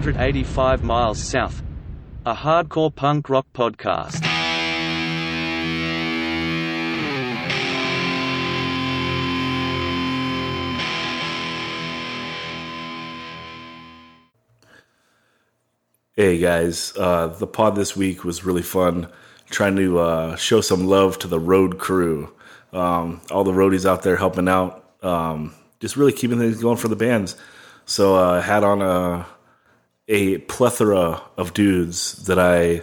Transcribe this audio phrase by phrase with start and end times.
[0.00, 1.62] 185 Miles South,
[2.24, 4.24] a hardcore punk rock podcast.
[16.16, 19.06] Hey guys, uh, the pod this week was really fun.
[19.50, 22.32] Trying to uh, show some love to the road crew,
[22.72, 26.88] um, all the roadies out there helping out, um, just really keeping things going for
[26.88, 27.36] the bands.
[27.84, 29.26] So I uh, had on a
[30.10, 32.82] a plethora of dudes that I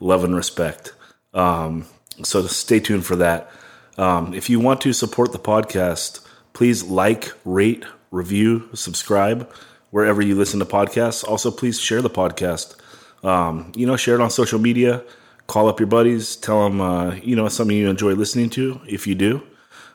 [0.00, 0.94] love and respect.
[1.34, 1.84] Um,
[2.22, 3.50] so stay tuned for that.
[3.98, 9.50] Um, if you want to support the podcast, please like, rate, review, subscribe
[9.90, 11.24] wherever you listen to podcasts.
[11.24, 12.76] Also, please share the podcast.
[13.24, 15.02] Um, you know, share it on social media.
[15.48, 16.36] Call up your buddies.
[16.36, 19.42] Tell them, uh, you know, something you enjoy listening to if you do.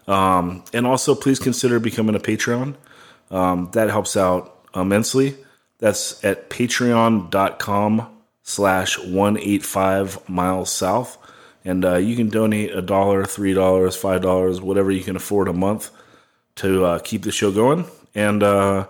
[0.08, 2.76] Um, and also, please consider becoming a Patreon.
[3.32, 5.38] Um, that helps out immensely.
[5.84, 8.08] That's at patreon.com
[8.42, 11.18] slash 185 miles south.
[11.66, 15.50] And uh, you can donate a dollar, three dollars, five dollars, whatever you can afford
[15.50, 15.92] a month
[16.56, 17.84] to uh, keep the show going.
[18.16, 18.88] And uh,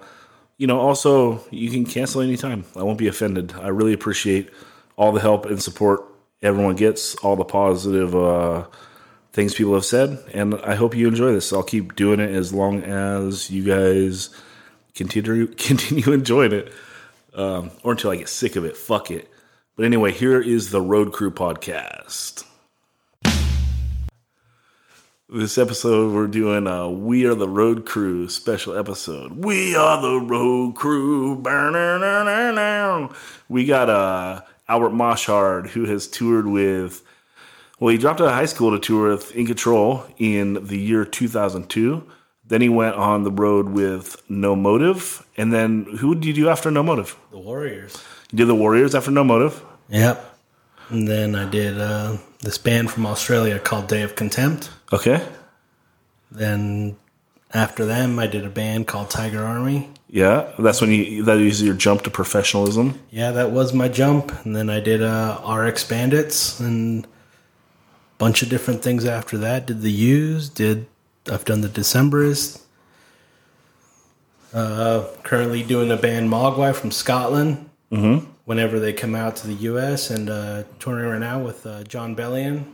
[0.60, 2.64] you know, also you can cancel anytime.
[2.76, 3.54] I won't be offended.
[3.54, 4.52] I really appreciate
[4.96, 6.06] all the help and support
[6.44, 8.68] everyone gets, all the positive uh,
[9.32, 11.52] things people have said, and I hope you enjoy this.
[11.52, 14.30] I'll keep doing it as long as you guys
[14.96, 16.72] continue continue enjoying it,
[17.34, 18.78] um, or until I get sick of it.
[18.78, 19.30] Fuck it.
[19.76, 22.46] But anyway, here is the Road Crew podcast.
[25.30, 29.44] This episode, we're doing a We Are the Road Crew special episode.
[29.44, 31.38] We are the Road Crew.
[33.50, 37.02] We got uh, Albert Moshard, who has toured with,
[37.80, 41.04] well, he dropped out of high school to tour with In Control in the year
[41.04, 42.04] 2002.
[42.46, 45.26] Then he went on the road with No Motive.
[45.38, 47.16] And then who did you do after No Motive?
[47.32, 48.04] The Warriors.
[48.32, 49.64] You did the Warriors after No Motive?
[49.90, 50.38] Yep.
[50.90, 54.70] And then I did uh, this band from Australia called Day of Contempt.
[54.92, 55.26] Okay.
[56.32, 56.98] Then
[57.54, 59.90] after them, I did a band called Tiger Army.
[60.10, 63.00] Yeah, that's when you that is your jump to professionalism.
[63.10, 64.32] Yeah, that was my jump.
[64.46, 67.08] And then I did uh, RX Bandits and a
[68.20, 69.66] bunch of different things after that.
[69.66, 70.86] Did the U's, did
[71.32, 72.62] I've done the Decemberists.
[74.54, 77.70] Uh, currently doing a band Mogwai from Scotland.
[77.92, 78.28] Mm-hmm.
[78.46, 80.10] Whenever they come out to the U.S.
[80.10, 82.66] and uh, touring right now with uh, Jon Bellion.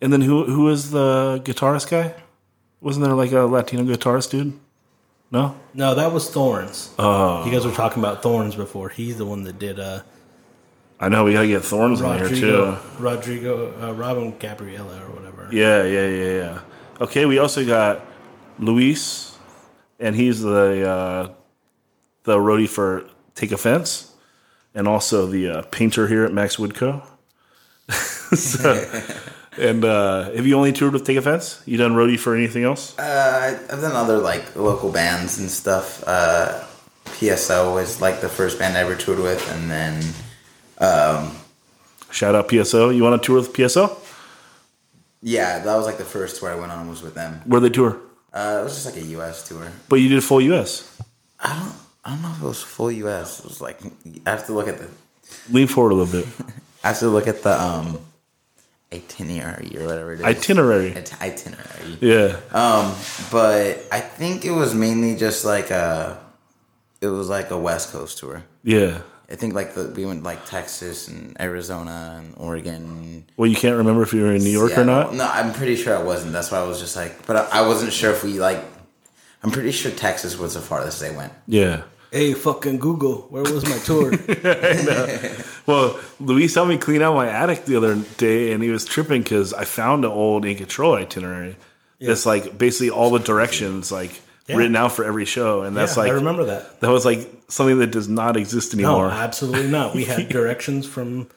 [0.00, 2.14] And then who who is the guitarist guy?
[2.80, 4.58] Wasn't there like a Latino guitarist dude?
[5.30, 5.56] No.
[5.74, 6.92] No, that was Thorns.
[6.98, 8.88] Oh, You guys were talking about Thorns before.
[8.88, 10.00] He's the one that did uh,
[11.00, 13.02] I know we gotta get Thorns in here Rodrigo, too.
[13.02, 15.48] Rodrigo, uh, Robin Gabriella or whatever.
[15.52, 16.60] Yeah, yeah, yeah, yeah.
[17.00, 18.04] Okay, we also got
[18.58, 19.36] Luis,
[20.00, 21.28] and he's the uh,
[22.24, 24.14] the roadie for Take Offense,
[24.74, 27.04] and also the uh, painter here at Max Woodco.
[28.34, 28.84] so,
[29.58, 31.62] and uh, have you only toured with Take Offense?
[31.66, 32.98] You done roadie for anything else?
[32.98, 36.02] Uh, I've done other like local bands and stuff.
[36.06, 36.64] Uh,
[37.04, 40.02] PSO was like the first band I ever toured with, and then
[40.78, 41.36] um,
[42.10, 42.94] Shout out PSO.
[42.94, 43.96] You want to tour with PSO?
[45.22, 47.40] Yeah, that was like the first tour I went on was with them.
[47.44, 47.98] Where they tour?
[48.32, 49.48] Uh, it was just like a U.S.
[49.48, 49.70] tour.
[49.88, 51.00] But you did full US.
[51.40, 51.74] I don't,
[52.04, 53.40] I don't know if it was full U.S.
[53.40, 53.80] It was like
[54.26, 54.88] I have to look at the,
[55.50, 56.28] Lean forward a little bit.
[56.84, 57.98] I have to look at the um,
[58.92, 60.24] itinerary or whatever it is.
[60.24, 60.90] Itinerary.
[60.92, 61.98] It- itinerary.
[62.00, 62.38] Yeah.
[62.52, 62.94] Um,
[63.30, 66.18] but I think it was mainly just like a,
[67.00, 68.44] it was like a West Coast tour.
[68.62, 69.00] Yeah.
[69.30, 73.26] I think like the, we went like Texas and Arizona and Oregon.
[73.36, 75.14] Well, you can't remember if you were in New York or not?
[75.14, 76.32] No, I'm pretty sure I wasn't.
[76.32, 78.64] That's why I was just like, but I, I wasn't sure if we like.
[79.42, 81.32] I'm pretty sure Texas was the farthest they went.
[81.46, 81.82] Yeah.
[82.10, 84.12] Hey, fucking Google, where was my tour?
[85.68, 89.20] Well, Luis helped me clean out my attic the other day, and he was tripping
[89.20, 91.56] because I found an old In Control itinerary.
[92.00, 94.56] That's like basically all the directions, like Yeah.
[94.56, 96.80] written out for every show, and that's yeah, like I remember that.
[96.80, 99.08] that was like something that does not exist anymore.
[99.08, 99.94] No, absolutely not.
[99.94, 101.28] We had directions from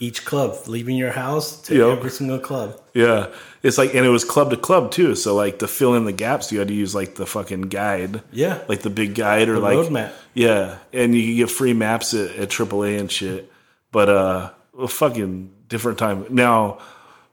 [0.00, 1.98] each club, leaving your house to Yep.
[1.98, 2.80] every single club.
[2.94, 3.28] yeah,
[3.64, 5.14] it's like, and it was club to club too.
[5.16, 8.22] So like to fill in the gaps, you had to use like the fucking guide,
[8.30, 10.12] Yeah, like the big guide or The like road map.
[10.34, 13.50] Yeah, and you get free maps at, at AAA and shit.
[13.90, 16.26] But uh, a fucking different time.
[16.30, 16.78] Now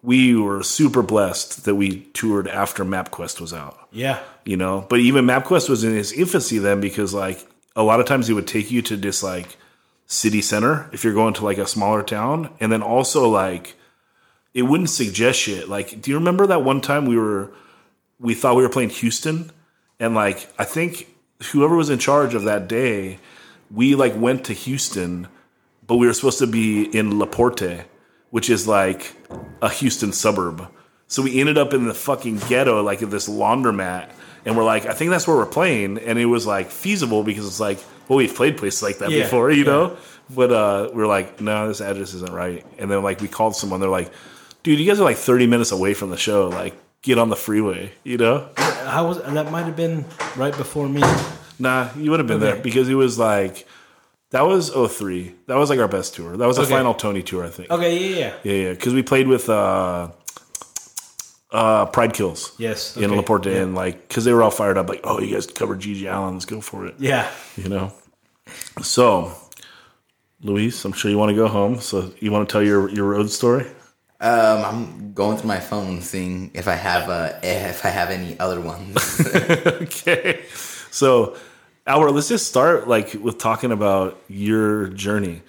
[0.02, 3.85] we were super blessed that we toured after MapQuest was out.
[3.96, 8.00] Yeah, You know, but even MapQuest was in its infancy then because like a lot
[8.00, 9.58] of times it would take you to this like
[10.06, 13.76] city center if you're going to like a smaller town, and then also like
[14.54, 15.70] it wouldn't suggest shit.
[15.70, 17.52] Like, do you remember that one time we were
[18.20, 19.52] we thought we were playing Houston,
[20.00, 21.08] and like I think
[21.52, 23.20] whoever was in charge of that day
[23.72, 25.28] we like went to Houston,
[25.88, 27.86] but we were supposed to be in La Porte,
[28.30, 29.16] which is like
[29.62, 30.68] a Houston suburb.
[31.08, 34.10] So we ended up in the fucking ghetto, like at this laundromat,
[34.46, 37.46] and we're like, I think that's where we're playing, and it was like feasible because
[37.48, 39.72] it's like, well, we've played places like that Yeah, before, you yeah.
[39.72, 39.98] know.
[40.30, 42.66] But uh, we are like, no, this address isn't right.
[42.80, 44.12] And then like we called someone, they're like,
[44.64, 46.48] dude, you guys are like 30 minutes away from the show.
[46.50, 46.74] Like,
[47.04, 48.50] get on the freeway, you know?
[48.58, 50.06] I was that might have been
[50.36, 51.02] right before me.
[51.60, 52.62] Nah, you would have been there Okay.
[52.62, 53.68] because it was like
[54.32, 55.34] that was 03.
[55.48, 56.36] That was like our best tour.
[56.36, 56.72] That was the Okay.
[56.72, 57.70] final Tony tour, I think.
[57.70, 58.34] Okay, yeah, yeah.
[58.44, 60.10] Yeah, yeah, because we played with uh,
[61.56, 62.54] uh, Pride Kills.
[62.58, 63.62] Yes, in okay, La Porte, yeah.
[63.62, 66.34] and like because they were all fired up, like, oh, you guys covered GG Allin,
[66.34, 66.96] let's go for it.
[67.00, 67.32] Yeah.
[67.56, 67.94] You know.
[68.82, 69.32] So,
[70.42, 71.80] Luis, I'm sure you want to go home.
[71.80, 73.66] So you want to tell your your road story?
[74.20, 78.38] Um, I'm going through my phone, seeing if I have uh, if I have any
[78.40, 78.98] other ones.
[79.36, 80.44] okay.
[80.92, 81.36] So,
[81.88, 85.42] Albert, let's just start like with talking about your journey.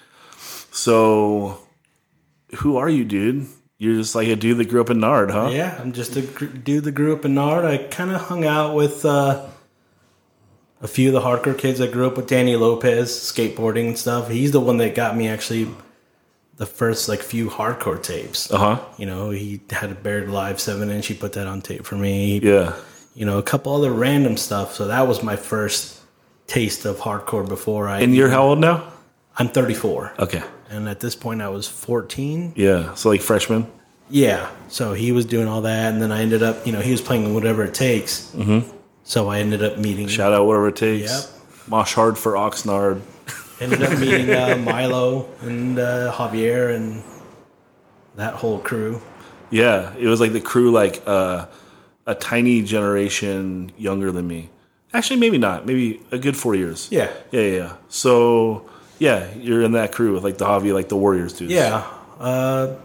[0.71, 1.59] So,
[2.57, 3.47] who are you, dude?
[3.79, 5.51] You're just like a dude that grew up in Nard, huh?
[5.53, 7.65] Yeah, I'm just a gr- dude that grew up in Nard.
[7.67, 9.47] I kind of hung out with uh,
[10.81, 11.81] a few of the hardcore kids.
[11.81, 14.31] I grew up with Danny Lopez, skateboarding and stuff.
[14.31, 15.69] He's the one that got me actually
[16.57, 18.51] the first like few hardcore tapes.
[18.51, 18.85] Uh huh.
[18.97, 21.07] You know, he had a Baird Live seven inch.
[21.09, 22.39] He put that on tape for me.
[22.41, 22.75] Yeah.
[23.15, 24.75] You know, a couple other random stuff.
[24.75, 26.01] So that was my first
[26.47, 28.01] taste of hardcore before I.
[28.01, 28.91] And you're how old now?
[29.39, 30.43] I'm 34, Okay.
[30.71, 32.55] And at this point I was 14.
[32.57, 32.95] Yeah.
[32.95, 33.71] So like freshman.
[34.09, 34.51] Yeah.
[34.69, 37.01] So he was doing all that, and then I ended up, you know, he was
[37.01, 38.31] playing whatever it takes.
[38.33, 38.71] Mm-hmm.
[39.05, 41.11] So I ended up meeting, Shout out whatever it takes.
[41.11, 41.69] Yep.
[41.69, 43.01] Mosh hard for Oxnard.
[43.61, 47.03] ended up meeting uh, Milo and uh, Javier and
[48.17, 49.01] that whole crew.
[49.51, 51.47] Yeah, it was like the crew, like uh,
[52.07, 54.51] a tiny generation younger than me.
[54.93, 55.67] Actually, maybe not.
[55.67, 56.89] Maybe a good four years.
[56.91, 57.13] Yeah.
[57.31, 57.57] yeah, yeah.
[57.57, 57.77] yeah.
[57.89, 61.53] So yeah, you're in that crew with like the Javi, like the Warriors dudes.
[61.53, 61.87] Yeah.
[62.19, 62.77] Uh,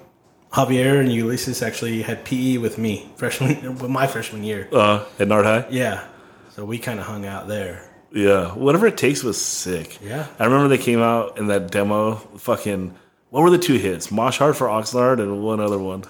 [0.51, 4.67] Javier and Ulysses actually had PE with me freshman, with my freshman year.
[4.71, 5.65] Uh, at Nard High.
[5.69, 6.05] Yeah.
[6.49, 7.87] So we kind of hung out there.
[8.13, 9.97] Yeah, whatever it takes was sick.
[10.03, 10.27] Yeah.
[10.37, 12.15] I remember they came out in that demo.
[12.15, 12.93] Fucking,
[13.29, 14.11] what were the two hits?
[14.11, 16.03] Mosh hard for Oxnard and one other one.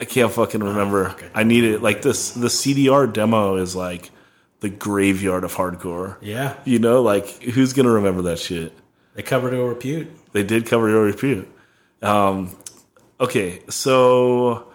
[0.00, 1.08] I can't fucking remember.
[1.08, 1.32] fuck it.
[1.34, 1.82] I need it.
[1.82, 4.10] Like this, the CDR demo is like
[4.60, 6.16] the graveyard of hardcore.
[6.20, 6.54] Yeah.
[6.64, 8.72] You know, like who's gonna remember that shit?
[9.14, 10.08] They covered a repute.
[10.32, 11.48] They did cover your repute.
[12.02, 12.56] Um,
[13.20, 14.68] okay, so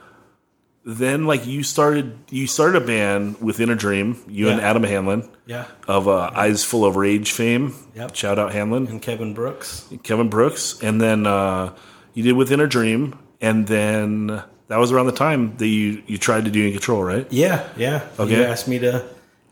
[0.83, 4.21] then like you started, you started a band within a dream.
[4.27, 5.65] You and Adam Hanlon Yeah.
[5.87, 7.73] of uh, Eyes Full of Rage fame.
[7.95, 8.15] Yep.
[8.15, 9.87] Shout out Hanlon, And Kevin Brooks.
[10.03, 11.73] Kevin Brooks, and then uh,
[12.13, 14.27] you did Within a Dream, and then
[14.67, 17.25] that was around the time that you you tried to do In Control, right?
[17.31, 17.67] Yeah.
[17.77, 18.07] Yeah.
[18.19, 18.35] Okay.
[18.37, 19.03] You asked me to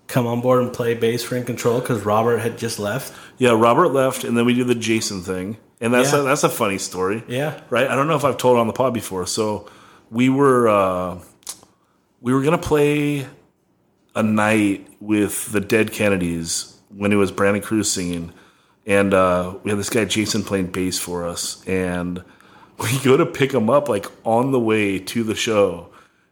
[0.08, 3.14] come on board and play bass for In Control because Robert had just left.
[3.38, 6.20] Yeah, Robert left, and then we did the Jason thing, and that's Yeah.
[6.22, 7.24] a, that's a funny story.
[7.28, 7.60] Yeah.
[7.70, 7.88] right?
[7.90, 9.26] I don't know if I've told it on the pod before.
[9.26, 9.70] So
[10.12, 11.20] we were uh,
[12.22, 13.26] we were gonna play
[14.16, 18.32] a night with the Dead Kennedys when it was Brandon Cruz singing,
[18.86, 22.24] and uh, we had this guy Jason playing bass for us, and
[22.80, 25.90] we go to pick him up like on the way to the show,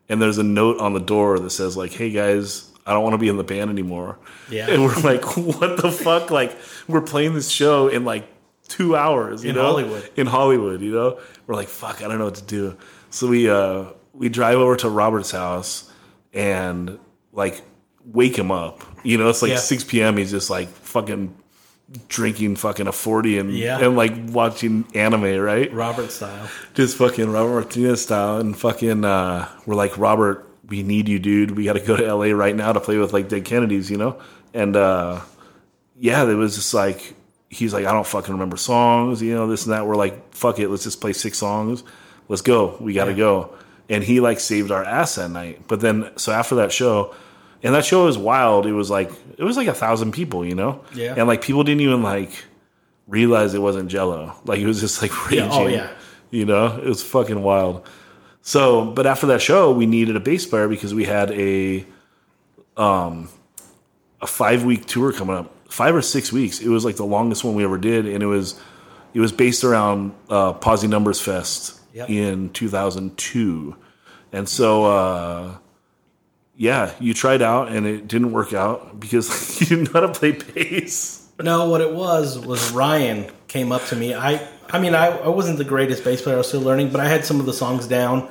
[0.09, 3.13] and there's a note on the door that says like, "Hey guys." I don't want
[3.13, 4.19] to be in the band anymore.
[4.49, 4.67] Yeah.
[4.69, 6.29] And we're like, what the fuck?
[6.29, 6.55] Like,
[6.87, 8.27] we're playing this show in like
[8.67, 9.63] two hours, you In know?
[9.63, 10.09] Hollywood.
[10.15, 11.19] in Hollywood, you know?
[11.47, 12.77] We're like, fuck, I don't know what to do.
[13.09, 15.91] So we uh we drive over to Robert's house
[16.33, 16.99] and
[17.33, 17.61] like
[18.05, 18.83] wake him up.
[19.03, 19.57] You know, it's like Yeah.
[19.57, 21.35] six PM, he's just like fucking
[22.07, 23.79] drinking fucking a forty and Yeah.
[23.79, 25.71] and like watching anime, right?
[25.73, 26.47] Robert style.
[26.73, 31.51] Just fucking Robert Martinez style and fucking uh we're like, Robert, we need you, dude.
[31.51, 34.19] We gotta go to LA right now to play with like Dead Kennedys, you know?
[34.55, 35.21] And uh
[35.99, 37.13] yeah, it was just like
[37.49, 39.85] he's like, I don't fucking remember songs, you know, this and that.
[39.85, 41.83] We're like, fuck it, let's just play six songs.
[42.27, 42.75] Let's go.
[42.79, 43.17] We gotta Yeah.
[43.17, 43.53] go.
[43.89, 45.67] And he like saved our ass that night.
[45.67, 47.13] But then so after that show,
[47.61, 48.65] and that show was wild.
[48.65, 50.81] It was like it was like a thousand people, you know?
[50.95, 51.13] Yeah.
[51.17, 52.31] And like people didn't even like
[53.07, 54.33] realize it wasn't jello.
[54.45, 55.45] Like it was just like raging.
[55.49, 55.89] Yeah, oh, yeah.
[56.31, 56.77] You know?
[56.77, 57.85] It was fucking wild.
[58.41, 61.85] So, but after that show, we needed a bass player because we had a
[62.77, 63.29] um
[64.21, 66.59] a five week tour coming up, five or six weeks.
[66.59, 68.59] It was like the longest one we ever did, and it was
[69.13, 72.09] it was based around uh, Posi Numbers Fest Yep.
[72.09, 73.75] in 2002,
[74.31, 75.57] and so uh,
[76.55, 79.27] yeah, you tried out and it didn't work out because
[79.61, 81.27] you didn't know how to play bass.
[81.41, 84.13] No, what it was was Ryan came up to me.
[84.13, 86.35] I I mean I, I wasn't the greatest bass player.
[86.35, 88.29] I was still learning, but I had some of the songs down.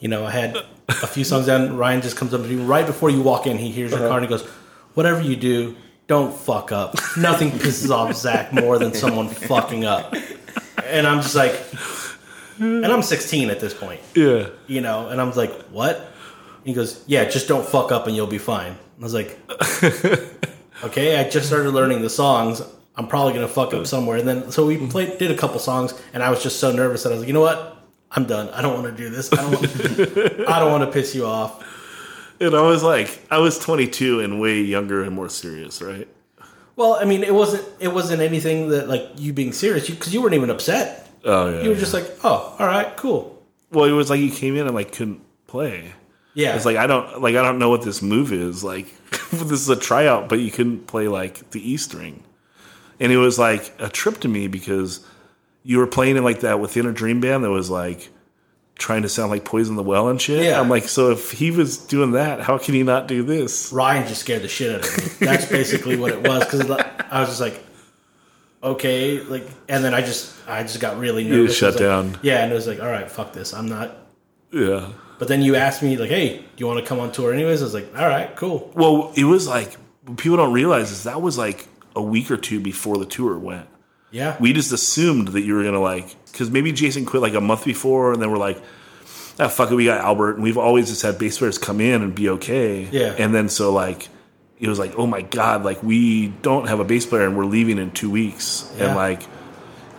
[0.00, 0.56] You know, I had
[0.88, 1.76] a few songs down.
[1.76, 3.58] Ryan just comes up to you right before you walk in.
[3.58, 4.08] He hears your uh-huh.
[4.08, 4.46] car and he goes,
[4.94, 5.76] "Whatever you do,
[6.06, 6.96] don't fuck up.
[7.16, 10.14] Nothing pisses off Zach more than someone fucking up.
[10.84, 11.58] And I'm just like,
[12.58, 14.48] and I'm 16 at this point, Yeah.
[14.66, 15.96] you know, and I'm like, what?
[15.96, 18.72] And he goes, yeah, just don't fuck up and you'll be fine.
[18.72, 19.38] And I was like,
[20.84, 22.62] okay, I just started learning the songs.
[22.96, 24.18] I'm probably gonna fuck up somewhere.
[24.18, 24.88] And then so we mm-hmm.
[24.88, 27.28] played, did a couple songs, and I was just so nervous that I was like,
[27.28, 27.76] you know what?
[28.10, 28.48] I'm done.
[28.50, 29.32] I don't want to do this.
[29.32, 29.54] I don't.
[29.54, 31.64] Want, I don't want to piss you off.
[32.40, 36.08] And I was like, I was 22 and way younger and more serious, right?
[36.76, 37.66] Well, I mean, it wasn't.
[37.80, 41.08] It wasn't anything that like you being serious because you, weren't even upset.
[41.24, 41.62] Oh yeah.
[41.62, 43.42] You were just like, oh, all right, cool.
[43.70, 45.92] well, it was like you came in and like couldn't play.
[46.34, 48.64] Yeah, It's like I don't like I don't know what this move is.
[48.64, 48.92] Like
[49.30, 52.24] this is a tryout, but you couldn't play like the E string,
[53.00, 55.04] and it was like a trip to me because
[55.62, 58.10] you were playing in like that within a dream band that was like
[58.76, 60.44] trying to sound like Poison the Well and shit.
[60.44, 60.60] Yeah.
[60.60, 63.72] I'm like, so if he was doing that, how can he not do this?
[63.72, 65.26] Ryan just scared the shit out of me.
[65.26, 67.62] That's basically what it was because I was just like,
[68.62, 71.56] okay, like, and then I just, I just got really nervous.
[71.56, 72.20] shut It was like- down.
[72.22, 73.96] Yeah, and it was like, all right, fuck this, I'm not.
[74.50, 74.88] Yeah.
[75.18, 77.60] But then you asked me like, hey, do you want to come on tour anyways?
[77.62, 78.70] I was like, all right, cool.
[78.74, 79.76] Well, it was like
[80.16, 83.68] people don't realize is that was like a week or two before the tour went.
[84.10, 87.40] Yeah, we just assumed that you were gonna like because maybe Jason quit like a
[87.40, 88.62] month before, and then we're like,
[89.40, 92.02] ah, fuck it, we got Albert, and we've always just had bass players come in
[92.02, 92.84] and be okay.
[92.92, 93.14] Yeah.
[93.18, 94.08] and then so like
[94.60, 97.44] it was like, oh my god, like we don't have a bass player and we're
[97.44, 98.86] leaving in two weeks, Yeah.
[98.86, 99.22] and like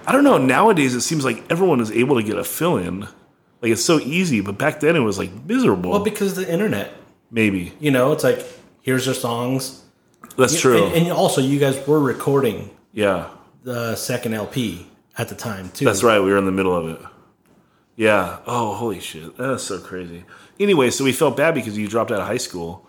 [0.07, 0.37] I don't know.
[0.37, 3.01] Nowadays, it seems like everyone is able to get a fill in.
[3.61, 5.89] Like it's so easy, but back then it was like miserable.
[5.91, 6.93] well, because the internet,
[7.31, 8.45] maybe you know, it's like
[8.81, 9.81] here's your songs.
[10.37, 10.85] That's true.
[10.85, 13.29] And, and also, you guys were recording yeah,
[13.63, 14.87] the second LP
[15.17, 15.85] at the time too.
[15.85, 16.19] That's right.
[16.19, 16.99] We were in the middle of it.
[17.95, 18.39] Yeah.
[18.45, 19.37] Oh, holy shit.
[19.37, 20.25] That's so crazy.
[20.59, 22.87] Anyway, so we felt bad because you dropped out of high school.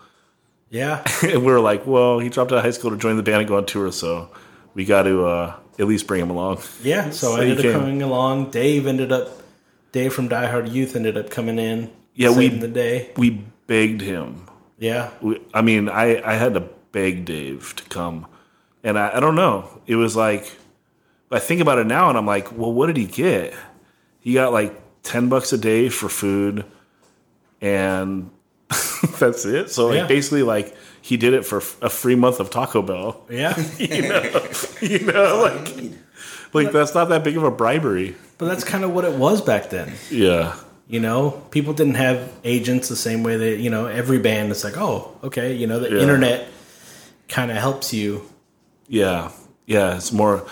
[0.69, 3.23] Yeah, And we were like, well, he dropped out of high school to join the
[3.23, 4.29] band and go on tour, so
[4.73, 6.59] we got to uh, at least bring him along.
[6.83, 7.09] yeah.
[7.11, 8.51] So, So I ended up coming along.
[8.51, 9.29] Dave ended up,
[9.93, 11.89] Dave from Die Hard Youth ended up coming in.
[12.15, 13.11] Yeah, we- the day.
[13.15, 14.43] We begged him.
[14.77, 18.27] Yeah, We, I mean, I, I had to beg Dave to come.
[18.83, 19.81] And I, I don't know.
[19.87, 20.51] It was like,
[21.31, 23.53] I think about it now and I'm like, well, what did he get?
[24.19, 26.65] He got like 10 bucks a day for food
[27.61, 28.29] and
[29.19, 29.69] that's it.
[29.71, 33.25] So like basically like he did it for a free month of Taco Bell.
[33.29, 33.57] yeah.
[33.77, 34.47] you know,
[34.81, 35.93] you know, like,
[36.53, 38.15] like that's not that big of a bribery.
[38.37, 39.93] but that's kind of what it was back then.
[40.09, 40.55] Yeah.
[40.89, 44.51] You know, people didn't have agents the same way that you know every band.
[44.51, 46.01] It's like, oh, okay, you know, the Yeah.
[46.01, 46.47] internet
[47.27, 48.27] kind of helps you.
[48.87, 49.31] Yeah.
[49.65, 49.95] Yeah.
[49.97, 50.45] It's more,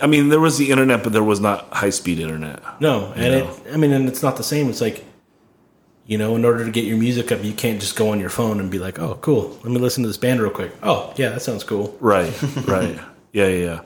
[0.00, 2.62] I mean, there was the internet, but there was not high speed internet.
[2.80, 3.46] No, and it.
[3.72, 4.68] I mean, and it's not the same.
[4.68, 5.04] It's like,
[6.06, 8.28] you know, in order to get your music up, you can't just go on your
[8.28, 10.72] phone and be like, oh, cool, let me listen to this band real quick.
[10.82, 11.96] Oh, yeah, that sounds cool.
[12.00, 12.30] Right,
[12.66, 12.98] right.
[13.32, 13.80] Yeah, yeah, yeah.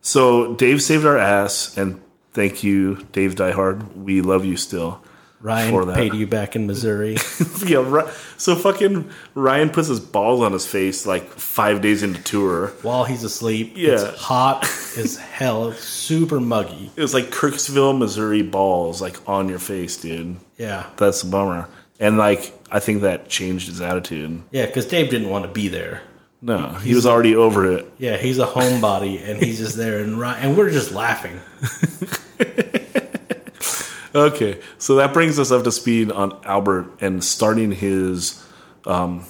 [0.00, 2.00] So Dave saved our ass, and
[2.32, 3.94] thank you, Dave Diehard.
[3.94, 5.02] We love you still.
[5.44, 5.96] Ryan that.
[5.96, 7.18] paid you back in Missouri.
[7.66, 12.68] Yeah, so fucking Ryan puts his balls on his face like five days into tour.
[12.82, 13.72] while he's asleep.
[13.76, 13.92] Yeah.
[13.92, 14.64] It's hot
[14.98, 16.90] as hell, super muggy.
[16.96, 20.36] It was like Kirksville, Missouri balls like on your face, dude.
[20.58, 20.86] Yeah.
[20.96, 21.68] That's a bummer.
[22.00, 24.42] And like, I think that changed his attitude.
[24.50, 26.02] Yeah, because Dave didn't want to be there.
[26.42, 27.90] No, he was already over it.
[27.98, 31.40] Yeah, he's a homebody and he's just there and Ryan, and we're just laughing.
[34.14, 38.40] Okay, so that brings us up to speed on Albert and starting his
[38.86, 39.24] um,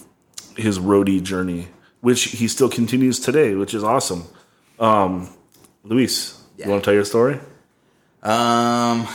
[0.57, 1.69] his roadie journey,
[2.03, 4.25] which he still continues today, which is awesome.
[4.79, 5.31] Um,
[5.85, 6.67] Luis, Yeah.
[6.67, 7.35] you want to tell your story?
[8.23, 9.07] Um,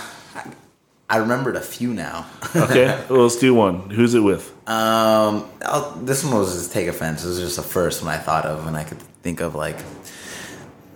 [1.12, 2.26] I remembered a few now.
[2.56, 3.90] Okay, well, let's do one.
[3.92, 4.50] Who's it with?
[4.68, 7.24] Um, I'll, this one was just take offense.
[7.24, 9.78] It was just the first one I thought of when I could think of like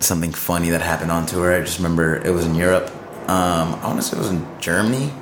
[0.00, 1.54] something funny that happened on tour.
[1.54, 2.90] I just remember it was in Europe.
[3.28, 5.12] Um, I want to say it was in Germany.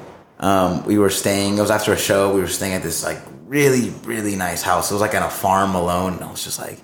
[0.41, 1.57] Um, we were staying.
[1.57, 2.35] It was after a show.
[2.35, 4.91] We were staying at this like really really nice house.
[4.91, 6.15] It was like on a farm alone.
[6.15, 6.81] And I was just like,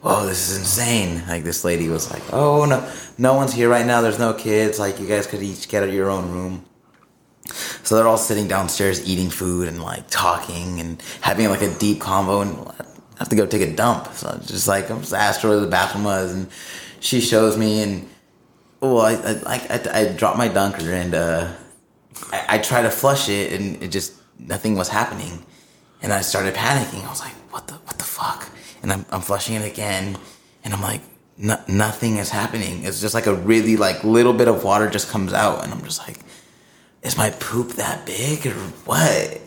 [0.00, 3.86] "Whoa, this is insane!" Like this lady was like, "Oh no, no one's here right
[3.86, 4.00] now.
[4.00, 4.78] There's no kids.
[4.78, 6.64] Like you guys could each get out of your own room."
[7.84, 12.00] So they're all sitting downstairs eating food and like talking and having like a deep
[12.00, 14.12] convo and I have to go take a dump.
[14.14, 16.48] So just like I'm just asked her where the bathroom was and
[16.98, 18.08] she shows me and
[18.80, 21.52] well I I I, I dropped my dunker and uh
[22.32, 25.44] I, I tried to flush it and it just nothing was happening
[26.02, 27.04] and I started panicking.
[27.04, 28.48] I was like what the what the fuck
[28.82, 30.16] and I'm I'm flushing it again
[30.64, 31.00] and I'm like
[31.38, 32.84] no, nothing is happening.
[32.84, 35.82] It's just like a really like little bit of water just comes out and I'm
[35.82, 36.18] just like
[37.02, 38.54] is my poop that big or
[38.84, 39.40] what?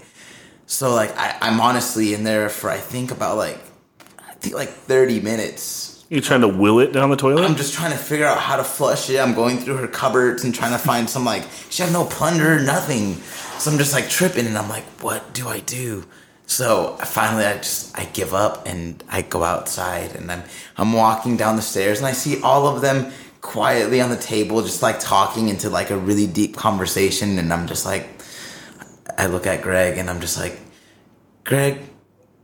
[0.65, 3.59] So like I, I'm honestly in there for I think about like
[4.19, 5.88] I think like 30 minutes.
[6.10, 7.46] You trying to will it down the toilet?
[7.46, 9.20] I'm just trying to figure out how to flush it.
[9.20, 12.60] I'm going through her cupboards and trying to find some like she had no plunger,
[12.60, 13.13] nothing.
[13.60, 16.06] So I'm just like tripping, and I'm like, what do I do?
[16.48, 20.44] So finally, I just I give up and I go outside, and I'm
[20.78, 23.12] I'm walking down the stairs, and I see all of them
[23.42, 27.68] quietly on the table, just like talking into like a really deep conversation, and I'm
[27.68, 28.10] just like,
[29.16, 30.60] I look at Greg, and I'm just like,
[31.44, 31.82] Greg,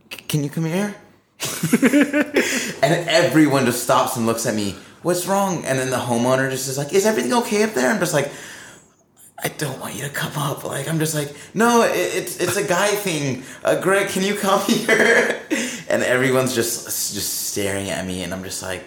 [0.08, 0.94] can you come here?
[2.82, 4.74] and everyone just stops and looks at me.
[5.02, 5.64] What's wrong?
[5.64, 8.30] And then the homeowner just is like, "Is everything okay up there?" I'm just like,
[9.38, 12.56] "I don't want you to come up." Like I'm just like, "No, it, it's it's
[12.56, 15.40] a guy thing." Uh, Greg, can you come here?
[15.88, 18.82] and everyone's just just staring at me, and I'm just like,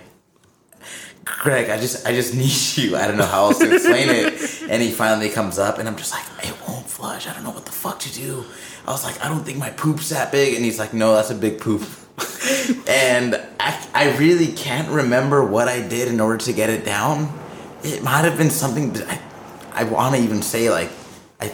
[1.24, 2.98] Greg, I just I just need you.
[2.98, 4.64] I don't know how else to explain it.
[4.70, 7.28] And he finally comes up, and I'm just like, it won't flush.
[7.28, 8.44] I don't know what the fuck to do.
[8.88, 11.30] I was like, I don't think my poop's that big, and he's like, No, that's
[11.30, 11.84] a big poop.
[12.88, 17.38] and I I really can't remember what I did in order to get it down.
[17.84, 20.92] It might have been something that I I want to even say like
[21.40, 21.52] I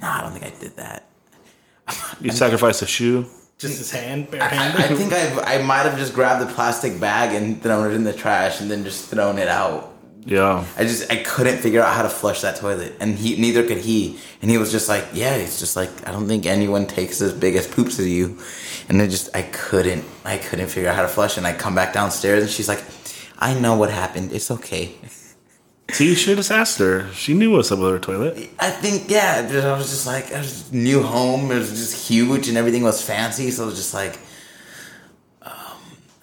[0.00, 1.06] no, I don't think I did that.
[2.20, 3.26] you sacrificed a shoe.
[3.56, 4.80] Just his hand, I, barehanded.
[4.80, 8.04] I think I I might have just grabbed the plastic bag and thrown it in
[8.04, 9.93] the trash and then just thrown it out.
[10.26, 10.64] Yeah.
[10.76, 13.78] I just I couldn't figure out how to flush that toilet, and he neither could
[13.78, 14.18] he.
[14.40, 17.32] And he was just like, "Yeah, it's just like I don't think anyone takes as
[17.32, 18.38] big as poops as you."
[18.88, 21.36] And I just I couldn't I couldn't figure out how to flush.
[21.36, 22.82] And I come back downstairs, and she's like,
[23.38, 24.32] "I know what happened.
[24.32, 24.94] It's okay."
[25.90, 27.12] See, you should have asked her.
[27.12, 28.48] She knew what's up with her toilet.
[28.58, 29.46] I think yeah.
[29.74, 31.50] I was just like, I was new home.
[31.50, 33.50] It was just huge, and everything was fancy.
[33.50, 34.18] So I was just like.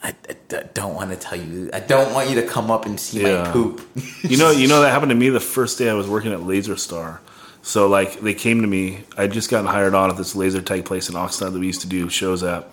[0.03, 1.69] I, I d- don't want to tell you.
[1.73, 3.43] I don't want you to come up and see Yeah.
[3.43, 3.81] my poop.
[4.23, 6.41] You know, you know that happened to me the first day I was working at
[6.43, 7.21] Laser Star.
[7.61, 9.03] So like they came to me.
[9.17, 11.81] I just gotten hired on at this laser tag place in Oxnard that we used
[11.81, 12.67] to do shows at.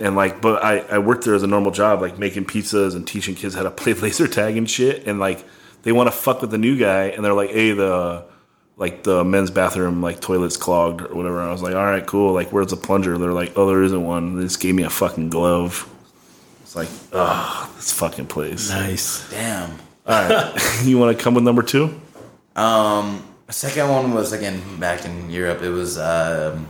[0.00, 3.06] And like, but I, I worked there as a normal job, like making pizzas and
[3.06, 5.06] teaching kids how to play laser tag and shit.
[5.06, 5.44] And like,
[5.82, 8.24] they want to fuck with the new guy, and they're like, "Hey, the
[8.76, 12.32] like the men's bathroom like toilet's clogged or whatever." I was like, "All right, cool.
[12.32, 14.90] Like, where's the plunger?" They're like, "Oh, there isn't one." They just gave me a
[14.90, 15.88] fucking glove.
[16.72, 18.70] It's like, ugh, this fucking place.
[18.70, 19.28] nice.
[19.30, 19.72] Damn.
[20.06, 22.00] All right, you want to come with number two?
[22.56, 25.60] Um, second one was again back in Europe.
[25.60, 26.66] It was um,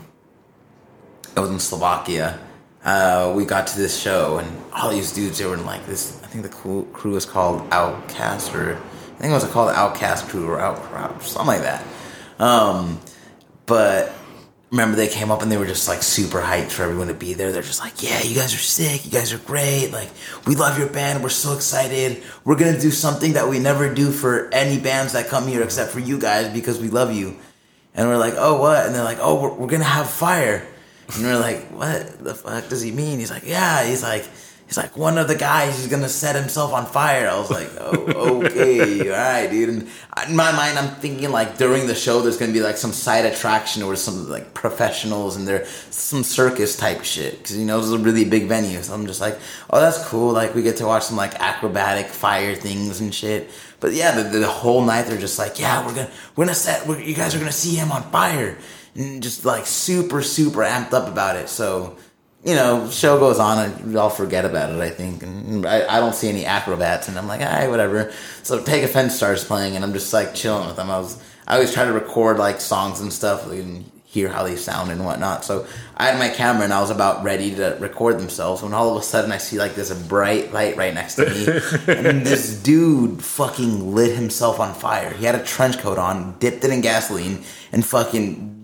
[1.37, 2.41] it was in Slovakia.
[2.85, 6.21] Uh, we got to this show and all these dudes they were in like this.
[6.25, 10.29] I think the crew, crew was called Outcast or I think it was called Outcast
[10.29, 11.85] Crew or Outcrowd or something like that.
[12.41, 12.99] Um,
[13.67, 14.13] but
[14.73, 17.35] remember they came up and they were just like super hyped for everyone to be
[17.35, 17.53] there.
[17.53, 19.05] They're just like, yeah, you guys are sick.
[19.05, 19.91] You guys are great.
[19.93, 20.09] Like,
[20.47, 21.23] we love your band.
[21.23, 22.23] We're so excited.
[22.45, 25.63] We're going to do something that we never do for any bands that come here
[25.63, 27.37] except for you guys because we love you.
[27.95, 28.87] And we're like, oh, what?
[28.87, 30.67] And they're like, oh, we're, we're going to have fire.
[31.15, 33.19] And we're like, what the fuck does he mean?
[33.19, 33.85] He's like, yeah.
[33.85, 34.27] He's like,
[34.73, 37.29] he's like, one of the guys is to set himself on fire.
[37.29, 39.01] I was like, oh, okay.
[39.11, 39.69] All right, dude.
[39.69, 39.83] And
[40.29, 43.27] in my mind, I'm thinking like during the show, there's to be like some side
[43.27, 47.45] attraction or some like professionals and there some circus type shit.
[47.45, 48.81] Cause you know, this is a really big venue.
[48.81, 50.33] So I'm just like, oh, that's cool.
[50.33, 53.51] Like we get to watch some like acrobatic fire things and shit.
[53.79, 56.87] But yeah, the, the whole night they're just like, yeah, we're gonna we're gonna set,
[56.87, 58.57] we're, you guys are gonna see him on fire,
[58.95, 61.51] and just like super super amped up about it.
[61.51, 61.99] So
[62.45, 64.81] you know, show goes on and we all forget about it.
[64.81, 68.13] I think, and I, I don't see any acrobats, and I'm like, all right, whatever.
[68.43, 70.91] So Take Offense starts playing, and I'm just like chilling with them.
[70.91, 74.57] I was I always try to record like songs and stuff and hear how they
[74.57, 75.45] sound and whatnot.
[75.45, 78.91] So I had my camera and I was about ready to record themselves when all
[78.95, 81.47] of a sudden I see like this bright light right next to me,
[81.95, 85.13] and this dude fucking lit himself on fire.
[85.15, 88.62] He had a trench coat on, dipped it in gasoline, and fucking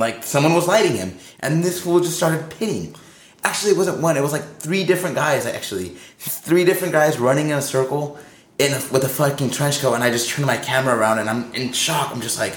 [0.00, 2.96] like someone was lighting him, and this fool just started pitting.
[3.44, 5.46] Actually, it wasn't one; it was like three different guys.
[5.46, 8.18] Actually, three different guys running in a circle
[8.58, 11.30] in a, with a fucking trench coat, and I just turned my camera around, and
[11.30, 12.10] I'm in shock.
[12.12, 12.54] I'm just like,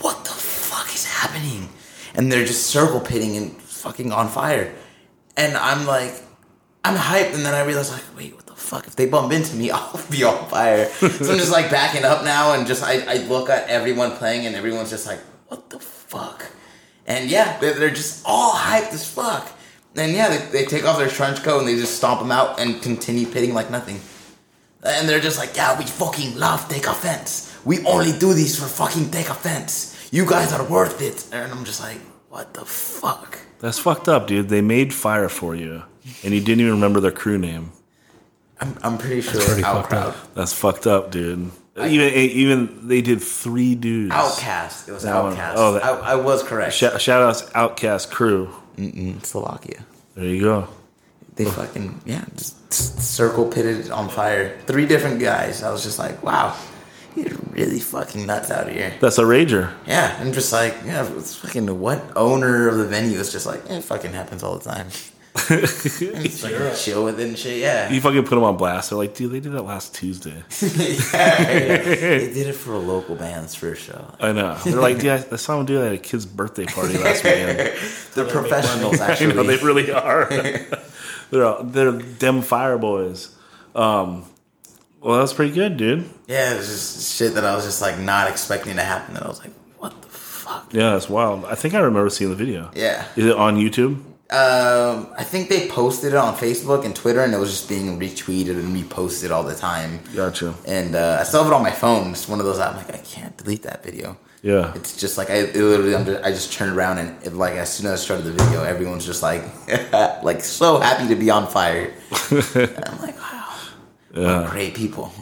[0.00, 1.68] "What the fuck is happening?"
[2.14, 4.74] And they're just circle pitting and fucking on fire,
[5.36, 6.12] and I'm like,
[6.84, 8.86] I'm hyped, and then I realize like, wait, what the fuck?
[8.86, 10.86] If they bump into me, I'll be on fire.
[10.86, 14.46] so I'm just like backing up now, and just I, I look at everyone playing,
[14.46, 16.46] and everyone's just like, what the fuck?
[17.10, 19.50] And yeah, they're, they're just all hyped as fuck.
[19.96, 22.60] And yeah, they, they take off their trench coat and they just stomp them out
[22.60, 23.98] and continue pitting like nothing.
[24.84, 27.52] And they're just like, yeah, we fucking love take offense.
[27.64, 30.08] We only do these for fucking take offense.
[30.12, 31.26] You guys are worth it.
[31.34, 33.40] And I'm just like, what the fuck?
[33.58, 34.48] That's fucked up, dude.
[34.48, 35.82] They made fire for you,
[36.22, 37.72] and you didn't even remember their crew name.
[38.60, 40.08] I'm, I'm pretty sure pretty fucked Outcrowd.
[40.08, 40.34] up.
[40.34, 41.50] That's fucked up, dude.
[41.76, 44.12] Even even they did three dudes.
[44.12, 44.88] Outcast.
[44.88, 45.32] It was That one.
[45.32, 45.56] Outcast.
[45.58, 46.74] Oh, that- I, I was correct.
[46.74, 48.50] Shout, shout outs Outcast crew.
[48.76, 49.84] in Slovakia.
[50.14, 50.68] There you go.
[51.36, 54.58] they fucking yeah, just s- circle pitted on fire.
[54.66, 55.62] Three different guys.
[55.62, 56.54] I was just like, wow,
[57.16, 58.92] you're really fucking nuts out here.
[59.00, 59.72] That's a rager.
[59.86, 63.62] Yeah, I'm just like, yeah, it's fucking what owner of the venue is just like,
[63.70, 64.88] eh, it fucking happens all the time.
[65.48, 67.58] Just fucking chill with it and shit.
[67.58, 68.90] Yeah, You fucking put them on blast.
[68.90, 70.42] They're like, dude, they did that last Tuesday.
[70.60, 74.14] yeah, they did it for a local band's first show.
[74.20, 74.54] I know.
[74.64, 77.58] They're like, dude, I saw them do that at a kid's birthday party last weekend.
[78.14, 79.34] They're professionals, I actually.
[79.34, 80.28] know they really are.
[81.30, 83.34] they're all- they're them fire boys.
[83.74, 84.24] Um,
[85.00, 86.08] well, that's pretty good, dude.
[86.26, 89.16] Yeah, it was just shit that I was just like not expecting to happen.
[89.16, 90.68] And I was like, what the fuck?
[90.72, 91.44] Yeah, that's wild.
[91.44, 92.70] I think I remember seeing the video.
[92.74, 93.06] Yeah.
[93.16, 94.02] Is it on YouTube?
[94.32, 97.98] Um, I think they posted it on Facebook and Twitter, and it was just being
[97.98, 99.98] retweeted and reposted all the time.
[100.14, 100.54] Gotcha.
[100.68, 102.12] And uh, I still have it on my phone.
[102.12, 104.16] It's one of those I'm like, I can't delete that video.
[104.42, 104.72] Yeah.
[104.74, 107.54] It's just like I it literally, I'm just, I just turned around and it, like
[107.54, 109.42] as soon as I started the video, everyone's just like,
[110.22, 111.92] like so happy to be on fire.
[112.30, 113.54] I'm like, wow,
[114.14, 114.48] Yeah.
[114.50, 115.12] great people.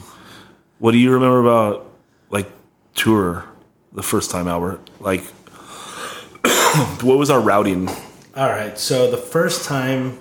[0.78, 1.90] What do you remember about
[2.30, 2.48] like
[2.94, 3.44] tour
[3.92, 4.88] the first time, Albert?
[5.00, 5.24] Like,
[7.02, 7.88] what was our routing?
[8.38, 8.78] All right.
[8.78, 10.20] So the first time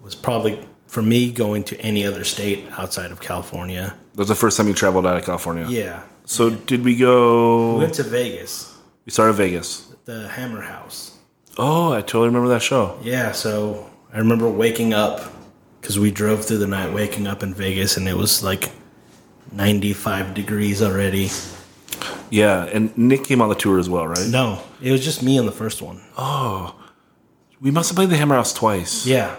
[0.00, 3.96] was probably for me going to any other state outside of California.
[4.12, 5.66] That was the first time you traveled out of California.
[5.68, 6.04] Yeah.
[6.26, 7.74] So did we go?
[7.74, 8.72] We went to Vegas,
[9.04, 9.92] We started Vegas.
[10.04, 11.18] the Hammer House.
[11.58, 12.96] Oh, I totally remember that show.
[13.02, 13.32] Yeah.
[13.32, 15.32] So I remember waking up
[15.80, 18.70] because we drove through the night, waking up in Vegas, and it was like
[19.50, 21.30] 95 degrees already.
[22.30, 24.26] Yeah, and Nick came on the tour as well, right?
[24.28, 26.00] No, it was just me on the first one.
[26.18, 26.74] Oh,
[27.60, 29.06] we must have played the Hammer House twice.
[29.06, 29.36] Yeah.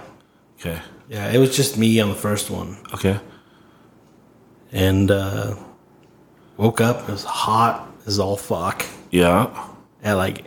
[0.60, 0.80] Okay.
[1.10, 1.32] Yeah.
[1.32, 2.78] It was just me on the first one.
[2.94, 3.20] Okay.
[4.72, 5.56] And uh,
[6.58, 7.08] woke up.
[7.08, 9.50] It was hot as all fuck Yeah.
[10.04, 10.46] at like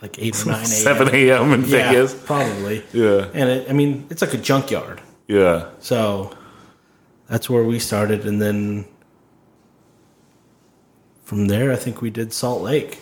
[0.00, 0.66] like eight or nine a.m.
[0.66, 1.52] Seven a.m.
[1.52, 2.14] in Yeah, Vegas.
[2.14, 2.82] probably.
[2.92, 3.28] Yeah.
[3.34, 5.00] And it, I mean, it's like a junkyard.
[5.28, 5.70] Yeah.
[5.78, 6.36] So
[7.28, 8.84] that's where we started, and then
[11.22, 12.98] from there, I think we did Salt Lake.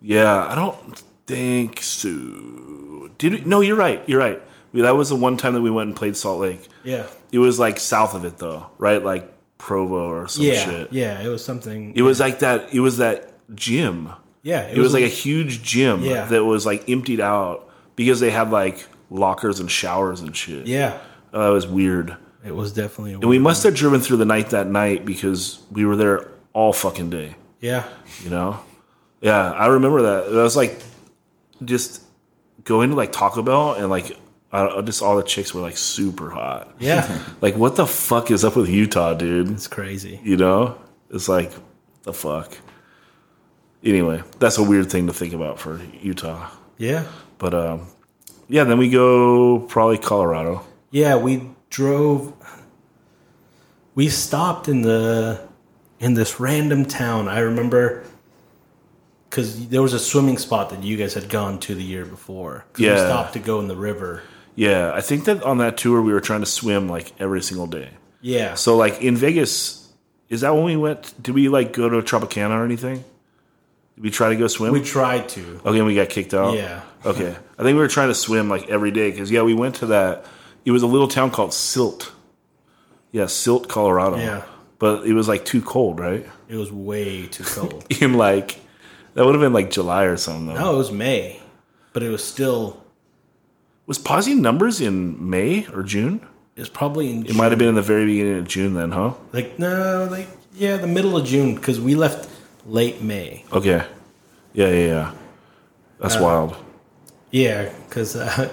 [0.00, 0.46] Yeah.
[0.46, 3.10] I don't think so.
[3.18, 3.40] Did we?
[3.44, 4.02] No, you're right.
[4.08, 4.42] You're right.
[4.72, 6.66] We, that was the one time that we went and played Salt Lake.
[6.84, 7.06] Yeah.
[7.32, 9.02] It was like south of it though, right?
[9.02, 10.64] Like Provo or some Yeah.
[10.64, 10.92] shit.
[10.92, 11.20] Yeah.
[11.22, 11.92] It was something.
[11.96, 12.72] It was like that.
[12.74, 14.10] It was that gym.
[14.42, 14.62] yeah.
[14.68, 16.26] It was like a huge gym Yeah.
[16.26, 20.66] that was like emptied out because they had like lockers and showers and shit.
[20.66, 20.98] yeah.
[21.32, 22.16] Oh, that was weird.
[22.44, 23.12] It was definitely.
[23.14, 26.28] A And we must have driven through the night that night because we were there
[26.52, 27.34] all fucking day.
[27.60, 27.88] Yeah.
[28.22, 28.60] You know?
[29.20, 30.28] Yeah, I remember that.
[30.28, 30.80] It was like
[31.64, 32.02] just
[32.64, 34.16] going to like Taco Bell and like
[34.52, 36.74] uh, just all the chicks were like super hot.
[36.78, 37.22] Yeah.
[37.40, 39.50] Like, what the fuck is up with Utah, dude?
[39.50, 40.20] it's crazy.
[40.24, 40.78] You know?
[41.10, 41.52] It's like,
[42.02, 42.56] the fuck.
[43.84, 46.48] Anyway, that's a weird thing to think about for Utah.
[46.78, 47.04] Yeah.
[47.38, 47.86] But um,
[48.48, 50.64] yeah, then we go probably Colorado.
[50.90, 51.16] Yeah.
[51.16, 52.32] We drove.
[53.94, 55.45] We stopped in the
[56.00, 57.28] in this random town.
[57.28, 58.04] I remember
[59.28, 62.64] because there was a swimming spot that you guys had gone to the year before.
[62.72, 63.04] 'Cause We Yeah.
[63.06, 64.22] stopped to go in the river.
[64.54, 67.66] Yeah, I think that on that tour we were trying to swim like every single
[67.66, 67.90] day.
[68.22, 68.54] Yeah.
[68.54, 69.88] So like in Vegas,
[70.30, 71.12] is that when we went?
[71.22, 73.04] Did we like go to Tropicana or anything?
[73.96, 74.72] Did we try to go swim?
[74.72, 75.60] we tried to.
[75.64, 76.54] okay, and we got kicked out.
[76.54, 76.80] Yeah.
[77.04, 79.74] Okay, I think we were trying to swim like every day because yeah, we went
[79.76, 80.24] to that.
[80.64, 82.10] It was a little town called Silt.
[83.12, 84.16] Yeah, Silt, Colorado.
[84.18, 84.42] Yeah.
[84.78, 86.26] But it was like too cold, right?
[86.48, 87.86] It was way too cold.
[88.02, 88.60] In like
[89.14, 90.46] that would have been like July or something.
[90.46, 90.60] Though.
[90.60, 91.40] no, it was May,
[91.92, 92.82] but it was still.
[93.86, 96.26] Was Posi Numbers in May or June?
[96.56, 97.24] It's probably in.
[97.24, 99.14] It might have been in the very beginning of June then, huh?
[99.32, 102.28] like no, like yeah, the middle of June because we left
[102.66, 103.44] late May.
[103.52, 103.86] Okay.
[104.52, 105.12] Yeah, yeah, yeah.
[105.98, 106.56] That's wild.
[107.30, 108.50] Yeah, because uh,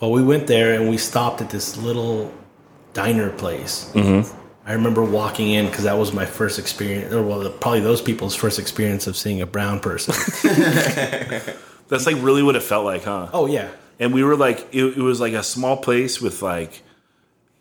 [0.00, 2.32] well, we went there and we stopped at this little
[2.92, 3.90] diner place.
[3.94, 4.45] Mm-hmm.
[4.66, 8.34] I remember walking in because that was my first experience, or well, probably those people's
[8.34, 10.12] first experience of seeing a brown person.
[11.88, 13.28] That's like really what it felt like, huh?
[13.32, 13.68] oh yeah,
[14.00, 16.82] And we were like, it, it was like a small place with like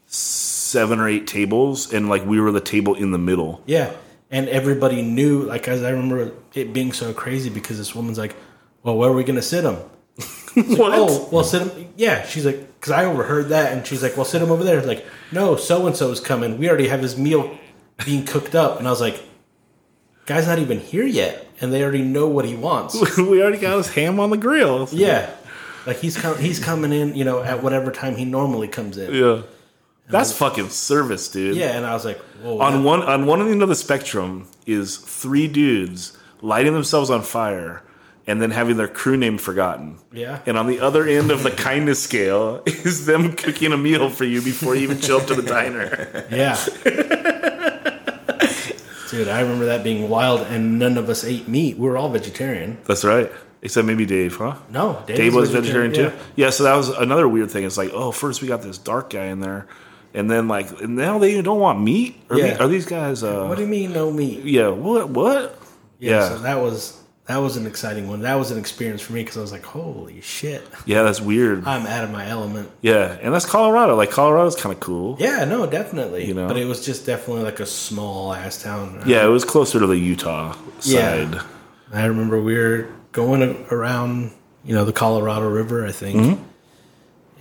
[0.08, 3.62] seven or eight tables, and like we were the table in the middle.
[3.66, 3.94] yeah,
[4.32, 5.44] and everybody knew.
[5.44, 8.36] Like as I remember it being so crazy because this woman's like,
[8.82, 9.78] "Well, where are we gonna sit him?"
[10.78, 10.92] What?
[10.96, 11.94] Oh, well, sit him.
[11.98, 14.82] Yeah, she's like, because I overheard that, and she's like, "Well, sit him over there."
[14.82, 16.58] Like, no, so and so is coming.
[16.58, 17.58] We already have his meal
[18.06, 19.22] being cooked up, and I was like,
[20.26, 23.78] "Guy's not even here yet, and they already know what he wants." we already got
[23.78, 24.88] his ham on the grill.
[24.92, 25.30] yeah,
[25.86, 29.14] like he's com- he's coming in, you know, at whatever time he normally comes in.
[29.14, 29.42] Yeah.
[30.08, 31.56] That's fucking service, dude.
[31.58, 34.48] Yeah, and I was like, "Whoa!" On that- one on one end of the spectrum
[34.68, 37.82] is three dudes lighting themselves on fire
[38.28, 39.98] and then having their crew name forgotten.
[40.12, 40.40] Yeah.
[40.46, 44.24] And on the other end of the kindness scale is them cooking a meal for
[44.26, 46.26] you before you even show up to the diner.
[46.32, 46.56] Yeah.
[49.12, 51.78] Dude, I remember that being wild, and none of us ate meat.
[51.78, 52.80] We were all vegetarian.
[52.86, 53.32] That's right.
[53.62, 54.56] Except maybe Dave, huh?
[54.70, 56.02] No, Dave, Dave was vegetarian, too.
[56.04, 56.12] yeah.
[56.36, 56.50] Yeah.
[56.50, 57.64] so that was another weird thing.
[57.64, 59.68] It's like, oh, first we got this dark guy in there,
[60.14, 62.16] and then like and now they don't want meat.
[62.30, 62.56] Are, Yeah.
[62.56, 63.24] the- are these guys?
[63.24, 64.44] Uh, What do you mean no meat?
[64.44, 64.68] yeah.
[64.70, 65.10] What?
[65.10, 65.60] What?
[66.00, 66.30] Yeah, Yeah.
[66.30, 68.22] So that was that was an exciting one.
[68.22, 71.66] That was an experience for me because I was like, holy shit, Yeah, that's weird.
[71.68, 72.70] I'm out of my element.
[72.82, 73.96] yeah, and that's Colorado.
[73.96, 75.18] Like Colorado's kind of cool.
[75.20, 76.26] Yeah, no, definitely.
[76.26, 76.48] You know?
[76.48, 79.02] but it was just definitely like a small ass town.
[79.08, 81.32] Yeah, it was closer to the Utah Yeah.
[81.32, 81.42] side.
[81.94, 84.32] I remember we were going around,
[84.64, 86.44] you know, the Colorado River, I think, Mm-hmm.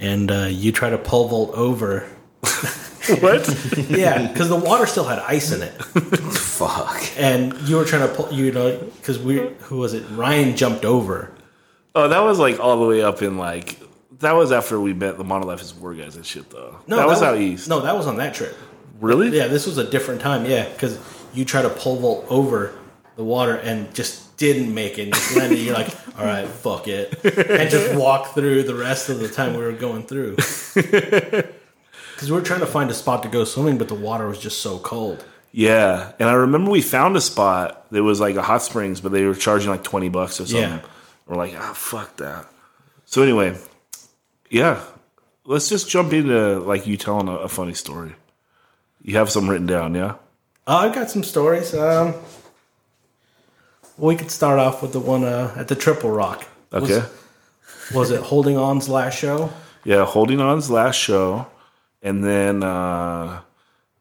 [0.00, 2.08] and uh, you try to pole vault over.
[3.20, 3.46] what?
[3.90, 7.02] Yeah, because the water still had ice in it, Fuck.
[7.18, 10.04] and you were trying to pull, you know, because we, who was it?
[10.10, 11.30] Ryan jumped over.
[11.94, 13.78] Oh, that was like all the way up in like.
[14.20, 16.78] That was after we met the Modern Life is War guys and shit, though.
[16.86, 17.68] No, that, was out east.
[17.68, 18.56] No, that was on that trip.
[19.00, 19.36] really?
[19.36, 20.46] Yeah, this was a different time.
[20.46, 20.98] Yeah, because
[21.34, 22.72] you try to pole vault over
[23.16, 25.02] the water and just didn't make it.
[25.02, 25.58] And just landed.
[25.58, 29.52] You're like, all right, fuck it, and just walk through the rest of the time
[29.54, 30.36] we were going through.
[32.14, 34.38] Because we were trying to find a spot to go swimming, but the water was
[34.38, 35.24] just so cold.
[35.52, 39.12] Yeah, and I remember we found a spot that was like a hot springs, but
[39.12, 40.68] they were charging like twenty bucks or something.
[40.70, 40.80] Yeah.
[41.26, 42.46] We're like, ah, fuck that.
[43.06, 43.56] So anyway,
[44.50, 44.80] yeah,
[45.44, 48.14] let's just jump into like you telling a, a funny story.
[49.02, 50.14] You have some written down, yeah?
[50.66, 51.74] Uh, I've got some stories.
[51.74, 52.14] Um,
[53.96, 56.46] we could start off with the one uh, at the Triple Rock.
[56.72, 57.06] Was- Okay.
[57.94, 59.52] Was, it Holding On's last show?
[59.84, 61.46] Yeah, Holding On's last show,
[62.04, 63.40] and then uh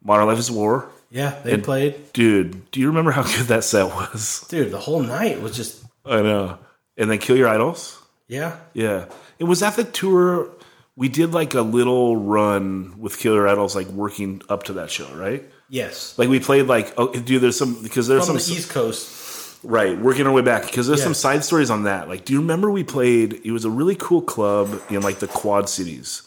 [0.03, 0.89] Modern Life is War.
[1.09, 2.11] Yeah, they played.
[2.13, 4.45] Dude, do you remember how good that set was?
[4.49, 6.57] Dude, the whole night was just I know.
[6.97, 7.99] And then Kill Your Idols.
[8.27, 8.57] yeah.
[8.73, 9.05] Yeah.
[9.39, 10.49] It was at the tour
[10.95, 14.91] we did like a little run with Kill Your Idols like working up to that
[14.91, 15.43] show, right?
[15.69, 16.17] Yes.
[16.19, 19.59] Like we played like oh dude there's some because there's From some the East Coast.
[19.63, 21.05] right, working our way back because there's Yeah.
[21.05, 22.09] some side stories on that.
[22.09, 25.27] Like do you remember we played it was a really cool club in like the
[25.27, 26.23] Quad Cities.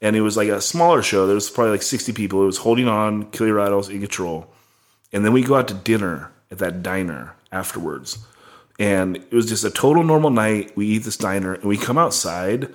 [0.00, 1.26] And it was like a smaller show.
[1.26, 2.42] There was probably like 60 people.
[2.42, 4.46] It was holding on, Kill Your Idols, In Control.
[5.12, 8.18] And then we go out to dinner at that diner afterwards.
[8.78, 10.76] And it was just a total normal night.
[10.76, 12.72] We eat this diner and we come outside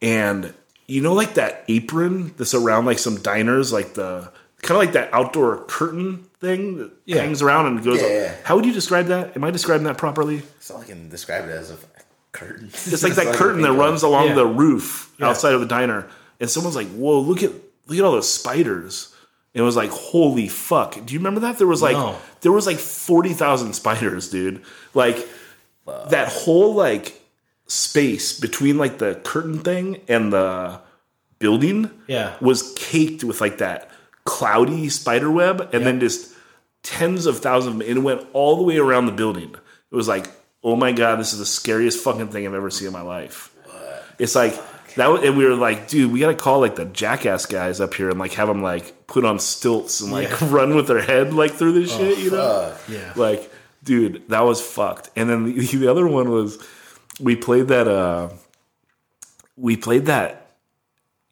[0.00, 0.54] and
[0.86, 4.30] you know like that apron that's around like some diners, like the
[4.62, 7.20] kind of like that outdoor curtain thing that Yeah.
[7.22, 8.34] hangs around and goes Yeah, yeah.
[8.44, 9.36] How would you describe that?
[9.36, 10.42] Am I describing that properly?
[10.60, 11.76] So I can describe it as a
[12.32, 12.68] curtain.
[12.68, 14.34] It's like that curtain that runs along Yeah.
[14.36, 15.28] the roof Yeah.
[15.28, 16.06] outside of the diner,
[16.44, 17.52] and someone's like, "Whoa, look at
[17.86, 19.14] look at all those spiders!"
[19.54, 21.56] And it was like, "Holy fuck!" Do you remember that?
[21.56, 22.16] There was like No.
[22.42, 24.62] there was like forty thousand spiders, dude.
[24.92, 25.26] Like
[25.86, 27.20] that whole like
[27.66, 30.80] space between like the curtain thing and the
[31.38, 32.34] building, Yeah.
[32.40, 33.90] was caked with like that
[34.24, 36.32] cloudy spider web, and then just
[36.82, 39.54] tens of thousands of them, and it went all the way around the building.
[39.90, 40.26] It was like,
[40.62, 43.50] oh my god, this is the scariest fucking thing I've ever seen in my life.
[44.18, 44.54] It's like
[44.96, 47.94] that, was, and we were like, dude, we gotta call like the jackass guys up
[47.94, 50.38] here and like have them like put on stilts and like Yeah.
[50.50, 52.72] run with their head like through this shit, you know?
[52.76, 52.88] Fuck.
[52.88, 53.12] Yeah.
[53.16, 53.50] Like,
[53.82, 55.10] dude, that was fucked.
[55.16, 56.64] And then the, the other one was
[57.20, 57.88] we played that.
[57.88, 58.30] uh
[59.56, 60.40] We played that.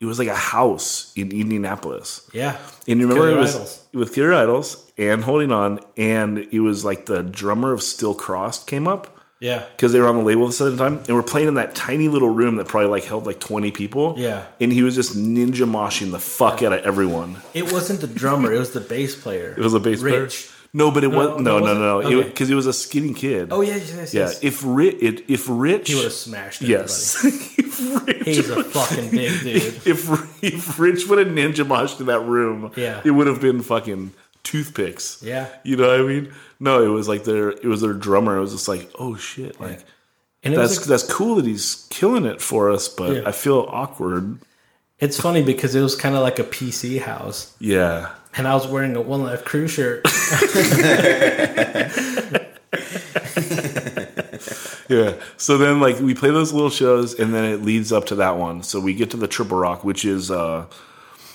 [0.01, 2.29] It was like a house in Indianapolis.
[2.33, 2.57] Yeah.
[2.89, 3.87] And you remember Killer it was Idols.
[3.95, 8.13] with Kill Your Idols and Holding On, and it was like the drummer of Still
[8.15, 9.65] Crossed came up Yeah.
[9.77, 11.75] because they were on the label at the same time, and we're playing in that
[11.75, 14.15] tiny little room that probably like held like twenty people.
[14.17, 14.47] Yeah.
[14.61, 17.39] and he was just ninja moshing the fuck out of everyone.
[17.53, 19.51] It wasn't the drummer, it was the bass player.
[19.59, 20.23] It was a bass player.
[20.23, 20.49] Rich.
[20.75, 22.07] No, but it was no, no, no, no, no.
[22.21, 22.29] Okay.
[22.31, 23.49] Because he was a skinny kid.
[23.53, 24.21] Oh, yes, yes, yeah.
[24.23, 24.43] yes.
[24.43, 26.83] If Rich, it, if Rich, he would have smashed everybody.
[26.85, 27.23] yes.
[27.59, 29.63] if Rich, He's a fucking big dude.
[29.87, 33.03] if if Rich would have ninja moshed in that room, Yeah.
[33.05, 35.23] it would have been fucking toothpicks.
[35.23, 35.49] Yeah.
[35.65, 36.33] you know what I mean?
[36.61, 38.37] No, it was like their it was their drummer.
[38.37, 39.85] It was just like, oh shit, like
[40.43, 43.23] And that's like, that's cool that he's killing it for us, but Yeah.
[43.27, 44.39] I feel awkward.
[44.99, 47.55] it's funny because it was kind of like a PC house.
[47.59, 50.07] Yeah, And I was wearing a One Life Crew shirt.
[54.89, 55.15] yeah.
[55.37, 58.37] So then, like, we play those little shows, and then it leads up to that
[58.37, 58.63] one.
[58.63, 60.67] So we get to the Triple Rock, which is uh,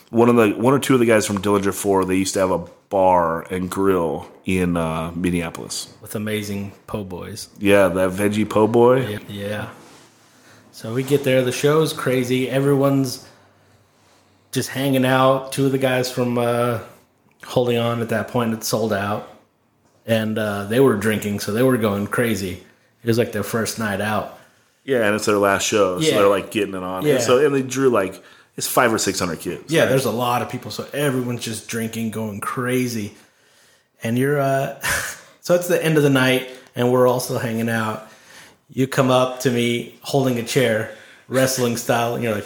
[0.09, 2.05] one of the one or two of the guys from Dillinger Four.
[2.05, 5.93] They used to have a bar and grill in uh, Minneapolis.
[6.01, 7.49] with amazing po' boys.
[7.59, 9.19] Yeah, that veggie po' boy.
[9.27, 9.69] Yeah.
[10.71, 11.41] So we get there.
[11.41, 12.49] The show's crazy.
[12.49, 13.27] Everyone's
[14.51, 15.51] just hanging out.
[15.51, 16.79] Two of the guys from uh,
[17.45, 19.29] Holding On at that point had sold out.
[20.05, 22.63] And uh, they were drinking, so they were going crazy.
[23.03, 24.39] It was like their first night out.
[24.85, 26.19] Yeah, and it's their last show, so Yeah.
[26.19, 27.05] they're like getting it on.
[27.05, 27.15] Yeah.
[27.15, 28.23] And so and they drew like
[28.57, 29.71] it's five or six hundred kids.
[29.71, 33.13] Yeah, there's a lot of people, so everyone's just drinking, going crazy,
[34.03, 34.39] and you're.
[34.39, 34.79] uh
[35.41, 38.05] So it's the end of the night, and we're also hanging out.
[38.69, 40.93] You come up to me holding a chair,
[41.29, 42.45] wrestling style, and you're like,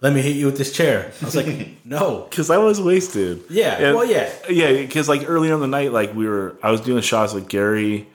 [0.00, 3.44] "Let me hit you with this chair." I was like, "No." because I was wasted.
[3.50, 4.32] Yeah, And- well, yeah.
[4.50, 4.72] yeah.
[4.72, 8.08] Because like earlier in the night, like we were, I was doing shots with Gary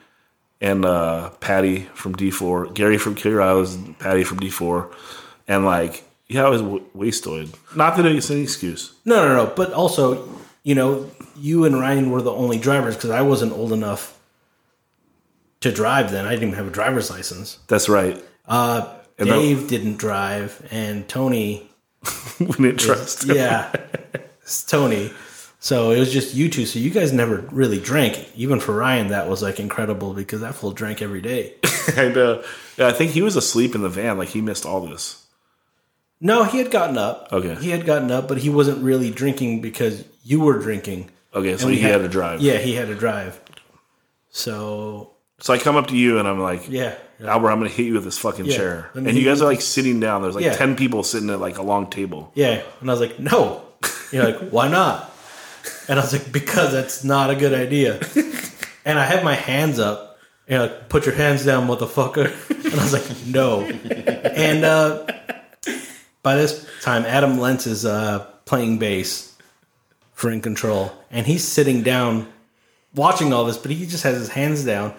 [0.60, 4.90] and uh Patty from D four, Gary from Kill Your Idols, Patty from D four,
[5.48, 7.50] and like yeah, I was w- wasted.
[7.76, 8.92] Not that it's an excuse.
[9.04, 9.52] No, no, no.
[9.54, 10.28] But also,
[10.62, 14.16] you know, you and Ryan were the only drivers because I wasn't old enough
[15.60, 16.26] to drive then.
[16.26, 17.58] I didn't even have a driver's license.
[17.68, 18.22] That's right.
[18.46, 18.88] Uh,
[19.18, 21.68] And that- Dave didn't drive, and Tony,
[22.40, 23.24] we didn't trust.
[23.24, 23.36] him.
[23.36, 23.70] yeah,
[24.42, 25.10] it's Tony.
[25.62, 26.64] So it was just you two.
[26.64, 28.30] So you guys never really drank.
[28.34, 31.52] Even for Ryan, that was like incredible because that fool drank every day.
[31.96, 32.42] and uh,
[32.78, 34.16] yeah, I think he was asleep in the van.
[34.16, 35.22] Like he missed all this.
[36.20, 37.28] No, he had gotten up.
[37.32, 37.54] Okay.
[37.56, 41.10] he had gotten up, but he wasn't really drinking because you were drinking.
[41.34, 42.40] Okay, so he we had, to drive.
[42.40, 43.40] Yeah, he had to drive.
[44.30, 47.76] So So I come up to you and I'm like, yeah, Albert, I'm going to
[47.76, 48.56] hit you with this fucking Yeah.
[48.56, 48.90] chair.
[48.94, 50.22] Me And you guys are like sitting down.
[50.22, 50.54] There's like Yeah.
[50.54, 52.32] 10 people sitting at like a long table.
[52.34, 52.62] Yeah.
[52.80, 53.62] And I was like, no.
[54.12, 55.10] You're like, why not?
[55.88, 58.00] And I was like, because that's not a good idea.
[58.82, 60.18] And I have my hands up.
[60.48, 62.32] And you're like, put your hands down, motherfucker.
[62.64, 63.60] And I was like, no.
[63.66, 65.06] And uh,
[66.22, 69.36] by this time, Adam Lentz is uh, playing bass
[70.12, 70.92] for In Control.
[71.10, 72.28] And he's sitting down
[72.94, 74.94] watching all this, but he just has his hands down.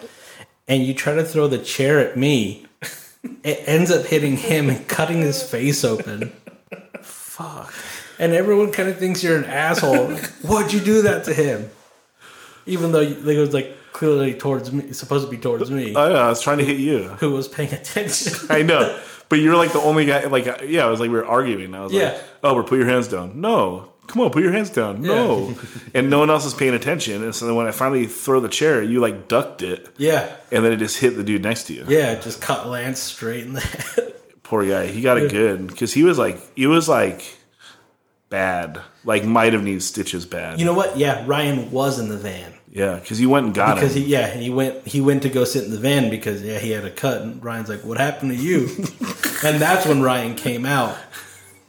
[0.68, 2.66] And you try to throw the chair at me.
[3.44, 6.32] It ends up hitting him and cutting his face open
[7.02, 7.72] Fuck.
[8.18, 10.08] and everyone kind of thinks you're an asshole.
[10.42, 11.70] Why'd you do that to him?
[12.66, 16.18] Even though it was like clearly towards me, supposed to be towards me, Oh, yeah,
[16.26, 17.10] I was trying to hit you.
[17.20, 18.34] who was paying attention.
[18.50, 19.00] I know.
[19.32, 21.74] But you're like the only guy, like, yeah, it was like we were arguing.
[21.74, 22.10] I was Yeah.
[22.12, 23.42] like, oh, we're put your hands down.
[23.42, 23.88] No.
[24.08, 25.02] Come on, put your hands down.
[25.02, 25.56] No.
[25.96, 27.24] and no one else is paying attention.
[27.24, 29.88] And so then when I finally throw the chair, you like ducked it.
[29.98, 31.86] yeah, And then it just hit the dude next to you.
[31.88, 34.14] yeah, just cut Lance straight in the head.
[34.44, 34.88] Poor guy.
[34.88, 37.24] He got it good because he was like, he was like
[38.30, 38.82] bad.
[39.06, 40.60] Like, might have needed stitches bad.
[40.60, 40.98] You know what?
[40.98, 44.04] Yeah, Ryan was in the van yeah, because he went and got because him.
[44.04, 46.72] he yeah he went he went to go sit in the van because yeah he
[46.72, 48.70] had a cut and Ryan's like what happened to you,
[49.44, 50.98] and that's when Ryan came out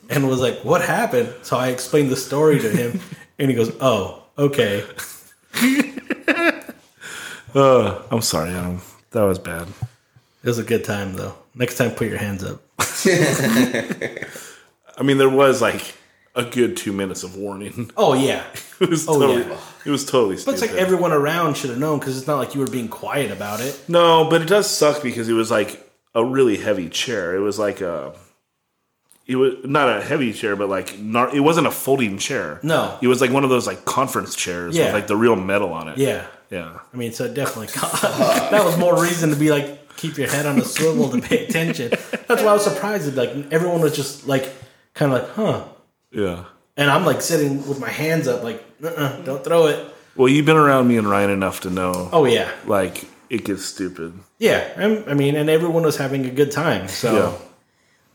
[0.08, 1.34] and was like what happened.
[1.42, 3.00] So I explained the story to him,
[3.40, 4.84] and he goes oh okay.
[7.54, 8.80] Uh, I'm sorry, Adam.
[9.10, 9.68] That was bad.
[10.42, 11.34] It was a good time though.
[11.54, 12.62] Next time, put your hands up.
[14.96, 15.94] I mean, there was like
[16.34, 17.90] a good two minutes of warning.
[17.96, 18.44] Oh yeah,
[18.80, 19.58] It was Oh, totally, yeah.
[19.84, 20.62] it was totally but stupid.
[20.62, 23.30] it's like everyone around should have known because it's not like you were being quiet
[23.30, 23.78] about it.
[23.88, 27.34] no, but it does suck because it was like a really heavy chair.
[27.34, 28.14] It was like a,
[29.26, 32.60] it was not a heavy chair, but like not, it wasn't a folding chair.
[32.62, 32.98] No.
[33.00, 34.86] it was like one of those like conference chairs Yeah.
[34.86, 35.98] with like the real metal on it.
[35.98, 36.78] Yeah, yeah.
[36.92, 37.66] I mean, so it definitely
[38.50, 41.46] that was more reason to be like keep your head on a swivel to pay
[41.46, 41.90] attention.
[41.90, 44.50] That's why I was surprised that like everyone was just like
[44.94, 45.64] kind of like huh,
[46.12, 46.44] Yeah.
[46.76, 49.86] and I'm like sitting with my hands up like uh-uh, don't throw it.
[50.16, 53.64] Well, you've been around me and Ryan enough to know, Oh yeah, like it gets
[53.64, 54.12] stupid.
[54.38, 54.68] yeah.
[54.76, 56.88] I'm, I mean, and everyone was having a good time.
[56.88, 57.48] So Yeah.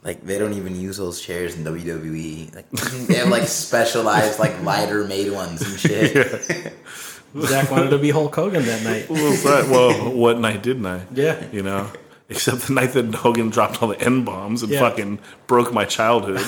[0.04, 2.54] Like they don't even use those chairs in WWE.
[2.56, 2.70] Like
[3.08, 6.74] they have like specialized like lighter made ones and shit.
[7.42, 9.10] Zach wanted to be Hulk Hogan that night.
[9.10, 9.68] What was that?
[9.70, 11.02] well, what night didn't I?
[11.14, 11.44] Yeah.
[11.52, 11.90] You know,
[12.30, 14.80] except the night that Hogan dropped all the N bombs and Yeah.
[14.80, 16.40] fucking broke my childhood.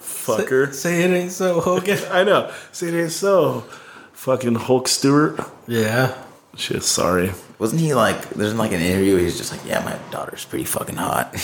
[0.00, 0.72] Fucker.
[0.72, 1.98] Say it ain't so, Hogan.
[2.10, 2.52] I know.
[2.70, 3.64] Say it ain't so.
[4.12, 5.40] Fucking Hulk Stewart.
[5.66, 6.16] Yeah.
[6.56, 7.32] Shit, sorry.
[7.58, 8.30] Wasn't he like?
[8.30, 9.16] There's like an interview.
[9.16, 11.34] He's just like, yeah, my daughter's pretty fucking hot.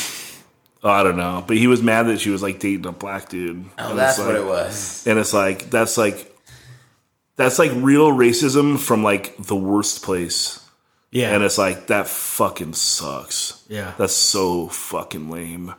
[0.85, 1.43] Oh, I don't know.
[1.47, 3.65] But he was mad that she was like dating a black dude.
[3.79, 5.05] Oh, And that's it's what it was.
[5.07, 6.33] And it's like, that's like,
[7.37, 10.65] that's like real racism from like the worst place.
[11.11, 11.35] Yeah.
[11.35, 13.65] And it's like, that fucking sucks.
[13.69, 13.95] Yeah.
[13.99, 15.75] That's so fucking lame.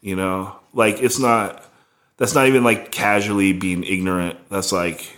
[0.00, 0.56] You know?
[0.72, 1.64] Like, it's not,
[2.16, 4.38] that's not even like casually being ignorant.
[4.48, 5.16] That's like,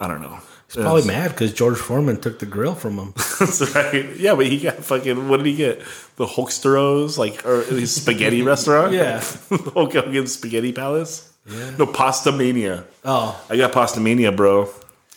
[0.00, 0.38] I don't know.
[0.68, 3.14] He's probably mad because George Foreman took the grill from him.
[3.38, 4.14] That's right.
[4.16, 5.80] Yeah, but he got fucking, what did he get?
[6.16, 7.16] The Hulksteros?
[7.16, 8.92] Like, or his spaghetti restaurant?
[8.92, 9.20] Yeah.
[9.48, 11.32] Hulk Hogan's Spaghetti Palace?
[11.46, 11.70] Yeah.
[11.78, 12.84] No, Pasta Mania.
[13.02, 14.68] Oh, I got Pasta Mania, bro.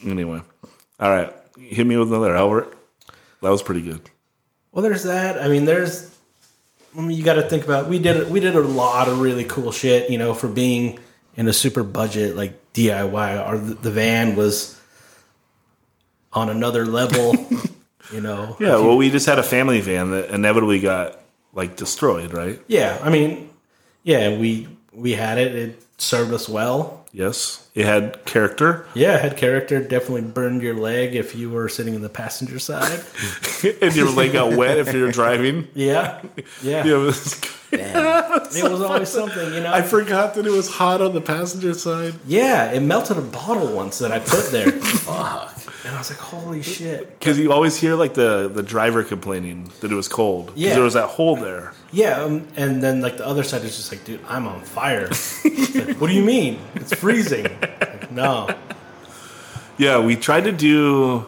[0.06, 0.42] Anyway.
[1.02, 1.34] All right.
[1.60, 2.74] Hit me with another, Albert.
[3.42, 4.02] That was pretty good.
[4.72, 5.42] well, there's that.
[5.42, 6.10] I mean, there's.
[6.98, 7.88] I mean, you got to think about.
[7.88, 10.10] We did we did a lot of really cool shit.
[10.10, 11.00] You know, for being
[11.36, 13.46] in a super budget like DIY.
[13.46, 14.80] Our the van was
[16.34, 17.36] on another level.
[18.12, 18.58] You know.
[18.60, 21.22] Yeah, well, we just had a family van that inevitably got
[21.54, 22.60] like destroyed, right?
[22.68, 23.50] Yeah, I mean,
[24.04, 25.56] yeah, we we had it.
[25.56, 27.01] It served us well.
[27.14, 29.82] Yes, it had character, Yeah, it had character.
[29.82, 33.04] Definitely burned your leg if you were sitting in the passenger side.
[33.82, 35.68] and your leg got wet if you're driving.
[35.74, 36.22] Yeah,
[36.64, 36.86] yeah.
[36.86, 37.42] Yeah, it was-
[37.72, 38.42] Damn.
[38.54, 39.72] It was always something, you know.
[39.72, 42.16] I forgot that it was hot on the passenger side.
[42.28, 45.56] yeah, it melted a bottle once that I put there, Fuck.
[45.86, 49.70] And I was like, "Holy shit!" Because you always hear like the the driver complaining
[49.82, 50.48] that it was cold.
[50.48, 50.74] 'Cause Yeah.
[50.76, 51.74] there was that hole there.
[51.92, 55.10] Yeah, um, and then like the other side is just like, "Dude, I'm on fire."
[55.74, 56.60] Like, what do you mean?
[56.76, 57.44] It's freezing.
[57.72, 58.50] Like, no.
[59.78, 61.26] Yeah, we tried to do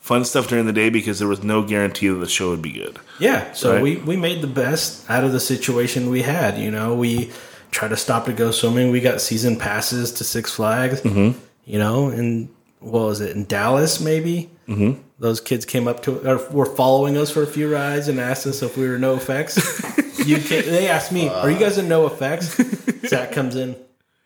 [0.00, 2.72] fun stuff during the day because there was no guarantee that the show would be
[2.72, 2.98] good.
[3.18, 3.82] Yeah, so Right.
[3.82, 6.58] we, we made the best out of the situation we had.
[6.58, 7.30] You know, we
[7.70, 8.90] tried to stop to go swimming.
[8.90, 11.00] We got season passes to Six Flags.
[11.02, 11.38] Mm-hmm.
[11.66, 12.48] You know, and
[12.84, 14.00] what was it in Dallas?
[14.00, 15.00] Maybe mm-hmm.
[15.18, 18.46] those kids came up to or were following us for a few rides and asked
[18.46, 19.56] us if we were NOFX.
[20.26, 23.76] you can, they asked me, "Are you guys in NOFX?" Zach comes in.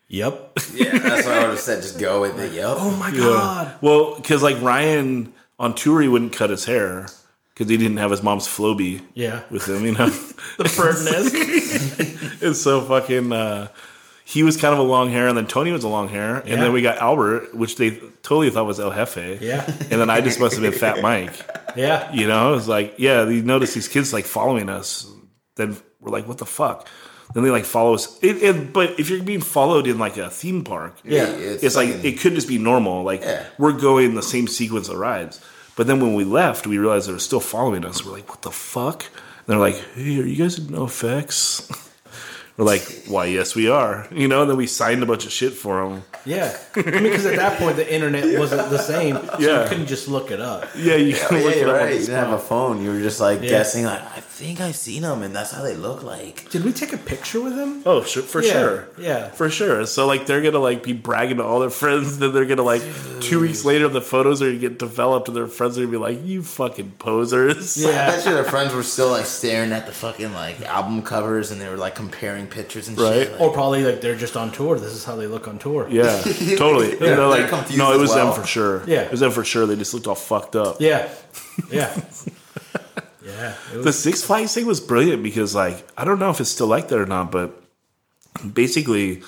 [0.08, 0.58] Yep.
[0.74, 1.82] Yeah, that's what I would have said.
[1.82, 2.52] Just go with it.
[2.52, 2.76] Yep.
[2.78, 3.76] Oh my god.
[3.80, 7.08] Well, because like Ryan on tour, he wouldn't cut his hair
[7.52, 9.42] because he didn't have his mom's Flowbee Yeah.
[9.50, 10.08] with him, you know.
[10.56, 12.42] The bird nest.
[12.42, 13.32] it's so fucking.
[13.32, 13.68] Uh,
[14.30, 16.60] he was kind of a long hair, and then Tony was a long hair, and
[16.60, 19.40] then we got Albert, which they totally thought was El Jefe.
[19.40, 19.64] Yeah.
[19.90, 21.32] and then I just must have been Fat Mike.
[21.76, 22.12] Yeah.
[22.12, 25.10] You know, it was like, yeah, you notice these kids like following us.
[25.56, 26.86] Then we're like, what the fuck?
[27.32, 28.18] Then they like follow us.
[28.22, 31.26] It, it, but if you're being followed in like a theme park, Yeah.
[31.28, 33.04] it's, like it could just be normal.
[33.04, 33.46] Like Yeah.
[33.58, 35.40] we're going the same sequence of rides.
[35.76, 38.04] But then when we left, we realized they were still following us.
[38.04, 39.04] We're like, what the fuck?
[39.04, 41.84] And they're like, hey, are you guys in NOFX?
[42.58, 44.06] we're like, why, yes, we are.
[44.10, 46.02] You know, and then we signed a bunch of shit for them.
[46.28, 46.56] Yeah.
[46.76, 49.62] I mean, because at that point the internet wasn't the same, so Yeah.
[49.62, 50.68] you couldn't just look it up.
[50.76, 51.88] Yeah, you Yeah, can look yeah, it you're up on right.
[51.90, 52.82] the You didn't have a phone.
[52.82, 53.48] You were just like Yeah.
[53.50, 53.84] guessing.
[53.84, 56.48] Like, I think I've seen them, and that's how they look like.
[56.50, 57.82] Did we take a picture with them?
[57.86, 58.88] Oh, sure, for Yeah, sure.
[58.98, 59.28] yeah.
[59.30, 59.84] For sure.
[59.86, 62.82] So like they're gonna like be bragging to all their friends, then they're gonna like
[63.20, 65.96] two weeks later the photos are gonna get developed and their friends are gonna be
[65.98, 67.84] like, You fucking posers.
[67.84, 68.10] I Yeah.
[68.10, 71.60] bet you their friends were still like staring at the fucking like album covers, and
[71.60, 73.12] they were like comparing pictures and Right.
[73.24, 73.32] shit.
[73.32, 74.78] Like, Or probably like they're just on tour.
[74.78, 75.86] This is how they look on tour.
[75.90, 76.17] Yeah,
[76.58, 76.94] totally.
[76.94, 78.32] They're- You know, like no, it was well.
[78.32, 78.84] them for sure.
[78.86, 79.02] Yeah.
[79.02, 79.66] it was them for sure.
[79.66, 80.76] They just looked all fucked up.
[80.80, 81.08] Yeah.
[81.70, 81.94] Yeah.
[83.24, 83.54] yeah.
[83.74, 86.66] It The Six Flags thing was brilliant because, like, I don't know if it's still
[86.66, 87.60] like that or not, but
[88.54, 89.22] basically,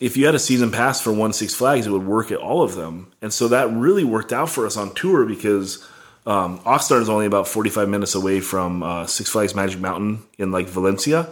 [0.00, 2.62] if you had a season pass for one Six Flags, it would work at all
[2.62, 5.84] of them, and so that really worked out for us on tour because
[6.26, 10.52] um, Oxnard is only about forty-five minutes away from uh, Six Flags Magic Mountain in
[10.52, 11.28] like Valencia,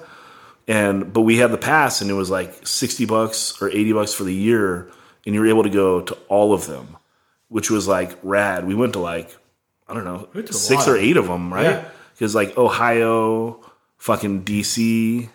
[0.69, 4.13] and but we had the pass, and it was like sixty bucks or eighty bucks
[4.15, 4.91] for the year,
[5.25, 6.97] and you were able to go to all of them,
[7.49, 8.67] which was like rad.
[8.67, 9.35] We went to like
[9.89, 11.65] I don't know went to a six or eight of them, right?
[11.65, 11.89] Yeah.
[12.15, 13.61] Because like Ohio,
[13.99, 15.29] fucking DC,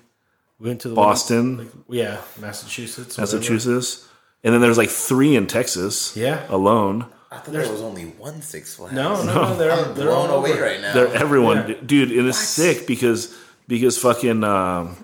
[0.60, 3.18] we went to the Boston, yeah, Massachusetts.
[3.18, 3.38] whatever.
[3.38, 4.08] Massachusetts,
[4.44, 6.16] and then there's like three in Texas.
[6.18, 6.46] Yeah.
[6.50, 7.06] alone.
[7.34, 8.94] I thought there was only one Six Flags.
[8.94, 9.56] No, no, no.
[9.58, 10.64] They're, I'm they're all blown away over.
[10.64, 10.94] right now.
[10.94, 11.76] They're everyone, Yeah.
[11.86, 12.12] dude.
[12.12, 13.34] It is sick because
[13.70, 14.98] because fucking um,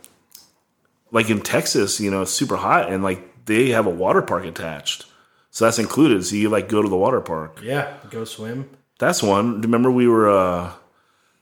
[1.11, 4.45] like in Texas, you know, it's super hot, and like they have a water park
[4.45, 5.05] attached,
[5.51, 6.25] so that's included.
[6.25, 7.61] So you like go to the water park.
[7.63, 7.93] Yeah.
[8.09, 8.69] Go swim.
[8.99, 9.61] That's one.
[9.61, 10.73] Remember we were uh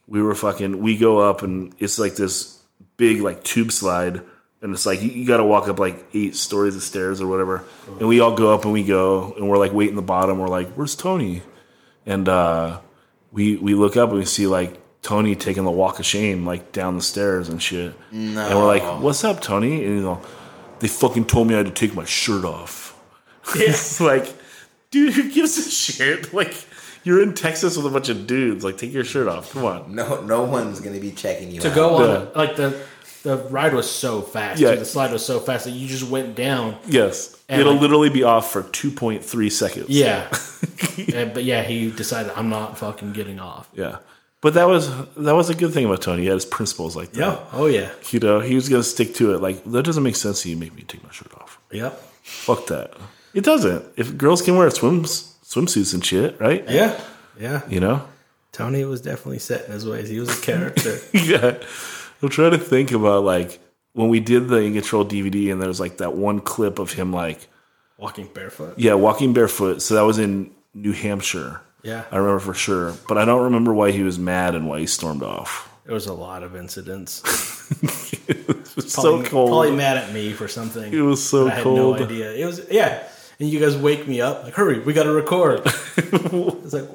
[0.07, 2.61] we were fucking we go up and it's like this
[2.97, 4.22] big like tube slide
[4.61, 7.28] and it's like you, you got to walk up like eight stories of stairs or
[7.28, 7.63] whatever.
[7.99, 10.39] And we all go up and we go and we're like waiting the bottom.
[10.39, 11.41] We're like, "Where's Tony?"
[12.05, 12.80] And uh
[13.32, 16.72] we we look up and we see like Tony taking the walk of shame like
[16.72, 17.93] down the stairs and shit.
[18.12, 20.20] And we're like, "What's up, Tony?" And you know,
[20.80, 22.97] they fucking told me I had to take my shirt off.
[23.56, 24.34] It's like,
[24.89, 26.34] dude, who gives a shit?
[26.39, 26.56] Like,
[27.03, 28.64] you're in Texas with a bunch of dudes.
[28.66, 29.51] Like, take your shirt off.
[29.53, 29.93] Come on.
[29.93, 31.76] No, no one's gonna be checking you To out.
[31.76, 32.28] go on, Yeah.
[32.36, 32.76] like the
[33.22, 34.60] the ride was so fast.
[34.60, 34.70] Yeah.
[34.70, 34.76] Yeah.
[34.78, 36.78] The slide was so fast that you just went down.
[36.88, 37.36] Yes.
[37.47, 39.89] And It'll like- literally be off for 2.3 seconds.
[39.89, 40.28] Yeah.
[41.14, 43.70] And- but yeah, he decided I'm not fucking getting off.
[43.74, 43.97] Yeah.
[44.46, 46.22] But that was that was a good thing about Tony.
[46.22, 47.20] He had his principles like that.
[47.20, 47.39] Yeah.
[47.52, 47.89] Oh yeah.
[48.12, 49.41] You uh, know, he was gonna stick to it.
[49.41, 50.43] Like that doesn't make sense.
[50.43, 51.60] to You make me take my shirt off.
[51.72, 52.00] Yep.
[52.22, 52.93] Fuck that.
[53.34, 53.84] It doesn't.
[53.98, 56.64] If girls can wear swims swimsuits and shit, right?
[56.70, 57.02] Yeah.
[57.39, 57.64] Yeah.
[57.68, 58.08] You know.
[58.52, 60.10] Tony was definitely set in his ways.
[60.10, 61.00] He was a character.
[61.12, 61.58] yeah.
[62.22, 63.58] I'm trying to think about like
[63.93, 66.93] when we did the In Control DVD, and there was like that one clip of
[66.93, 67.48] him like
[67.98, 68.78] Walking barefoot.
[68.78, 69.82] yeah walking barefoot.
[69.82, 71.62] So that was in New Hampshire.
[71.86, 72.04] Yeah.
[72.12, 74.88] I remember for sure, but I don't remember why he was mad and why he
[74.88, 75.72] stormed off.
[75.86, 77.22] There was a lot of incidents.
[78.28, 79.50] It was Probably, so cold.
[79.50, 80.92] Probably mad at me for something.
[80.94, 81.78] It was so I had cold.
[82.00, 82.32] no idea.
[82.34, 83.04] It was yeah.
[83.40, 85.62] And you guys wake me up like, hurry, we got to record.
[85.66, 86.90] it's like,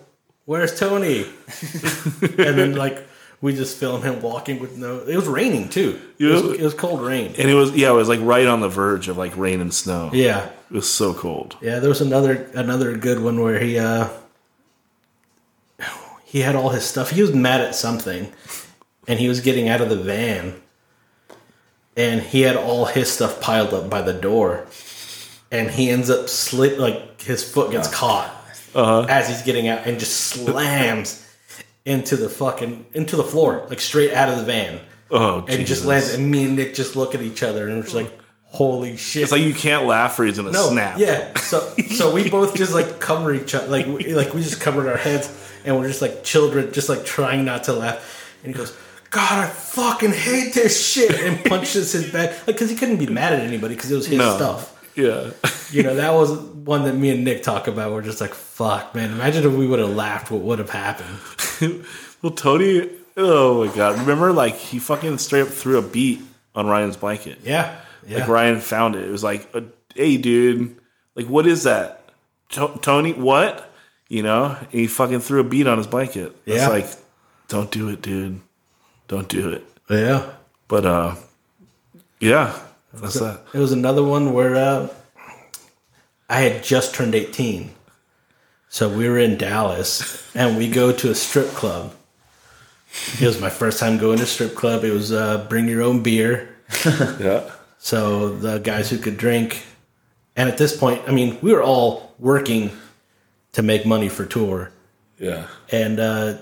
[0.44, 1.20] Where's Tony?
[2.22, 3.06] and then like
[3.40, 4.98] we just film him walking with no.
[4.98, 5.98] It was raining too.
[6.18, 7.34] It was, it was cold rain.
[7.38, 9.72] And it was yeah, it was like right on the verge of like rain and
[9.72, 10.10] snow.
[10.12, 11.56] Yeah, It was so cold.
[11.62, 11.78] yeah.
[11.78, 14.08] There was another another good one where he uh
[16.30, 17.10] he had all his stuff.
[17.10, 18.32] He was mad at something,
[19.08, 20.54] and he was getting out of the van,
[21.96, 24.68] and he had all his stuff piled up by the door,
[25.50, 28.28] and he ends up slip like his foot gets caught
[28.76, 29.06] uh-huh.
[29.08, 31.26] as he's getting out and just slams
[31.84, 34.78] into the fucking into the floor like straight out of the van.
[35.10, 36.14] Oh, and just lands.
[36.14, 38.19] And me and Nick just look at each other and we're just like,
[38.50, 40.98] "Holy shit!" It's like you can't laugh or he's gonna no, snap.
[40.98, 41.36] yeah.
[41.38, 41.60] So
[41.94, 44.96] so we both just like cover each other, like we, like we just covered our
[44.96, 45.28] heads
[45.64, 48.32] and we're just like children, just like trying not to laugh.
[48.44, 48.76] And he goes,
[49.10, 53.06] "God, I fucking hate this shit," and punches his back, like because he couldn't be
[53.06, 54.36] mad at anybody because it was his No.
[54.36, 54.76] stuff.
[54.96, 55.30] Yeah.
[55.70, 57.92] You know, that was one that me and Nick talk about.
[57.92, 59.12] We're just like, "Fuck, man!
[59.12, 60.30] Imagine if we would have laughed.
[60.32, 61.18] What would have happened?"
[62.22, 62.90] well, Tony.
[63.16, 63.98] Oh my god!
[64.00, 66.20] Remember, like he fucking straight up threw a beat
[66.54, 67.38] on Ryan's blanket.
[67.44, 67.76] Yeah,
[68.06, 68.18] yeah.
[68.20, 69.06] Like Ryan found it.
[69.06, 69.62] It was like, uh,
[69.94, 70.76] "Hey, dude,
[71.14, 72.08] like what is that,
[72.50, 73.12] To- Tony?
[73.12, 73.70] What?
[74.08, 76.34] You know?" And he fucking threw a beat on his blanket.
[76.46, 76.68] It's Yeah.
[76.68, 76.86] like,
[77.48, 78.40] don't do it, dude.
[79.08, 79.64] Don't do it.
[79.88, 80.30] yeah.
[80.68, 81.14] But uh,
[82.20, 82.56] yeah,
[82.92, 83.40] that's that.
[83.52, 84.88] It was another one where uh,
[86.28, 87.70] I had just turned 18.
[88.68, 91.92] So we were in Dallas and we go to a strip club.
[93.20, 94.84] It was my first time going to strip club.
[94.84, 96.54] It was uh, bring your own beer.
[96.84, 97.50] Yeah.
[97.80, 99.64] So the guys who could drink.
[100.36, 102.70] And at this point, I mean, we were all working
[103.52, 104.70] to make money for tour.
[105.18, 105.46] Yeah.
[105.72, 106.38] And uh,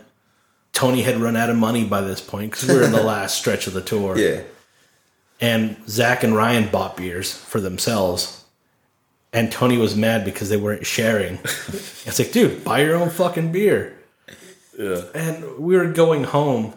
[0.73, 3.39] Tony had run out of money by this point because we were in the last
[3.39, 4.19] stretch of the tour.
[4.19, 4.43] Yeah.
[5.41, 8.45] and Zach and Ryan bought beers for themselves.
[9.33, 11.35] And Tony was mad because they weren't sharing.
[11.45, 13.97] it's like, dude, buy your own fucking beer.
[14.77, 15.03] Yeah.
[15.15, 16.75] And we were going home.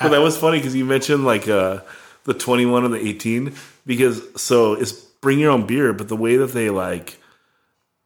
[0.00, 1.80] But that was funny because you mentioned like uh,
[2.24, 3.54] the 21 and the 18
[3.86, 7.18] because so it's bring your own beer, but the way that they like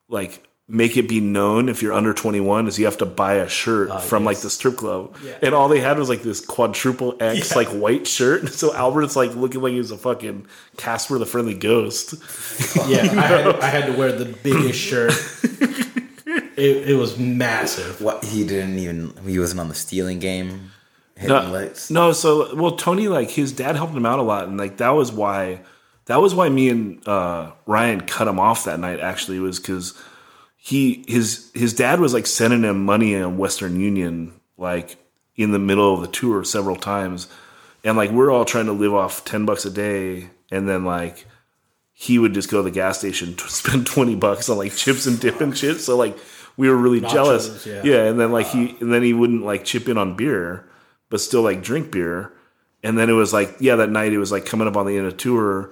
[0.08, 3.48] like make it be known if you're under 21 is you have to buy a
[3.48, 4.44] shirt ah, from like yes.
[4.44, 5.16] the strip club.
[5.24, 5.36] Yeah.
[5.42, 7.56] And all they had was like this quadruple X Yeah.
[7.56, 8.48] like white shirt.
[8.60, 12.14] So Albert's like looking like he was a fucking Casper the Friendly Ghost.
[12.88, 15.12] Yeah, I had, I had to wear the biggest shirt.
[16.56, 18.02] It, it was massive.
[18.02, 20.69] What he didn't even he wasn't on the stealing game.
[21.20, 21.36] Hitting
[21.90, 24.78] No, no, so well, Tony like his dad helped him out a lot, and like
[24.78, 25.60] that was why
[26.06, 29.00] that was why me and uh, Ryan cut him off that night.
[29.00, 30.00] Actually, was because
[30.56, 34.96] he his his dad was like sending him money in Western Union like
[35.36, 37.28] in the middle of the tour several times,
[37.84, 41.26] and like we're all trying to live off ten bucks a day, and then like
[42.00, 45.04] he would just go to the gas station to spend 20 bucks on like chips
[45.04, 45.80] and dip and shit.
[45.80, 46.16] So like
[46.56, 47.66] we were really jealous.
[47.66, 47.82] yeah.
[47.84, 48.04] Yeah.
[48.04, 50.66] And then like he, and then he wouldn't like chip in on beer,
[51.10, 52.32] but still like drink beer.
[52.82, 54.96] And then it was like, yeah, that night it was like coming up on the
[54.96, 55.70] end of tour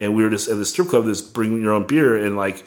[0.00, 2.16] and we were just at the strip club, this bring your own beer.
[2.16, 2.64] And like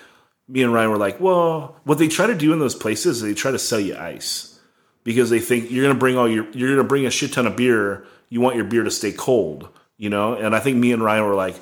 [0.48, 3.24] me and Ryan were like, well, what they try to do in those places, is
[3.24, 4.60] they try to sell you ice
[5.04, 7.56] because they think you're to bring all your, you're to bring a shit ton of
[7.56, 8.06] beer.
[8.30, 9.68] You want your beer to stay cold,
[9.98, 10.34] you know?
[10.34, 11.56] And I think me and Ryan were like,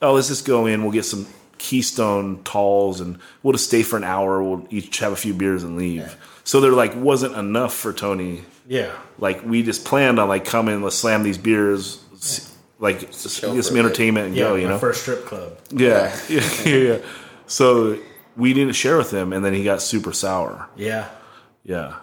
[0.00, 0.82] oh, let's just go in.
[0.82, 1.26] We'll get some
[1.58, 4.42] Keystone talls and we'll just stay for an hour.
[4.42, 6.16] We'll each have a few beers and leave.
[6.44, 8.42] So there like wasn't enough for Tony.
[8.68, 8.92] Yeah.
[9.18, 12.02] Like we just planned on like coming, let's slam these beers,
[12.78, 14.78] like just chill get some entertainment and Yeah, go, my you know?
[14.78, 15.58] first strip club.
[15.70, 16.18] yeah.
[16.28, 16.98] yeah, yeah, yeah.
[17.46, 17.98] So
[18.36, 20.68] we didn't share with him, and then he got super sour.
[20.76, 21.08] Yeah.
[21.64, 21.96] Yeah,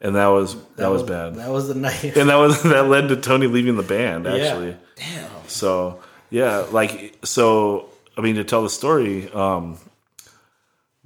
[0.00, 1.36] and that was that, was, bad.
[1.36, 2.04] That was the night.
[2.16, 4.24] and that was that led to Tony leaving the band.
[4.26, 4.32] Yeah.
[4.34, 5.30] Actually, Damn.
[5.48, 7.86] So yeah, like so.
[8.18, 9.78] I mean, to tell the story, um,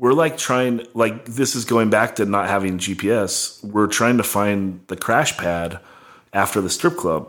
[0.05, 0.87] we're like trying.
[0.93, 3.65] Like this is going back to not having GPS.
[3.65, 5.81] We're trying to find the crash pad
[6.31, 7.27] after the strip club,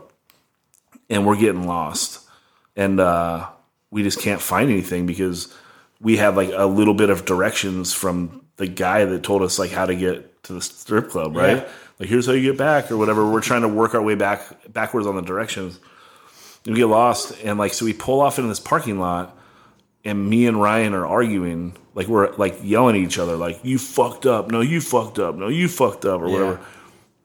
[1.08, 2.28] and we're getting lost,
[2.76, 3.48] and uh,
[3.90, 5.54] we just can't find anything because
[6.02, 9.70] we had like a little bit of directions from the guy that told us like
[9.70, 11.56] how to get to the strip club, right?
[11.56, 11.68] Yeah.
[11.98, 13.26] Like here's how you get back or whatever.
[13.26, 15.80] We're trying to work our way back backwards on the directions
[16.66, 19.35] and we get lost and like so we pull off into this parking lot
[20.06, 23.76] and me and Ryan are arguing like we're like yelling at each other like you
[23.78, 24.50] fucked up.
[24.50, 25.34] No you fucked up.
[25.34, 26.60] No you fucked up or whatever.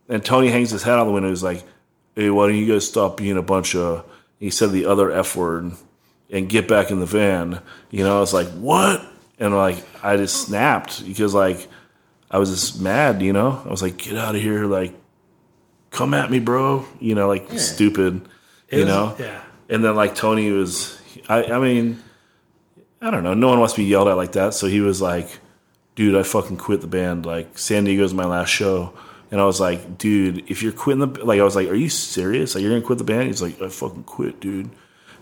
[0.10, 1.30] And Tony hangs his head out the window.
[1.30, 1.64] He's like
[2.16, 4.04] hey why don't you guys stop being a bunch of
[4.40, 5.72] he said the other f word
[6.30, 7.62] and get back in the van.
[7.92, 9.06] You know I was like what?
[9.40, 11.68] And like I just snapped because like
[12.30, 13.62] I was just mad you know?
[13.66, 14.66] I was like get out of here.
[14.66, 14.94] Like
[15.92, 16.86] come at me bro.
[17.00, 18.28] You know like stupid
[18.70, 19.16] It you was- know?
[19.20, 19.42] Yeah.
[19.70, 20.98] and then like Tony was,
[21.30, 22.02] I, I mean,
[23.02, 23.34] I don't know.
[23.34, 24.54] No one wants to be yelled at like that.
[24.54, 25.40] So he was like,
[25.96, 27.26] dude, I fucking quit the band.
[27.26, 28.94] Like San Diego's my last show.
[29.32, 31.90] And I was like, dude, if you're quitting the like, I was like, are you
[31.90, 32.54] serious?
[32.54, 33.28] Like, you're gonna quit the band?
[33.28, 34.70] He's like, I fucking quit, dude.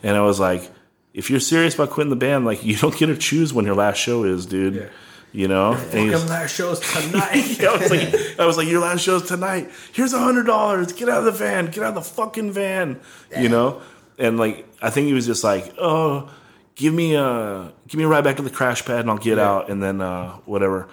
[0.04, 0.70] And I was like,
[1.14, 3.76] if you're serious about quitting the band, like, you don't get to choose when your
[3.76, 4.76] last show is, dude.
[4.76, 4.90] Yeah.
[5.32, 5.74] You know?
[5.74, 7.62] And Fucking last show's tonight.
[7.62, 9.70] I was like, I was like, your last show's tonight.
[9.94, 10.92] Here's a hundred dollars.
[10.92, 11.68] Get out of the van.
[11.68, 13.00] Get out of the fucking van.
[13.38, 13.82] You know,
[14.18, 16.32] and like, I think he was just like, oh,
[16.80, 19.38] give me a, give me a ride back to the crash pad, and I'll get
[19.38, 20.88] out, and then uh, whatever.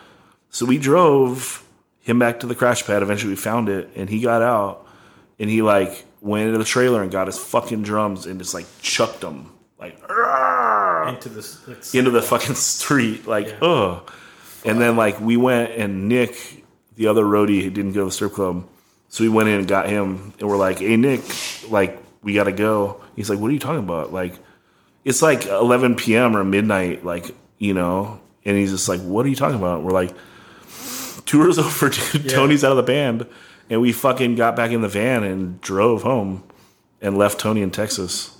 [0.50, 1.64] So we drove
[2.00, 3.02] him back to the crash pad.
[3.02, 4.84] Eventually, we found it, and he got out,
[5.38, 8.66] and he like went into the trailer and got his fucking drums and just like
[8.82, 14.10] chucked them like "Argh!" into this like, into the fucking street, like, ugh.
[14.64, 16.64] And then like we went and Nick,
[16.96, 18.66] the other roadie, who didn't go to the strip club,
[19.08, 21.22] so we went in and got him, and we're like, "Hey Nick,
[21.70, 24.34] like we gotta go." He's like, "What are you talking about?" Like,
[25.06, 26.36] it's like 11 p.m.
[26.36, 28.20] or midnight, like you know.
[28.44, 30.14] And he's just like, "What are you talking about?" We're like,
[31.24, 32.28] "Tour's over, dude.
[32.28, 33.26] Tony's out of the band,"
[33.70, 36.44] and we fucking got back in the van and drove home,
[37.00, 38.36] and left Tony in Texas.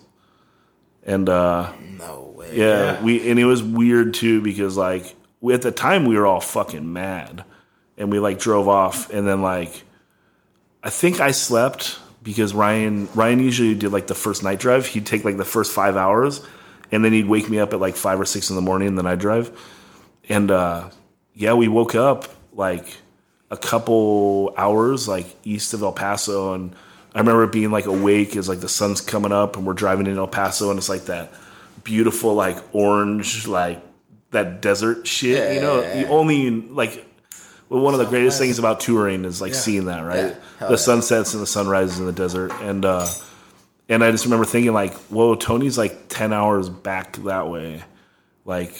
[1.05, 2.57] And uh, No way.
[2.57, 3.03] yeah, Yeah.
[3.03, 6.41] we and it was weird too because like we, at the time we were all
[6.41, 7.45] fucking mad,
[7.97, 9.83] and we like drove off, and then like
[10.83, 14.87] I think I slept because Ryan Ryan usually did like the first night drive.
[14.87, 16.41] He'd take like the first five hours,
[16.93, 18.99] and then he'd wake me up at like five or six in the morning, and
[18.99, 19.51] then I'd drive.
[20.29, 20.91] And uh,
[21.35, 22.87] yeah, we woke up like
[23.51, 26.75] a couple hours like east of El Paso, and
[27.15, 30.17] I remember being like awake as like the sun's coming up, and we're driving in
[30.19, 31.33] El Paso, and it's like that
[31.85, 33.81] beautiful like orange like
[34.33, 35.55] that desert shit.
[35.55, 36.01] you know, Yeah.
[36.01, 37.05] you only like
[37.69, 40.37] well, one of the greatest things about touring is like seeing that, right?
[40.61, 40.67] Yeah.
[40.67, 40.77] The yeah.
[40.77, 43.07] sunsets and the sunrises in the desert, and uh,
[43.89, 47.83] and I just remember thinking like, whoa, Tony's like ten hours back that way,
[48.45, 48.75] like,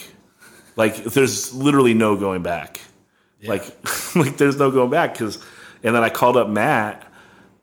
[0.75, 2.79] like there's literally no going back,
[3.43, 3.63] like,
[4.15, 5.43] like there's no going back because,
[5.83, 7.05] and then I called up Matt,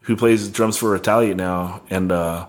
[0.03, 2.47] who plays drums for Retaliate now, and uh,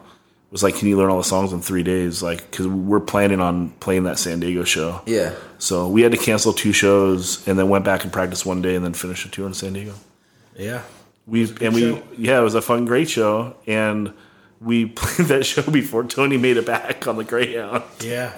[0.55, 2.23] was like, can you learn all the songs in three days?
[2.23, 5.01] Like, because we're planning on playing that San Diego show.
[5.05, 5.33] Yeah.
[5.57, 8.75] So we had to cancel two shows and then went back and practiced one day
[8.75, 9.93] and then finished a tour in San Diego.
[10.57, 10.83] yeah.
[11.27, 12.03] We and we show.
[12.17, 14.13] yeah, it was a fun, great show, and
[14.61, 17.83] we played that show before Tony made it back on the Greyhound.
[18.01, 18.37] Yeah.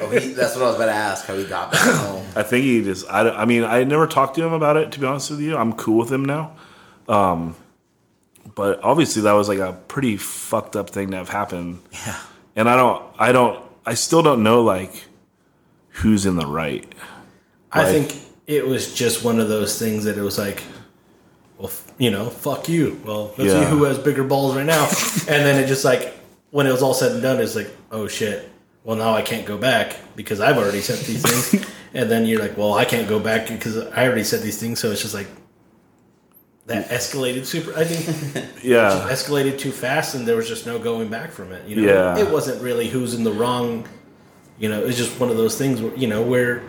[0.00, 1.26] Oh, he, that's what I was about to ask.
[1.26, 2.24] How he got back home?
[2.36, 5.00] I think he just I, I mean I never talked to him about it to
[5.00, 5.56] be honest with you.
[5.56, 6.56] I'm cool with him now,
[7.08, 7.56] um,
[8.54, 11.80] but obviously that was like a pretty fucked up thing to have happened.
[11.92, 12.20] Yeah.
[12.54, 15.06] And I don't I don't I still don't know like
[15.88, 16.86] who's in the right.
[17.72, 18.14] I think
[18.46, 20.62] it was just one of those things that it was like,
[21.60, 23.00] well, you know, fuck you.
[23.04, 23.64] Well, let's Yeah.
[23.64, 24.84] see who has bigger balls right now.
[25.28, 26.14] and then it just like,
[26.50, 28.48] when it was all said and done, it's like, oh shit.
[28.82, 31.66] Well, now I can't go back because I've already said these things.
[31.94, 34.80] and then you're like, well, I can't go back because I already said these things.
[34.80, 35.28] So it's just like,
[36.66, 37.76] that escalated super.
[37.76, 39.06] I think Yeah.
[39.10, 41.66] escalated too fast, and there was just no going back from it.
[41.66, 42.18] You know, Yeah.
[42.18, 43.86] it wasn't really who's in the wrong.
[44.58, 45.82] You know, it's just one of those things.
[45.82, 46.62] Where, you know, where.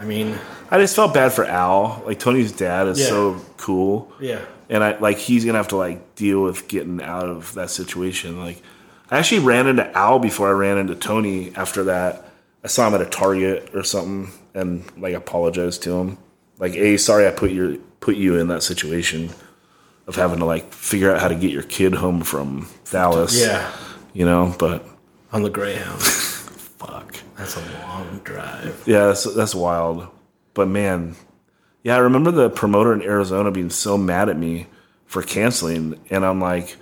[0.00, 0.38] I mean,
[0.70, 2.02] I just felt bad for Al.
[2.06, 3.06] Like Tony's dad is Yeah.
[3.06, 4.10] so cool.
[4.20, 7.70] yeah, and I like he's gonna have to like deal with getting out of that
[7.70, 8.38] situation.
[8.38, 8.62] Like,
[9.10, 11.52] I actually ran into Al before I ran into Tony.
[11.54, 12.28] After that,
[12.64, 16.18] I saw him at a Target or something, and like apologized to him.
[16.58, 19.30] Like, hey, sorry I put your put you in that situation
[20.06, 23.38] of having to like figure out how to get your kid home from Dallas.
[23.40, 23.70] yeah,
[24.14, 24.54] you know.
[24.58, 24.84] But
[25.32, 26.00] on the Greyhound.
[26.02, 28.82] fuck, That's a long drive.
[28.86, 30.08] yeah, that's that's wild.
[30.56, 31.16] But man,
[31.82, 34.68] yeah, I remember the promoter in Arizona being so mad at me
[35.04, 36.76] for canceling, and I'm like,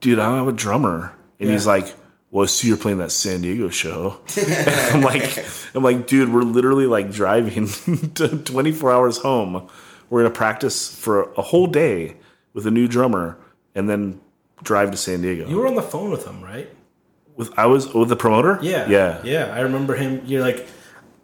[0.00, 1.92] dude, I don't have a drummer, and he's like,
[2.30, 4.20] well, I see you're playing that San Diego show.
[4.36, 5.42] I'm like,
[5.74, 7.66] I'm like, dude, we're literally like driving
[8.16, 9.70] to 24 hours home.
[10.10, 12.18] We're gonna practice for a whole day
[12.52, 13.38] with a new drummer,
[13.74, 14.20] and then
[14.62, 15.48] drive to San Diego.
[15.48, 16.68] You were on the phone with him, right?
[17.36, 18.58] with I was with the promoter.
[18.62, 19.54] Yeah, yeah, yeah.
[19.54, 20.22] I remember him.
[20.26, 20.66] You're like,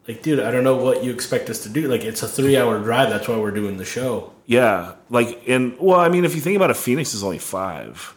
[0.09, 1.89] like, dude, I don't know what you expect us to do.
[1.89, 3.11] Like, it's a three hour drive.
[3.11, 4.33] That's why we're doing the show.
[4.47, 8.15] Yeah, like and well, I mean, if you think about it, Phoenix is only five,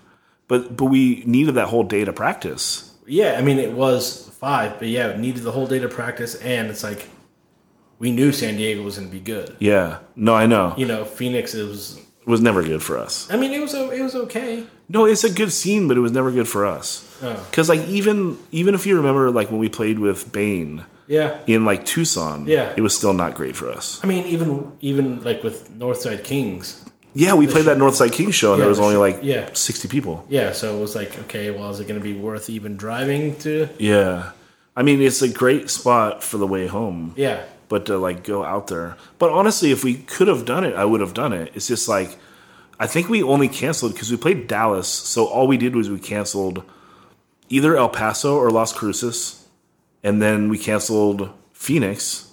[0.48, 2.92] but but we needed that whole day to practice.
[3.06, 6.36] Yeah, I mean, it was five, but yeah, it needed the whole day to practice,
[6.36, 7.08] and it's like
[8.00, 9.56] we knew San Diego was going to be good.
[9.60, 12.02] Yeah, no, I know You know, Phoenix it was.
[12.26, 13.32] was never good for us.
[13.32, 14.66] I mean, it was it was okay.
[14.90, 17.06] No, it's a good scene, but it was never good for us.
[17.22, 17.46] Oh.
[17.52, 21.66] Because like even even if you remember, like when we played with Bane Yeah, in
[21.66, 22.74] like Tucson, Yeah.
[22.76, 24.00] it was still not great for us.
[24.04, 26.82] I mean, even even like with Northside Kings,
[27.14, 29.50] Yeah, we played that Northside Kings show, and Yeah, there was only like yeah.
[29.54, 30.26] sixty people.
[30.30, 30.52] yeah.
[30.52, 33.70] So it was like, okay, well, is it going to be worth even driving to?
[33.78, 34.32] Yeah,
[34.76, 37.14] I mean it's a great spot for the way home.
[37.16, 38.98] Yeah, but to like go out there.
[39.20, 41.52] But honestly, if we could have done it, I would have done it.
[41.56, 42.18] It's just like
[42.80, 46.00] I think we only canceled because we played Dallas, so all we did was we
[46.00, 46.64] canceled
[47.48, 49.45] either El Paso or Las Cruces,
[50.06, 52.32] and then we canceled Phoenix,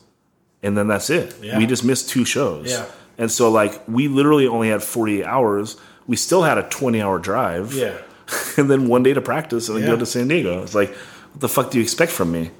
[0.62, 1.34] and then that's it.
[1.42, 1.58] Yeah.
[1.58, 2.70] We just missed two shows.
[2.70, 2.84] Yeah.
[3.18, 5.76] And so like we literally only had 48 hours.
[6.06, 7.72] We still had a 20 hour drive.
[7.74, 7.96] Yeah.
[8.56, 9.90] and then one day to practice and then Yeah.
[9.94, 10.62] go to San Diego.
[10.62, 10.90] It's like,
[11.32, 12.50] what the fuck do you expect from me?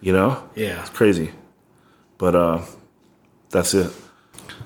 [0.00, 0.42] You know?
[0.54, 0.80] Yeah.
[0.80, 1.30] It's crazy.
[2.18, 2.62] But uh
[3.50, 3.90] that's it.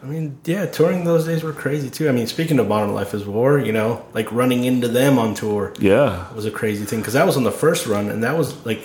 [0.03, 2.09] I mean, yeah, touring those days were crazy too.
[2.09, 5.35] I mean, speaking of Modern Life is War, you know, like running into them on
[5.35, 6.33] tour Yeah.
[6.35, 8.81] was a crazy thing because that was on the first run, and that was like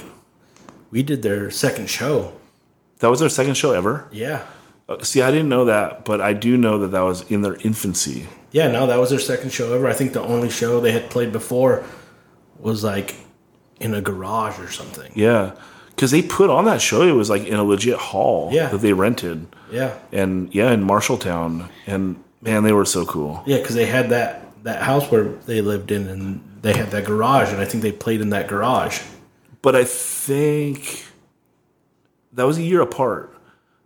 [0.95, 2.31] we did their second show.
[2.99, 4.07] That was their second show ever.
[4.11, 4.39] Yeah,
[4.87, 7.55] Uh, See, I didn't know that, but I do know that that was in their
[7.69, 8.27] infancy.
[8.51, 9.87] yeah, no, that was their second show ever.
[9.87, 11.83] I think the only show they had played before
[12.67, 13.15] was like
[13.85, 15.11] in a garage or something.
[15.15, 15.51] Yeah.
[15.97, 18.69] Cuz they put on that show it was like in a legit hall Yeah.
[18.71, 19.47] that they rented.
[19.71, 19.91] Yeah,
[20.21, 23.43] And yeah, in Marshalltown and man, they were so cool.
[23.45, 24.29] yeah, because they had that
[24.63, 26.23] that house where they lived in, and
[26.63, 28.97] they had that garage, and I think they played in that garage.
[29.65, 31.03] But I think
[32.33, 33.35] that was a year apart.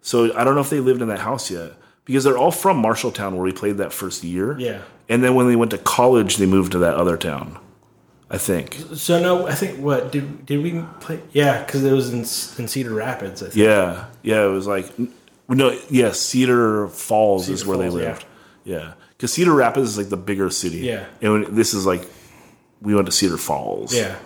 [0.01, 1.71] So I don't know if they lived in that house yet
[2.03, 4.59] because they're all from Marshalltown where we played that first year.
[4.59, 4.81] Yeah.
[5.07, 7.57] And then when they went to college, they moved to that other town.
[8.29, 8.77] I think.
[8.93, 11.21] So no, I think what did did we play?
[11.31, 12.19] Yeah, because it was in
[12.61, 13.41] in Cedar Rapids.
[13.41, 13.55] I think.
[13.55, 14.07] Yeah.
[14.21, 14.47] Yeah.
[14.47, 14.91] It was like
[15.47, 15.79] no.
[15.89, 16.11] Yeah.
[16.11, 18.25] Cedar Falls is where Falls, they lived.
[18.65, 18.95] Yeah.
[19.11, 20.79] Because Cedar Rapids is like the bigger city.
[20.79, 21.05] Yeah.
[21.21, 22.05] And when, this is like
[22.81, 23.95] we went to Cedar Falls.
[23.95, 24.17] Yeah.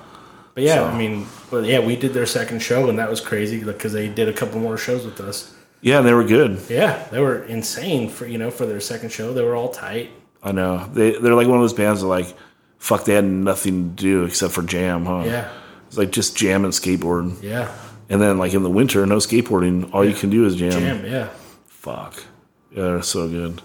[0.56, 3.20] But yeah, So- I mean, but yeah, we did their second show, and that was
[3.22, 5.52] crazy because they did a couple more shows with us.
[5.82, 5.98] Yeah.
[5.98, 6.60] And they were good.
[6.70, 9.34] Yeah, they were insane for you know for their second show.
[9.34, 10.12] They were all tight.
[10.42, 10.88] I know.
[10.94, 12.34] They they're like one of those bands that like
[12.78, 13.04] fuck.
[13.06, 15.06] They had nothing to do except for jam.
[15.06, 15.24] Huh.
[15.26, 15.50] Yeah,
[15.88, 17.42] It's like just jam and skateboard.
[17.44, 17.70] yeah,
[18.10, 19.90] And then like in the winter, no skateboarding.
[19.94, 20.72] All you can do is jam.
[20.72, 21.06] jam.
[21.06, 21.30] Yeah,
[21.68, 22.24] Fuck.
[22.72, 23.62] Yeah, they're so good.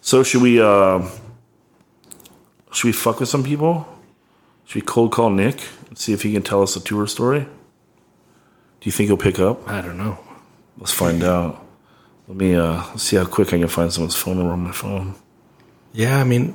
[0.00, 1.02] So should we uh
[2.72, 3.86] should we fuck with some people?
[4.66, 5.60] Should we cold call Nick
[5.94, 7.40] see if he can tell us a tour story?
[7.40, 9.68] Do you think he'll pick up?
[9.68, 10.18] I don't know.
[10.78, 11.64] Let's find out.
[12.28, 15.14] Let me uh see how quick I can find someone's phone number on my phone.
[15.92, 16.54] Yeah, I mean,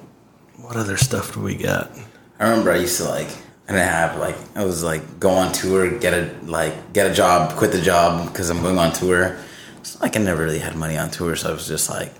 [0.57, 1.91] what other stuff do we got?
[2.39, 3.27] I remember I used to like
[3.67, 7.13] and I have like I was like go on tour, get a like get a
[7.13, 9.37] job, quit the job because I'm going on tour.
[9.77, 12.13] It's like I never really had money on tour, so I was just like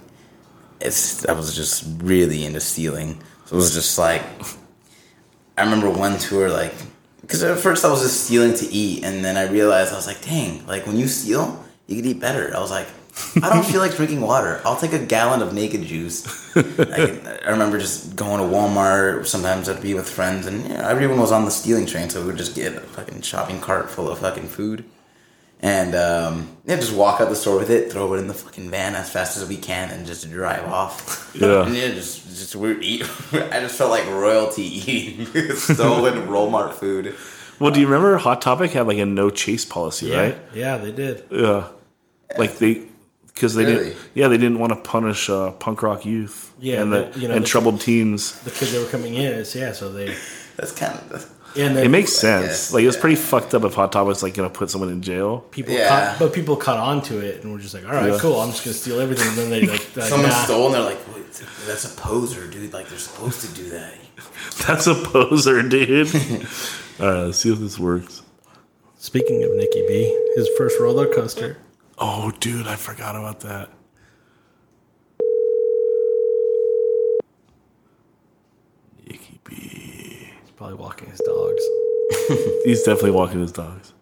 [0.82, 3.22] it's I was just really into stealing.
[3.46, 4.24] So it was just like
[5.58, 6.74] I remember one tour like
[7.24, 10.06] because at first I was just stealing to eat, and then I realized I was
[10.06, 12.56] like, dang, like when you steal, you can eat better.
[12.56, 12.88] I was like.
[13.44, 14.60] I don't feel like drinking water.
[14.66, 16.26] I'll take a gallon of naked juice.
[16.56, 19.28] I, I remember just going to Walmart.
[19.28, 22.38] Sometimes I'd be with friends, and everyone was on the stealing train, so we would
[22.38, 24.84] just get a fucking shopping cart full of fucking food,
[25.64, 28.70] and um, yeah, just walk out the store with it, throw it in the fucking
[28.70, 31.32] van as fast as we can, and just drive off.
[31.34, 31.64] Yeah.
[31.66, 33.04] and yeah, just just we eat.
[33.34, 37.16] I just felt like royalty eating stolen Walmart food.
[37.60, 40.38] Well, do you remember Hot Topic had like a no chase policy, Yeah, right?
[40.54, 41.24] yeah, they did.
[41.32, 41.70] Yeah.
[42.38, 42.84] Like they
[43.28, 43.84] because they Really?
[43.90, 46.52] didn't yeah, they didn't want to punish uh, punk rock youth.
[46.60, 48.38] Yeah, and the, but, you know, and the- troubled teens.
[48.42, 50.14] The kids that were coming in, it's, yeah, so they
[50.58, 51.26] That's kind of and
[51.56, 52.46] then It makes sense.
[52.48, 53.02] guess, like it was yeah.
[53.02, 55.40] pretty fucked up if Hot Topic's like gonna put someone in jail.
[55.52, 55.88] people Yeah.
[55.88, 58.20] caught, but people caught on to it and were just like, all right, Yeah.
[58.20, 59.28] cool, I'm just gonna steal everything.
[59.30, 60.44] And then they like, like someone nah.
[60.44, 61.26] stole, and they're like, Wait,
[61.68, 62.74] "That's a poser, dude.
[62.74, 63.94] Like they're supposed to do that."
[64.68, 66.08] That's a poser, dude.
[67.00, 68.22] All right, let's see if this works.
[68.98, 71.58] Speaking of Nikki B, his first roller coaster.
[71.98, 73.70] Oh, dude, I forgot about that.
[79.08, 79.54] Nicky B.
[80.42, 81.62] He's probably walking his dogs.
[82.64, 83.94] He's definitely walking his dogs.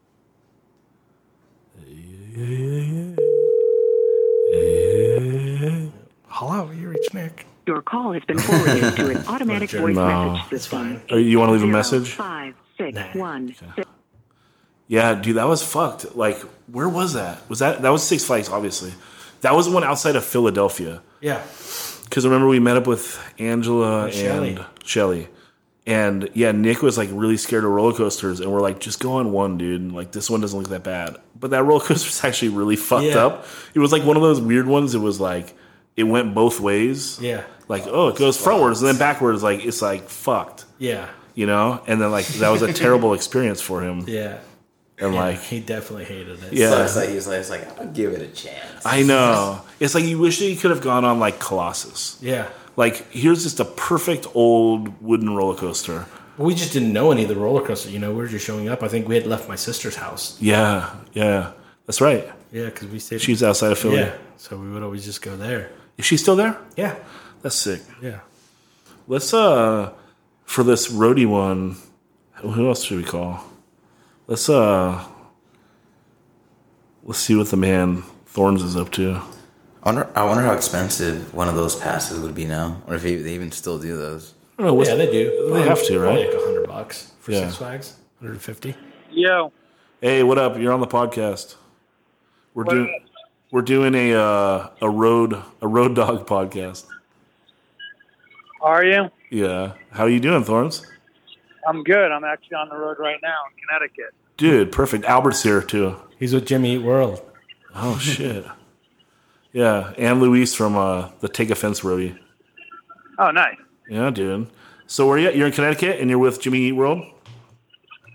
[6.27, 7.45] Hello, you reach Nick.
[7.67, 10.31] Your call has been forwarded to an automatic voice No.
[10.33, 10.93] message It's fine.
[10.97, 11.07] system.
[11.11, 12.09] Oh, you want to leave a message?
[12.09, 13.87] Five six one six.
[14.87, 16.15] Yeah, dude, that was fucked.
[16.15, 16.37] Like,
[16.67, 17.47] where was that?
[17.49, 18.49] Was that that was Six Flags?
[18.49, 18.93] Obviously,
[19.41, 21.01] that was the one outside of Philadelphia.
[21.21, 21.41] Yeah,
[22.05, 24.57] Because remember we met up with Angela and Shelley.
[24.83, 25.27] Shelly.
[25.87, 29.13] And yeah, Nick was like really scared of roller coasters, and we're like, just go
[29.13, 29.91] on one, dude.
[29.91, 31.17] Like this one doesn't look that bad.
[31.39, 33.25] But that roller coaster was actually really fucked Yeah.
[33.25, 33.45] up.
[33.73, 34.93] It was like one of those weird ones.
[34.93, 35.55] It was like
[35.97, 37.19] it went both ways.
[37.19, 39.41] yeah, Like oh, it goes frontwards and then backwards.
[39.41, 41.81] Like it's like fucked, yeah, you know.
[41.87, 44.03] And then like that was a terrible experience for him.
[44.07, 44.37] yeah.
[44.99, 46.53] And Yeah, like he definitely hated it.
[46.53, 46.69] Yeah.
[46.69, 48.85] Sucks that he was like, it's like, I'll give it a chance.
[48.85, 49.61] I know.
[49.79, 52.19] It's like you wish that you could have gone on like Colossus.
[52.21, 52.49] yeah.
[52.75, 56.05] Like here's just a perfect old wooden roller coaster.
[56.37, 57.91] We just didn't know any of the roller coasters.
[57.93, 58.81] You know, we were just showing up.
[58.83, 60.37] I think we had left my sister's house.
[60.41, 61.51] Yeah, yeah,
[61.85, 62.27] that's right.
[62.51, 63.21] Yeah, because we stayed.
[63.21, 63.97] She's outside of Philly.
[63.97, 65.71] yeah, so we would always just go there.
[65.97, 66.57] Is she still there?
[66.75, 66.95] Yeah,
[67.41, 67.81] That's sick.
[68.01, 68.21] yeah.
[69.07, 69.91] Let's uh
[70.45, 71.75] for this roadie one.
[72.35, 73.43] Who else should we call?
[74.27, 75.03] Let's uh
[77.03, 79.21] let's see what the man Thorns is up to.
[79.83, 83.01] I wonder, I wonder how expensive one of those passes would be now, or if
[83.01, 84.33] they even still do those.
[84.59, 84.83] I don't know.
[84.85, 85.49] Yeah, they do.
[85.53, 86.19] They have to, right?
[86.29, 87.45] Like hundred bucks for Yeah.
[87.47, 88.75] Six Flags, hundred and fifty.
[89.09, 89.51] Yo,
[90.01, 90.57] Hey, what up?
[90.57, 91.55] You're on the podcast.
[92.53, 92.99] We're doing
[93.51, 96.85] we're doing a uh, a road a road dog podcast.
[98.61, 99.09] are you?
[99.31, 99.73] Yeah.
[99.91, 100.85] How are you doing, Thorns?
[101.67, 102.11] I'm good.
[102.11, 104.13] I'm actually on the road right now in Connecticut.
[104.37, 105.05] Dude, perfect.
[105.05, 105.95] Albert's here too.
[106.19, 107.21] He's with Jimmy Eat World.
[107.73, 108.45] Oh shit.
[109.53, 112.17] Yeah, and Luis from uh, the Take Offense Roadie.
[113.19, 113.57] Oh, nice.
[113.89, 114.47] Yeah, dude.
[114.87, 115.35] So where are you at?
[115.35, 117.03] You're in Connecticut and you're with Jimmy Eat World?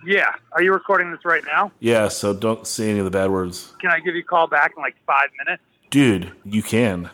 [0.07, 0.35] Yeah.
[0.53, 1.73] Are you recording this right now?
[1.81, 3.73] Yeah, so don't say any of the bad words.
[3.81, 5.63] Can I give you a call back in like five minutes?
[5.91, 7.11] Dude, you can.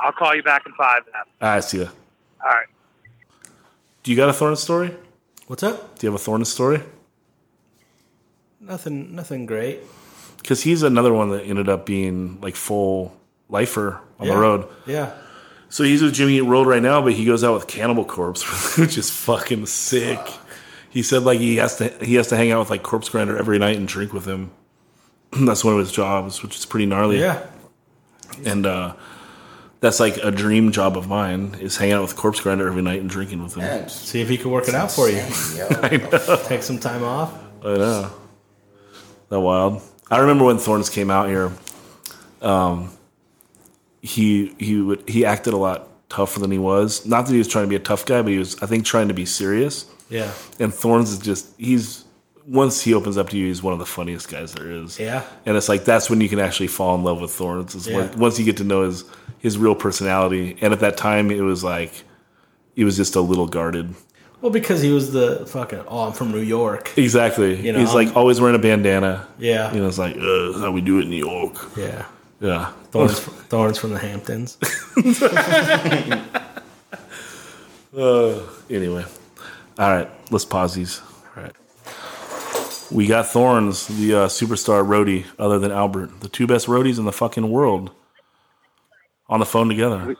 [0.00, 1.22] I'll call you back in five then.
[1.40, 1.88] I see ya.
[2.42, 2.66] All right.
[4.02, 4.94] Do you got a Thorn story?
[5.48, 5.98] What's up?
[5.98, 6.82] Do you have a Thorn story?
[8.60, 9.14] Nothing.
[9.14, 9.80] Nothing great.
[10.38, 13.17] Because he's another one that ended up being like full
[13.48, 14.34] lifer on Yeah.
[14.34, 14.66] the road.
[14.86, 15.12] Yeah.
[15.70, 18.42] So he's with Jimmy Eat World right now, but he goes out with Cannibal Corpse,
[18.78, 20.18] which is fucking sick.
[20.90, 23.36] He said like he has to he has to hang out with like Corpse Grinder
[23.36, 24.50] every night and drink with him.
[25.44, 27.20] That's one of his jobs, which is pretty gnarly.
[27.20, 27.44] Yeah.
[28.46, 28.94] And uh,
[29.80, 33.00] that's like a dream job of mine is hanging out with Corpse Grinder every night
[33.00, 33.62] and drinking with him.
[33.62, 35.22] Yeah, See if he can work it out for you.
[35.56, 36.36] yo.
[36.44, 37.32] Take some time off.
[37.64, 38.10] I know.
[39.30, 39.82] That wild.
[40.10, 41.50] I remember when Thorns came out here.
[42.42, 42.90] Um,
[44.02, 47.04] he he would he acted a lot tougher than he was.
[47.06, 48.84] Not that he was trying to be a tough guy, but he was I think
[48.84, 49.86] trying to be serious.
[50.08, 50.32] Yeah.
[50.58, 52.04] And Thorns is just he's
[52.46, 54.98] once he opens up to you, he's one of the funniest guys there is.
[54.98, 55.22] Yeah.
[55.44, 57.74] And it's like that's when you can actually fall in love with Thorns.
[57.74, 58.14] Is Yeah.
[58.16, 59.04] once you get to know his
[59.38, 60.56] his real personality.
[60.62, 61.92] And at that time, it was like
[62.74, 63.94] he was just a little guarded.
[64.40, 65.82] Well, because he was the fucking.
[65.88, 66.96] Oh, I'm from New York.
[66.96, 67.60] Exactly.
[67.60, 69.26] You know, he's like I'm- always wearing a bandana.
[69.38, 69.74] Yeah.
[69.74, 71.54] You know, it's like uh, how we do it in New York.
[71.76, 72.06] Yeah.
[72.40, 72.72] Yeah.
[72.90, 74.56] Thorns, Thorns from the Hamptons.
[78.70, 79.04] Anyway,
[79.78, 81.00] all right, let's pause these.
[81.36, 81.52] All right.
[82.90, 87.04] We got Thorns, the uh, superstar roadie, other than Albert, the two best roadies in
[87.06, 87.90] the fucking world,
[89.28, 90.16] on the phone together.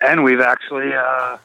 [0.00, 1.38] And we've actually, uh,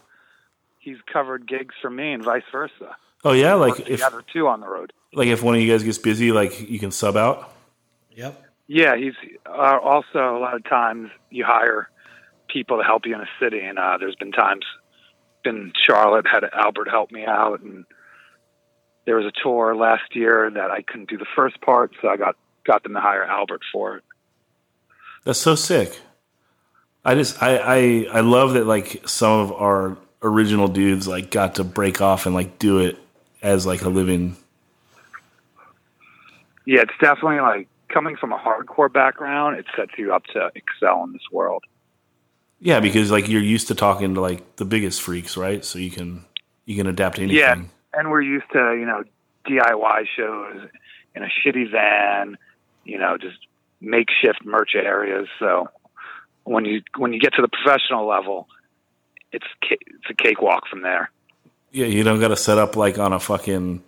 [0.80, 2.96] he's covered gigs for me and vice versa.
[3.24, 4.94] Oh yeah, like Worked if together too on the road.
[5.14, 7.54] like if one of you guys gets busy, like you can sub out.
[8.16, 8.44] Yep.
[8.68, 9.14] Yeah, he's
[9.46, 11.90] uh, also a lot of times you hire
[12.50, 14.66] people to help you in a city, and uh, there's been times
[15.44, 17.86] been Charlotte had Albert help me out, and
[19.06, 22.18] there was a tour last year that I couldn't do the first part, so I
[22.18, 24.04] got got them to hire Albert for it.
[25.24, 26.00] That's so sick.
[27.06, 31.56] I just I, I I love that like some of our original dudes like got
[31.56, 32.98] to break off and like do it
[33.42, 34.36] as like a living.
[36.66, 41.04] Yeah, it's definitely like coming from a hardcore background, it sets you up to excel
[41.04, 41.64] in this world.
[42.60, 45.64] Yeah, because like you're used to talking to like the biggest freaks, right?
[45.64, 46.26] So you can
[46.66, 47.40] you can adapt to anything.
[47.40, 47.56] Yeah,
[47.94, 49.04] and we're used to you know
[49.48, 50.68] DIY shows
[51.16, 52.38] in a shitty van,
[52.84, 53.38] you know, just
[53.80, 55.28] makeshift merch areas.
[55.40, 55.70] So
[56.44, 58.48] when you when you get to the professional level,
[59.32, 61.12] it's it's a cakewalk from there.
[61.72, 63.84] Yeah, you don't got to set up like on a fucking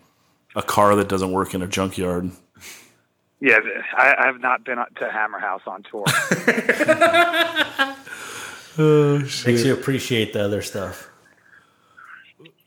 [0.55, 2.31] a car that doesn't work in a junkyard.
[3.41, 3.59] Yeah,
[3.95, 6.03] I, I have not been to Hammer House on tour.
[9.45, 11.09] Makes you appreciate the other stuff.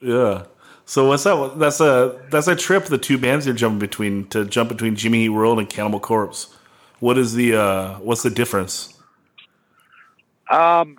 [0.00, 0.44] Yeah.
[0.84, 1.58] So what's that?
[1.58, 2.86] That's a that's a trip.
[2.86, 6.54] The two bands you're jumping between to jump between Jimmy Eat World and Cannibal Corpse.
[7.00, 8.92] What is the uh what's the difference?
[10.50, 10.98] Um,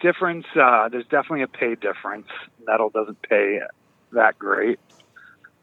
[0.00, 0.46] difference.
[0.54, 2.28] Uh, there's definitely a pay difference.
[2.66, 3.60] Metal doesn't pay
[4.12, 4.78] that great.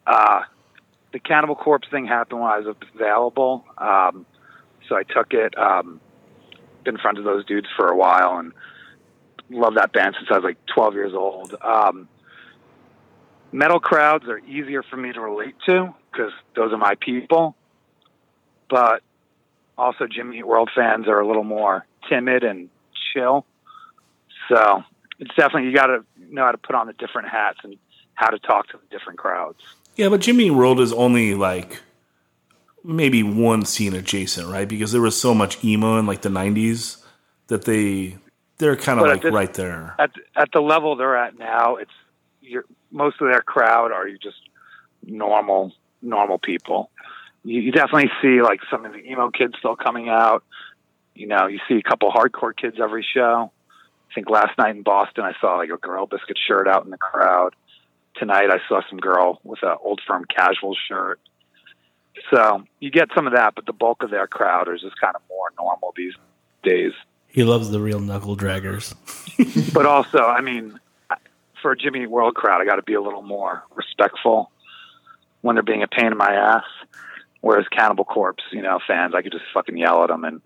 [0.06, 0.42] Uh,
[1.14, 4.26] the Cannibal Corpse thing happened when I was available, um,
[4.90, 5.58] so I took it.
[5.58, 6.02] Um,
[6.84, 8.52] been friends with those dudes for a while and
[9.50, 11.56] love that band since I was like 12 years old.
[11.62, 12.10] Um,
[13.52, 17.56] metal crowds are easier for me to relate to because those are my people,
[18.70, 19.02] but
[19.78, 22.70] also Jimmy World fans are a little more timid and
[23.14, 23.46] chill.
[24.50, 24.84] So
[25.20, 27.78] it's definitely you got to know how to put on the different hats and
[28.16, 29.60] how to talk to the different crowds.
[29.96, 31.82] Yeah, but Jimmy World is only like
[32.84, 34.68] maybe one scene adjacent, right?
[34.68, 36.98] Because there was so much emo in like the '90s
[37.48, 38.18] that they
[38.58, 39.96] they're kind of like this- right there.
[40.00, 41.92] At at the level they're at now, it's
[42.42, 44.38] you're, most of their crowd are you just
[45.06, 45.72] normal
[46.02, 46.90] normal people.
[47.44, 50.44] you, you definitely see like some of the emo kids still coming out.
[51.16, 53.52] You know, you see a couple hardcore kids every show.
[54.10, 56.92] I think last night in Boston, I saw like a Gorilla Biscuit shirt out in
[56.92, 57.56] the crowd.
[58.16, 61.20] Tonight, I saw some girl with a old firm casual shirt.
[62.32, 65.16] So you get some of that, but the bulk of their crowd is just kind
[65.16, 66.14] of more normal these
[66.64, 66.94] days.
[67.28, 68.94] He loves the real knuckle draggers.
[69.74, 70.80] but also, I mean,
[71.62, 74.52] for a Jimmy World crowd, I got to be a little more respectful
[75.42, 76.64] when they're being a pain in my ass.
[77.42, 80.42] Whereas Cannibal Corpse, you know, fans, I could just fucking yell at them and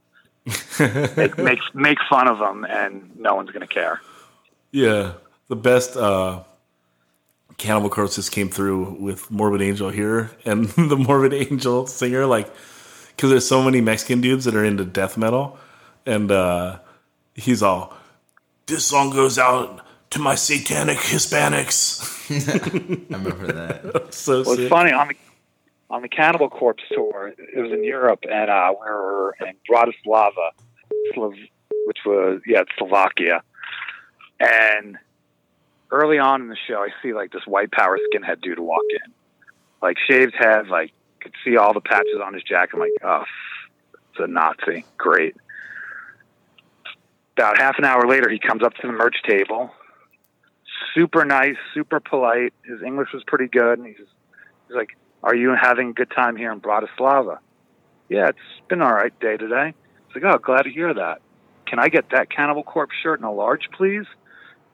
[1.18, 4.02] make, make make fun of them, and no one's gonna care.
[4.72, 5.14] Yeah,
[5.48, 6.44] the best uh,
[7.58, 12.52] Cannibal Corpse just came through with Morbid Angel here, and the Morbid Angel singer, like,
[13.16, 15.58] because there's so many Mexican dudes that are into death metal,
[16.06, 16.80] and uh,
[17.34, 17.96] he's all,
[18.68, 19.82] "This song goes out
[20.12, 22.14] to my satanic Hispanics."
[23.14, 24.14] I remember that.
[24.14, 24.60] so Well, sick.
[24.60, 25.16] it's funny on the
[25.90, 27.34] on the Cannibal Corpse tour.
[27.38, 30.52] It was in Europe, and uh, we were in Bratislava,
[31.16, 33.42] which was yeah, it's Slovakia.
[34.40, 35.00] And
[35.92, 39.14] early on in the show, I see like this white power skinhead dude walk in,
[39.82, 42.76] like shaved head, like could see all the patches on his jacket.
[42.76, 43.24] I'm like, oh,
[44.12, 44.86] it's a Nazi.
[44.98, 45.36] Great.
[47.38, 49.72] About half an hour later, he comes up to the merch table.
[50.94, 52.54] Super nice, super polite.
[52.64, 53.98] His English was pretty good, and he's
[54.68, 57.38] he's like, "Are you having a good time here in Bratislava?"
[58.10, 59.74] Yeah, it's been all right day today.
[60.08, 61.22] He's like, "Oh, glad to hear that.
[61.68, 64.06] Can I get that Cannibal Corpse shirt in a large, please?"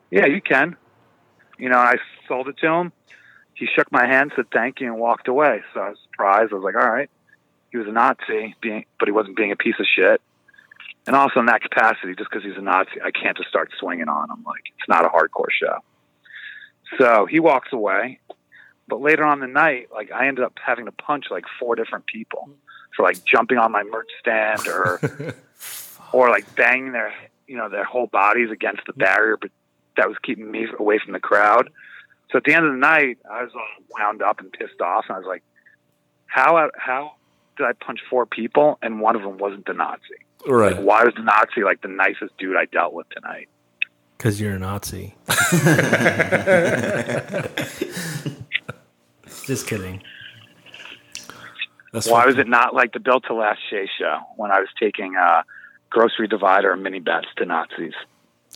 [0.10, 0.78] Yeah, you can.
[1.58, 1.96] You know, I
[2.28, 2.92] sold it to him.
[3.54, 5.62] He shook my hand, said thank you, and walked away.
[5.74, 6.52] So I was surprised.
[6.52, 7.10] I was like, all right.
[7.72, 10.22] He was a Nazi, being, but he wasn't being a piece of shit.
[11.06, 14.08] And also in that capacity, just because he's a Nazi, I can't just start swinging
[14.08, 14.44] on him.
[14.46, 15.80] Like it's not a hardcore show.
[16.98, 18.20] So he walks away.
[18.88, 22.06] But later on the night, like I ended up having to punch like four different
[22.06, 22.50] people
[22.96, 25.00] for like jumping on my merch stand or
[26.14, 27.14] or like banging their
[27.48, 29.52] you know their whole bodies against the barrier, but
[29.98, 31.70] that was keeping me away from the crowd.
[32.32, 33.68] So at the end of the night, I was all
[33.98, 35.44] wound up and pissed off, and I was like,
[36.26, 37.14] "How how
[37.58, 40.02] did I punch four people and one of them wasn't the Nazi?
[40.48, 40.76] right?
[40.76, 43.50] Like, why was the Nazi like the nicest dude I dealt with tonight?"
[44.18, 45.16] Because you're a Nazi.
[49.46, 50.02] Just kidding.
[51.92, 54.70] That's Why was it not like the Built to Last Shay show when I was
[54.80, 55.44] taking uh,
[55.92, 57.94] grocery divider and mini bets to Nazis?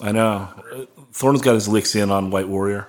[0.02, 0.50] I know.
[1.12, 2.88] Thorns got his licks in on White Warrior.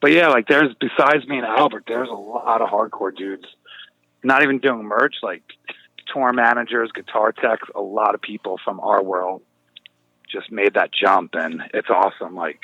[0.00, 3.46] But yeah, like there's besides me and Albert, there's a lot of hardcore dudes.
[4.22, 5.42] Not even doing merch, like
[6.12, 9.42] tour managers, guitar techs, a lot of people from our world
[10.30, 12.34] just made that jump and it's awesome.
[12.34, 12.60] Like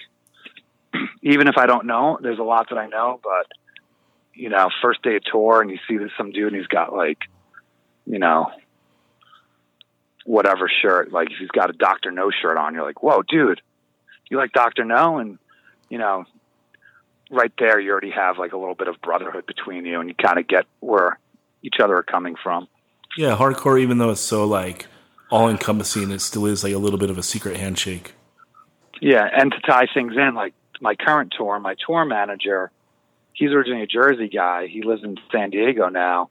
[1.22, 3.46] even if I don't know, there's a lot that I know, but
[4.32, 6.92] you know, first day of tour and you see this some dude and he's got
[6.92, 7.18] like,
[8.06, 8.50] you know,
[10.24, 12.10] whatever shirt, like if he's got a Dr.
[12.10, 13.60] Know shirt on, you're like, Whoa, dude,
[14.30, 14.84] you like Dr.
[14.84, 15.18] Know?
[15.18, 15.38] And
[15.88, 16.24] you know,
[17.30, 20.14] right there you already have like a little bit of brotherhood between you and you
[20.14, 21.18] kind of get where
[21.62, 22.68] each other are coming from.
[23.16, 23.80] Yeah, hardcore.
[23.80, 24.86] Even though it's so like
[25.30, 28.14] all encompassing, it still is like a little bit of a secret handshake.
[29.00, 32.70] Yeah, and to tie things in, like my current tour, my tour manager,
[33.32, 34.66] he's originally a Jersey guy.
[34.66, 36.30] He lives in San Diego now.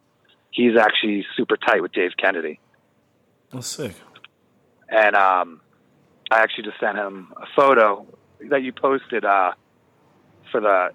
[0.52, 2.60] He's actually super tight with Dave Kennedy.
[3.54, 3.94] That's sick.
[4.90, 5.62] And um,
[6.32, 8.06] I actually just sent him a photo
[8.50, 9.54] that you posted uh,
[10.52, 10.90] for the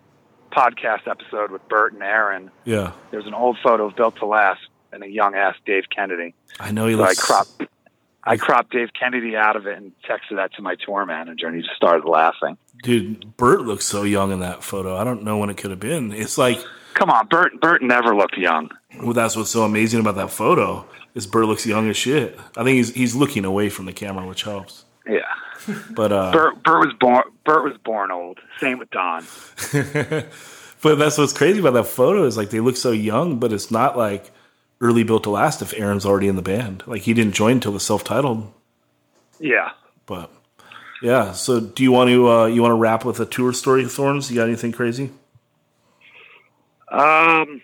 [0.53, 2.51] podcast episode with Bert and Aaron.
[2.65, 4.61] Yeah, There's an old photo of Built to Last
[4.93, 6.35] and a young ass Dave Kennedy.
[6.61, 7.25] I know he So I looks.
[7.25, 7.63] cropped,
[8.25, 11.57] I cropped Dave Kennedy out of it and texted that to my tour manager, and
[11.57, 12.57] he just started laughing.
[12.83, 14.97] Dude, Bert looks so young in that photo.
[14.97, 16.13] I don't know when it could have been.
[16.13, 16.59] It's like
[16.95, 17.61] Come on, Bert.
[17.61, 18.71] Bert never looked young.
[19.03, 20.87] well, that's what's so amazing about that photo
[21.19, 22.39] is Bert looks young as shit.
[22.57, 24.85] I think he's he's looking away from the camera, which helps.
[25.07, 25.23] Yeah,
[25.91, 26.63] But uh, Bert.
[26.63, 27.25] Bert was born.
[27.45, 28.39] Bert was born old.
[28.61, 29.25] Same with Don.
[30.83, 33.71] but that's what's crazy about that photo is like they look so young, but it's
[33.71, 34.31] not like
[34.81, 35.61] early built to last.
[35.61, 38.53] If Aaron's already in the band, like he didn't join until the self titled.
[39.41, 39.71] Yeah.
[40.07, 40.31] But
[41.03, 43.85] yeah, so do you want to uh, you want to wrap with a tour story,
[43.87, 44.31] Thorns?
[44.31, 45.11] You got anything crazy?
[46.91, 47.61] Um,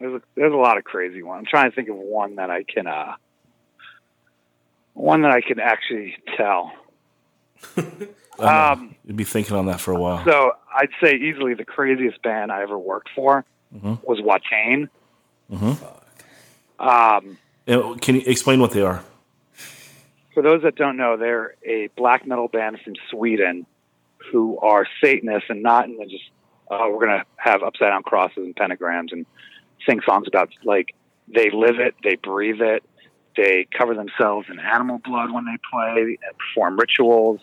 [0.00, 1.40] there's a, there's a lot of crazy ones.
[1.40, 3.14] I'm trying to think of one that I can uh,
[4.94, 6.72] one that I can actually tell.
[8.38, 10.24] um, You'd be thinking on that for a while.
[10.24, 14.88] so I'd say easily the craziest band I ever worked for was Watain.
[15.50, 15.78] Um,
[17.66, 19.02] Uh, Can you explain what they are?
[20.32, 23.64] for those that don't know, they're a black metal band from Sweden
[24.32, 26.24] who are Satanists and not in the just
[26.70, 29.26] uh, we're gonna have upside down crosses and pentagrams and
[29.88, 30.94] sing songs about like
[31.32, 32.84] they live it, they breathe it,
[33.36, 37.40] they cover themselves in animal blood when they play, and perform rituals.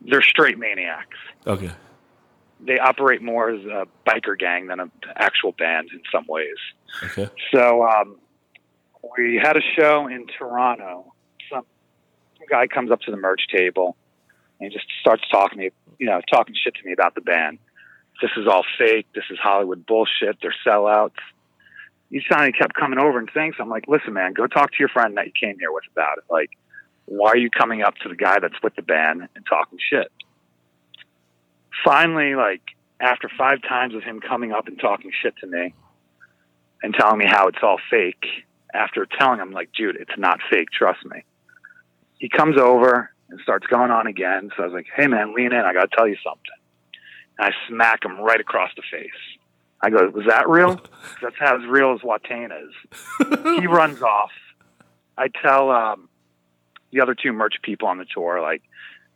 [0.00, 1.16] They're straight maniacs.
[1.46, 1.70] Okay.
[2.60, 6.56] They operate more as a biker gang than an actual band in some ways.
[7.04, 7.28] Okay.
[7.52, 8.16] So um,
[9.16, 11.12] we had a show in Toronto.
[11.50, 11.64] Some,
[12.36, 13.96] some guy comes up to the merch table
[14.60, 17.20] and he just starts talking to me, you know, talking shit to me about the
[17.20, 17.58] band.
[18.20, 19.06] This is all fake.
[19.14, 20.38] This is Hollywood bullshit.
[20.42, 21.12] They're sellouts.
[22.10, 24.88] He kept coming over and saying something, I'm like, listen, man, go talk to your
[24.88, 26.24] friend that you came here with about it.
[26.30, 26.50] Like,
[27.04, 30.10] why are you coming up to the guy that's with the band and talking shit?
[31.84, 32.62] Finally, like,
[33.00, 35.74] after five times of him coming up and talking shit to me
[36.82, 38.24] and telling me how it's all fake,
[38.74, 41.24] after telling him, like, dude, it's not fake, trust me.
[42.18, 44.50] He comes over and starts going on again.
[44.56, 45.60] So I was like, hey, man, lean in.
[45.60, 46.42] I got to tell you something.
[47.38, 49.10] And I smack him right across the face.
[49.80, 50.80] I go, was that real?
[51.22, 53.60] That's how as real as Watain is.
[53.60, 54.32] he runs off.
[55.16, 56.08] I tell um,
[56.92, 58.62] the other two merch people on the tour, like,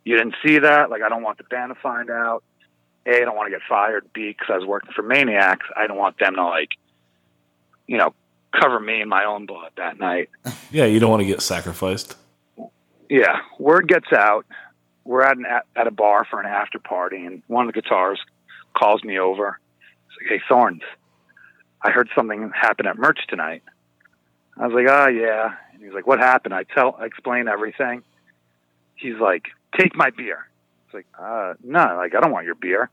[0.04, 0.90] you didn't see that.
[0.90, 2.42] Like, I don't want the band to find out.
[3.06, 4.06] A, I don't want to get fired.
[4.12, 6.70] B, because I was working for Maniacs, I don't want them to, like,
[7.86, 8.14] you know,
[8.52, 10.30] cover me in my own blood that night.
[10.70, 12.16] Yeah, you don't want to get sacrificed.
[13.10, 14.46] Yeah, word gets out.
[15.04, 15.44] We're at an
[15.76, 18.18] at a bar for an after party, and one of the guitars
[18.74, 19.58] calls me over.
[20.28, 20.82] "Hey, Thorns,
[21.82, 23.62] I heard something happen at merch tonight."
[24.56, 28.02] I was like, "Oh yeah," and he's like, "What happened?" I tell, I explain everything.
[28.94, 29.46] He's like,
[29.78, 30.46] "Take my beer."
[30.86, 32.90] It's like, "Uh, no, like I don't want your beer.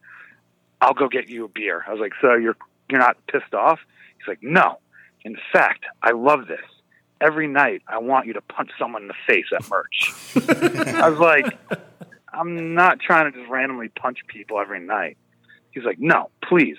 [0.81, 2.57] I'll go get you a beer." I was like, "So you're
[2.89, 3.79] you're not pissed off?"
[4.17, 4.79] He's like, "No.
[5.25, 6.61] In fact, I love this."
[7.21, 10.13] every night I want you to punch someone in the face at merch.
[10.95, 11.57] I was like,
[12.33, 15.17] I'm not trying to just randomly punch people every night.
[15.71, 16.77] He's like, no, please.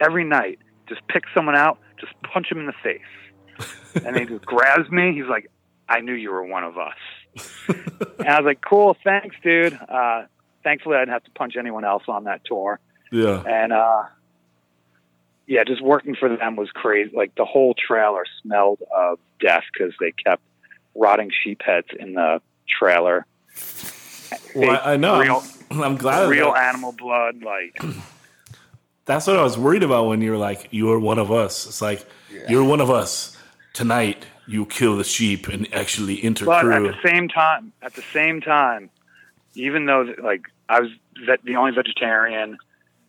[0.00, 4.04] Every night, just pick someone out, just punch him in the face.
[4.04, 5.14] And he just grabs me.
[5.14, 5.50] He's like,
[5.88, 6.96] I knew you were one of us.
[8.18, 9.74] and I was like, cool, thanks, dude.
[9.74, 10.24] Uh,
[10.62, 12.80] thankfully, I didn't have to punch anyone else on that tour.
[13.12, 13.42] Yeah.
[13.46, 14.04] And uh,
[15.46, 17.14] yeah, just working for them was crazy.
[17.14, 20.42] Like the whole trailer smelled of death because they kept
[20.94, 23.26] rotting sheep heads in the trailer.
[24.54, 25.20] Well, I know.
[25.20, 26.28] Real, I'm, glad.
[26.28, 27.42] real animal blood.
[27.42, 27.78] Like
[29.06, 31.66] That's what I was worried about when you were like, "You are one of us."
[31.66, 32.06] It's like
[32.48, 33.36] you're one of us.
[33.72, 38.02] Tonight, you kill the sheep and actually enter but at the same time, at the
[38.12, 38.90] same time,
[39.54, 40.90] even though like I was
[41.26, 42.58] ve- the only vegetarian,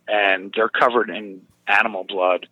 [0.07, 2.47] and they're covered in animal blood,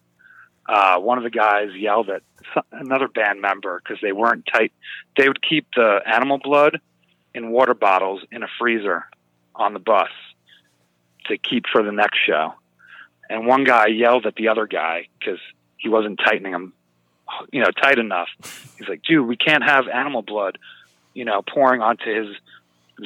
[0.68, 2.24] uh, one of the guys yelled at
[2.72, 4.72] another band member because they weren't tight.
[5.18, 6.80] They would keep the animal blood
[7.34, 9.06] in water bottles in a freezer
[9.56, 10.10] on the bus
[11.26, 12.54] to keep for the next show.
[13.34, 15.40] And one guy yelled at the other guy because
[15.78, 16.72] he wasn't tightening them,
[17.52, 18.28] you know, tight enough.
[18.78, 20.60] He's like, "Dude, we can't have animal blood,
[21.16, 22.38] you know, pouring onto his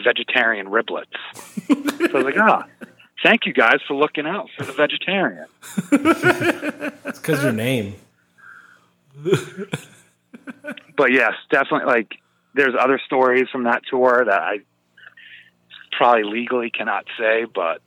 [0.04, 1.06] vegetarian riblets."
[1.66, 2.66] so I was like, "Ah,
[3.24, 5.46] thank you guys for looking out for the vegetarian."
[5.94, 7.96] It's because your name.
[10.98, 11.88] but yes, definitely.
[11.88, 12.16] Like,
[12.54, 14.60] there's other stories from that tour that I
[15.94, 17.82] probably legally cannot say, but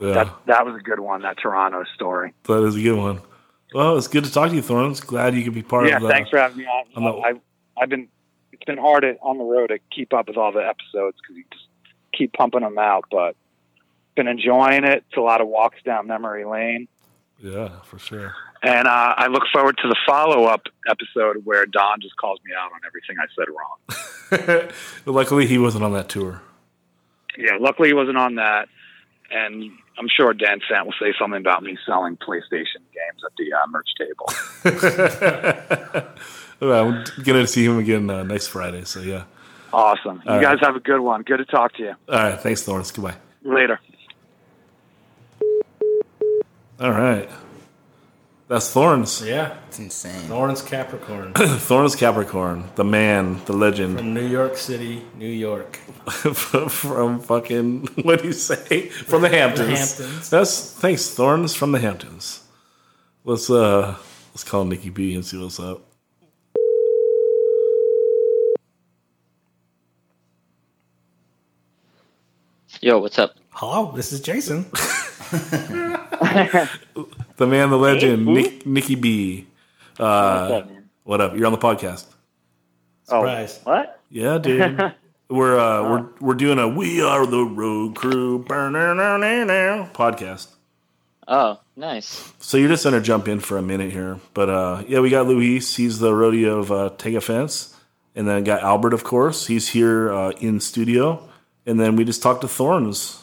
[0.00, 1.22] yeah, that that was a good one.
[1.22, 2.34] That Toronto story.
[2.44, 3.20] that is a good one.
[3.74, 5.00] Well, it's good to talk to you, Thorns.
[5.00, 6.08] Glad you could be part yeah, of that.
[6.08, 6.84] Yeah, thanks for having me on.
[6.94, 7.32] I'm not- I
[7.78, 8.08] I've been
[8.52, 11.44] it's been hard on the road to keep up with all the episodes because you
[11.52, 11.66] just
[12.16, 13.36] keep pumping them out, but
[14.14, 15.04] been enjoying it.
[15.08, 16.88] It's a lot of walks down memory lane.
[17.38, 18.34] Yeah, for sure.
[18.62, 22.52] And uh, I look forward to the follow up episode where Don just calls me
[22.58, 24.72] out on everything I said wrong.
[25.04, 26.40] Luckily, he wasn't on that tour.
[27.38, 28.68] Yeah, luckily he wasn't on that.
[29.30, 33.52] And I'm sure Dan Sant will say something about me selling PlayStation games at the
[33.52, 34.26] uh, merch table.
[36.60, 38.84] well, I'm gonna see him again uh, next Friday.
[38.84, 39.24] So yeah.
[39.72, 40.22] Awesome.
[40.24, 41.22] You All guys have a good one.
[41.22, 41.94] Good to talk to you.
[42.08, 42.40] All right.
[42.40, 42.90] Thanks, Thorns.
[42.90, 43.16] Goodbye.
[43.42, 43.80] Later.
[46.78, 47.28] All right.
[48.48, 49.22] That's Thorns.
[49.26, 49.56] Yeah.
[49.66, 50.28] It's insane.
[50.28, 55.76] Thorns Capricorn Thorns Capricorn, the man, the legend from New York City, New York.
[56.06, 58.88] from fucking what do you say?
[58.88, 59.98] From the Hamptons.
[59.98, 60.30] Hamptons.
[60.30, 62.44] That's thanks, Thorns from the Hamptons.
[63.24, 63.96] Let's uh
[64.30, 65.82] let's call Nikki B and see what's up.
[72.80, 73.34] Yo, what's up?
[73.50, 74.66] Hello, this is Jason.
[77.36, 79.46] The man, the legend, Nick, Nikki B.
[79.98, 80.88] what's up, man?
[81.04, 81.36] What up?
[81.36, 82.06] You're on the podcast.
[83.04, 83.60] Surprise.
[83.62, 84.00] What?
[84.08, 84.94] Yeah, dude.
[85.28, 90.48] we're uh we're we're doing a We Are the Road Crew podcast.
[91.28, 92.32] Oh, nice.
[92.38, 95.26] So you're just gonna jump in for a minute here, but uh, yeah, we got
[95.26, 95.76] Luis.
[95.76, 97.76] He's the rodeo of uh, Take Offense,
[98.14, 99.46] and then got Albert, of course.
[99.46, 101.28] He's here uh, in studio,
[101.66, 103.22] and then we just talked to Thorns,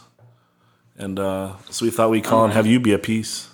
[0.97, 3.49] and uh, so we thought we'd call and have you be a piece.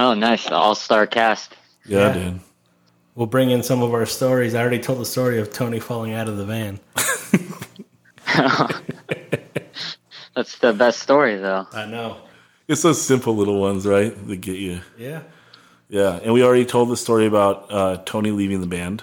[0.00, 0.46] Oh, nice.
[0.50, 1.56] All star cast.
[1.84, 2.12] Yeah, Yeah.
[2.30, 2.40] dude.
[3.16, 4.54] We'll bring in some of our stories.
[4.54, 6.78] I already told the story of Tony falling out of the van.
[10.36, 11.66] That's the best story, though.
[11.72, 12.18] I know.
[12.68, 14.80] It's those simple little ones, right, that get you.
[14.96, 15.22] Yeah.
[15.88, 19.02] Yeah, and we already told the story about uh, Tony leaving the band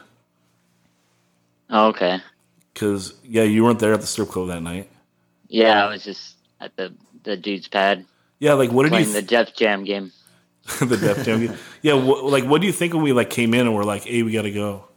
[1.70, 2.20] Oh, okay.
[2.74, 4.88] because yeah, you weren't there at the strip club that night.
[5.48, 6.94] Yeah, I was just at the
[7.24, 8.06] the dude's pad
[8.38, 10.12] Yeah, like what did you playing the Def Jam game.
[10.80, 11.56] the Def Jam.
[11.82, 14.04] Yeah, wh- like what do you think when we like came in and we're like,
[14.06, 14.88] "Hey, we got to go."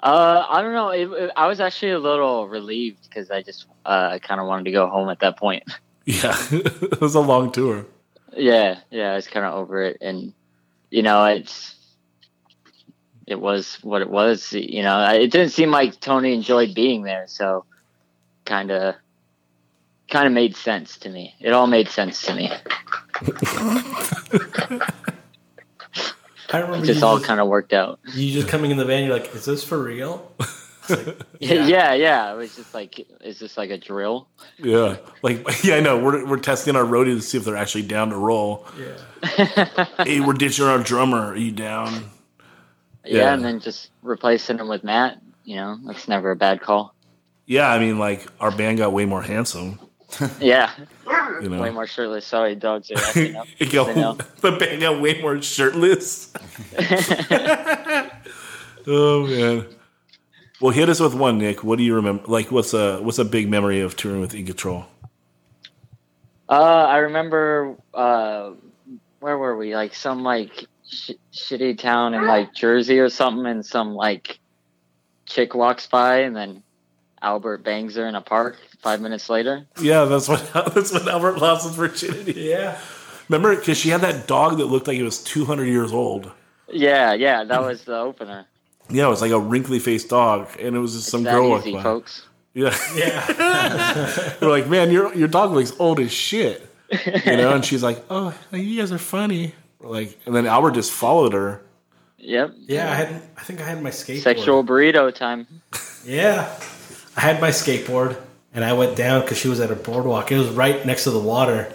[0.00, 0.90] Uh, I don't know.
[0.90, 4.64] It, it- I was actually a little relieved because I just uh, kind of wanted
[4.64, 5.64] to go home at that point.
[6.10, 7.84] Yeah, it was a long tour.
[8.34, 10.32] yeah, yeah, I was kind of over it, and
[10.90, 11.74] you know, it's
[13.26, 14.50] it was what it was.
[14.54, 17.66] You know, it didn't seem like Tony enjoyed being there, so
[18.46, 18.94] kind of
[20.08, 21.34] kind of made sense to me.
[21.40, 22.50] It all made sense to me.
[26.50, 28.00] I remember It just all kind of worked out.
[28.14, 29.04] you just coming in the van.
[29.04, 30.32] You're like, "Is this for real?"
[31.38, 31.66] Yeah.
[31.66, 32.32] yeah, yeah.
[32.32, 34.26] It was just like, is this like a drill?
[34.56, 35.98] Yeah, like yeah, I know.
[36.02, 38.64] We're we're testing our roadie to see if they're actually down to roll.
[38.78, 39.66] Yeah.
[40.02, 41.18] Hey, we're ditching our drummer.
[41.32, 41.92] Are you down?
[43.04, 43.34] Yeah, Yeah.
[43.34, 45.20] and then just replacing him with Matt.
[45.44, 46.94] You know, that's never a bad call.
[47.44, 49.78] Yeah, I mean, like our band got way more handsome.
[50.40, 50.70] Yeah,
[51.42, 52.26] You know, way more shirtless.
[52.26, 53.46] Sorry, dogs are acting up.
[53.58, 54.14] It go- I know.
[54.40, 56.32] the band got way more shirtless.
[58.86, 59.66] oh man.
[60.60, 61.62] Well, hit us with one, Nick.
[61.62, 62.24] What do you remember?
[62.26, 64.86] Like, what's a what's a big memory of touring with In Control?
[66.48, 66.52] Uh,
[66.88, 67.76] I remember.
[67.94, 68.52] Uh,
[69.20, 69.74] where were we?
[69.76, 74.38] Like some like sh- shitty town in like Jersey or something, and some like
[75.26, 76.62] chick walks by, and then
[77.22, 78.56] Albert bangs her in a park.
[78.80, 79.66] Five minutes later.
[79.80, 82.32] Yeah, that's what that's what Albert lost his virginity.
[82.40, 82.78] Yeah.
[83.28, 86.30] Remember, because she had that dog that looked like it was two hundred years old.
[86.70, 88.46] Yeah, yeah, that was the opener.
[88.90, 91.50] Yeah, it was like a wrinkly faced dog, and it was just some that girl.
[91.50, 91.82] walked easy, by.
[91.82, 92.26] folks.
[92.54, 94.34] Yeah, Yeah.
[94.40, 97.54] we're like, man, your your dog looks old as shit, you know.
[97.54, 99.54] And she's like, oh, you guys are funny.
[99.80, 101.62] Like, and then Albert just followed her.
[102.18, 102.54] Yep.
[102.66, 102.90] Yeah.
[102.90, 103.22] I had.
[103.36, 104.22] I think I had my skateboard.
[104.22, 105.46] Sexual burrito time.
[106.04, 106.58] Yeah.
[107.18, 108.16] I had my skateboard
[108.54, 110.30] and I went down because she was at a boardwalk.
[110.30, 111.72] It was right next to the water.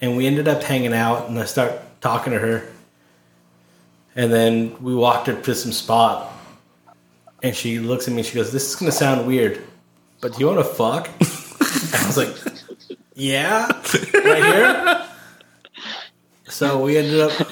[0.00, 2.68] And we ended up hanging out and I start talking to her.
[4.14, 6.32] And then we walked her to some spot.
[7.42, 9.60] And she looks at me and she goes, This is going to sound weird,
[10.20, 11.08] but do you want to fuck?
[11.20, 13.66] I was like, Yeah,
[14.14, 15.08] right here.
[16.46, 17.48] So we ended up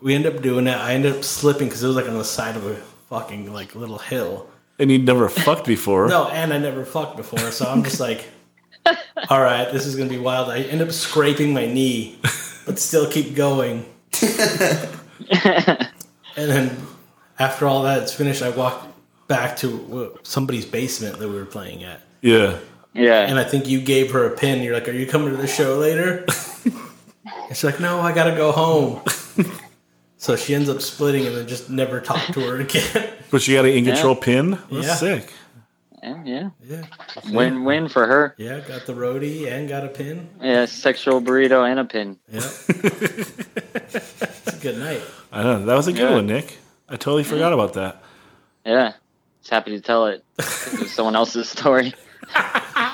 [0.00, 0.78] we ended up doing that.
[0.80, 2.76] I ended up slipping because it was like on the side of a
[3.08, 4.48] fucking like little hill.
[4.80, 6.08] And you'd never fucked before.
[6.08, 8.24] No, and I never fucked before, so I'm just like,
[9.28, 10.48] all right, this is gonna be wild.
[10.48, 12.18] I end up scraping my knee,
[12.66, 13.84] but still keep going.
[15.30, 15.88] and
[16.34, 16.76] then
[17.38, 18.86] after all that's finished, I walked
[19.28, 22.58] back to somebody's basement that we were playing at, Yeah.
[22.92, 23.20] Yeah.
[23.28, 24.62] and I think you gave her a pin.
[24.62, 26.24] You're like, "Are you coming to the show later?"
[26.64, 26.74] and
[27.48, 29.02] she's like, "No, I gotta go home."
[30.20, 33.14] So she ends up splitting, and then just never talked to her again.
[33.30, 34.58] But she got an in control pin.
[34.70, 34.94] That's Yeah.
[34.96, 35.32] sick.
[36.02, 36.50] yeah, yeah.
[36.68, 36.82] yeah,
[37.30, 38.34] Win win for her.
[38.38, 40.28] yeah, got the roadie and got a pin.
[40.42, 42.18] Yeah, sexual burrito and a pin.
[42.32, 42.42] Yep.
[43.14, 45.00] it's a good night.
[45.32, 46.14] I know that was a good Yeah.
[46.14, 46.58] one, Nick.
[46.88, 48.02] I totally forgot about that.
[48.66, 48.94] Yeah.
[49.42, 50.24] Just happy to tell it.
[50.38, 51.94] It was someone else's story.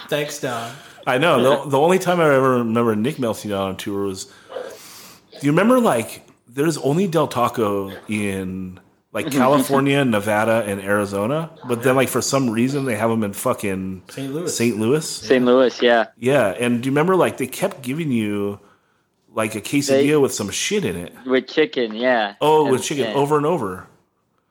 [0.09, 0.73] Thanks, Don.
[1.07, 1.63] I know.
[1.65, 4.27] The, the only time I ever remember Nick melting down on tour was.
[4.27, 6.26] Do you remember like
[6.57, 8.81] there's only Del Taco in
[9.13, 9.39] like mm-hmm.
[9.39, 14.03] California, Nevada, and Arizona, but then like for some reason they have them in fucking
[14.09, 14.33] St.
[14.33, 14.57] Louis.
[14.57, 14.77] St.
[14.77, 15.07] Louis.
[15.09, 15.45] St.
[15.45, 16.07] Louis, yeah.
[16.19, 18.59] Yeah, and do you remember like they kept giving you
[19.33, 21.13] like a quesadilla They- with some shit in it?
[21.27, 22.35] With chicken, yeah.
[22.41, 23.87] Oh, And- with chicken and- over and over.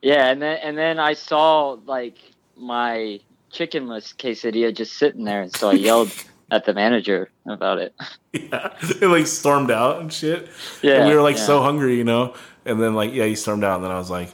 [0.00, 2.18] Yeah, and then and then I saw like
[2.56, 3.20] my
[3.52, 6.10] chickenless quesadilla just sitting there, and so I yelled
[6.50, 7.94] at the manager about it.
[8.36, 10.50] Yeah, it like stormed out and shit.
[10.82, 11.46] Yeah, and we were like yeah.
[11.46, 12.34] so hungry, you know.
[12.66, 14.28] And then like yeah, he stormed out, and then I was like,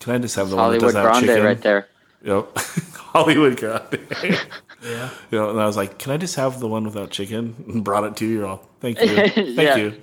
[0.00, 1.86] "Can I just have the one Hollywood that doesn't have chicken?" right there.
[2.24, 2.58] Yep,
[2.94, 4.00] Hollywood Grande.
[4.82, 5.10] Yeah.
[5.30, 7.84] you know, and I was like, "Can I just have the one without chicken?" And
[7.84, 8.38] brought it to you.
[8.38, 10.02] You're all, "Thank you, thank you."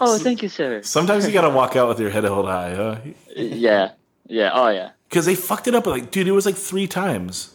[0.00, 0.80] Oh, thank you, sir.
[0.82, 2.96] Sometimes you gotta walk out with your head held high, huh?
[3.36, 3.90] Yeah,
[4.26, 4.50] yeah.
[4.54, 4.92] Oh, yeah.
[5.10, 5.86] Because they fucked it up.
[5.86, 7.54] Like, dude, it was like three times.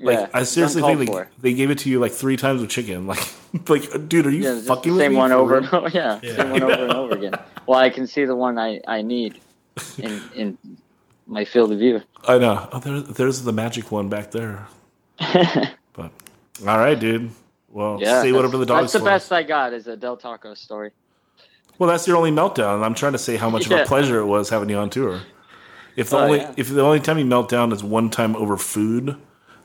[0.00, 2.70] Like Yeah, I seriously think they, they gave it to you like three times with
[2.70, 3.06] chicken.
[3.52, 5.88] Like, like, dude, are you Yeah, fucking the with same me one over and over.
[5.92, 7.34] Yeah, same one over and over again.
[7.66, 9.40] Well, I can see the one I, I need
[9.98, 10.58] in in
[11.26, 12.00] my field of view.
[12.28, 12.68] I know.
[12.72, 14.66] Oh, there, there's the magic one back there.
[15.18, 16.10] but
[16.66, 17.30] all right, dude.
[17.68, 18.82] Well, Yeah, say whatever the that's, dogs.
[18.82, 19.04] that's the for.
[19.04, 20.90] best I got is a Del Taco story.
[21.78, 22.84] Well, that's your only meltdown.
[22.84, 25.20] I'm trying to say how much of a pleasure it was having you on tour.
[25.96, 26.54] If the Oh, only yeah.
[26.56, 29.16] if the only time you melt down is one time over food,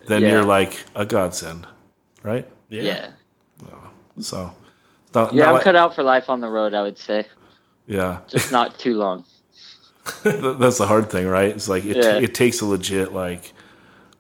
[0.07, 0.32] then Yeah.
[0.32, 1.68] you're like a godsend,
[2.23, 2.48] right?
[2.69, 3.11] Yeah,
[4.19, 4.52] So,
[5.14, 6.73] not, yeah, not I'm like- cut out for life on the road.
[6.73, 7.26] I would say,
[7.88, 8.19] yeah.
[8.27, 9.26] just not too long.
[10.23, 11.49] That's the hard thing, right?
[11.49, 12.19] It's like it, Yeah.
[12.19, 13.53] it takes a legit like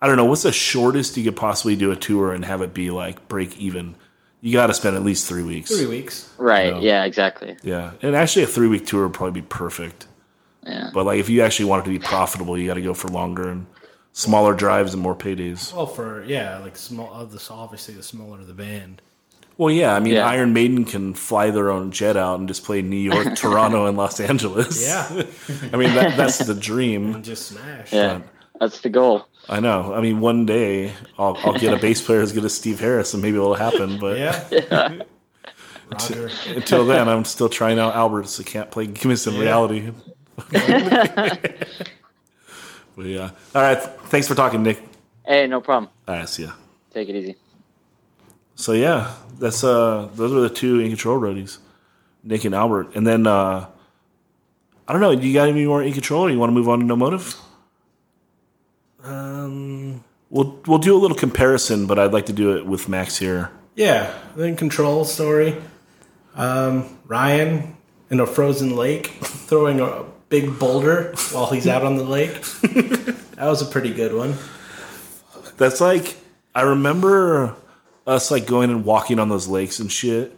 [0.01, 2.73] I don't know what's the shortest you could possibly do a tour and have it
[2.73, 3.95] be like break even.
[4.41, 5.75] You got to spend at least three weeks.
[5.75, 6.29] Three weeks.
[6.37, 6.73] Right?
[6.73, 6.79] No.
[6.79, 7.57] Yeah, exactly.
[7.63, 10.07] Yeah, and actually a three week tour would probably be perfect.
[10.63, 10.89] Yeah.
[10.93, 13.07] But like if you actually want it to be profitable, you got to go for
[13.07, 13.65] longer and
[14.15, 15.73] smaller drives and more paydays.
[15.73, 17.13] Well, for yeah, like small.
[17.13, 19.01] Uh, obviously, the smaller the band.
[19.57, 20.25] Well, yeah, I mean Yeah.
[20.27, 23.95] Iron Maiden can fly their own jet out and just play New York, Toronto, and
[23.97, 24.81] Los Angeles.
[24.81, 25.07] Yeah,
[25.73, 27.15] I mean that, that's the dream.
[27.15, 27.93] and just smash.
[27.93, 28.21] Yeah,
[28.59, 29.27] that's the goal.
[29.47, 29.93] I know.
[29.93, 33.13] I mean, one day I'll, I'll get a bass player as good as Steve Harris,
[33.13, 33.99] and maybe it'll happen.
[33.99, 34.99] But yeah.
[35.91, 36.31] Roger.
[36.47, 38.39] until then, I'm still trying out Alberts.
[38.39, 39.91] I can't play Give Me Some Reality.
[42.95, 43.31] But yeah.
[43.53, 43.81] All right.
[44.07, 44.81] Thanks for talking, Nick.
[45.25, 45.91] Hey, no problem.
[46.07, 46.29] All right.
[46.29, 46.51] See ya.
[46.93, 47.35] Take it easy.
[48.55, 51.57] So yeah, that's uh, those are the two in control roadies,
[52.23, 52.95] Nick and Albert.
[52.95, 53.67] And then uh,
[54.87, 55.13] I don't know.
[55.15, 56.95] Do you got any more in control, or you want to move on to no
[56.95, 57.35] motive?
[59.03, 60.03] Um.
[60.29, 63.51] We'll we'll do a little comparison, but I'd like to do it with Max here.
[63.75, 64.13] Yeah.
[64.35, 65.55] Then control story.
[66.35, 66.97] Um.
[67.05, 67.77] Ryan
[68.09, 72.41] in a frozen lake throwing a big boulder while he's out on the lake.
[72.61, 74.35] that was a pretty good one.
[75.57, 76.17] That's like
[76.53, 77.55] I remember
[78.07, 80.37] us like going and walking on those lakes and shit,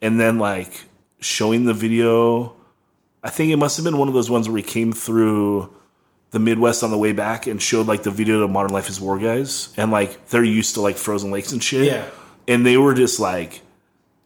[0.00, 0.84] and then like
[1.20, 2.54] showing the video.
[3.22, 5.74] I think it must have been one of those ones where we came through
[6.30, 9.00] the Midwest on the way back and showed like the video to Modern Life is
[9.00, 11.86] War guys, and like they're used to like frozen lakes and shit.
[11.86, 12.08] Yeah.
[12.46, 13.62] and they were just like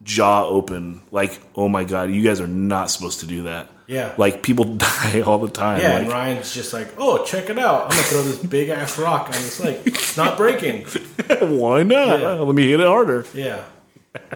[0.02, 3.68] jaw open, like oh my god, you guys are not supposed to do that.
[3.90, 4.14] Yeah.
[4.16, 5.80] like people die all the time.
[5.80, 7.82] Yeah, like, and Ryan's just like, "Oh, check it out!
[7.84, 9.80] I'm gonna throw this big ass rock on this lake.
[9.84, 10.84] It's not breaking."
[11.40, 12.20] why not?
[12.20, 12.28] Yeah.
[12.34, 13.26] Let me hit it harder.
[13.34, 13.64] Yeah,
[14.12, 14.30] What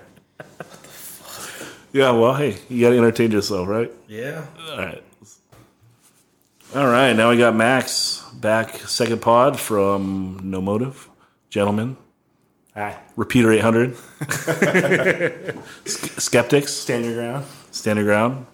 [0.58, 1.68] the fuck?
[1.92, 3.90] Yeah, well, hey, you got to entertain yourself, right?
[4.08, 4.44] yeah.
[4.70, 5.02] All right.
[6.74, 11.08] All right, now we got Max back, second pod from No Motive.
[11.48, 11.96] Gentlemen,
[12.74, 12.98] Hi.
[13.14, 13.94] repeater 800.
[15.86, 15.86] S-
[16.24, 17.44] Skeptics, Stand your ground.
[17.70, 18.46] stand your ground.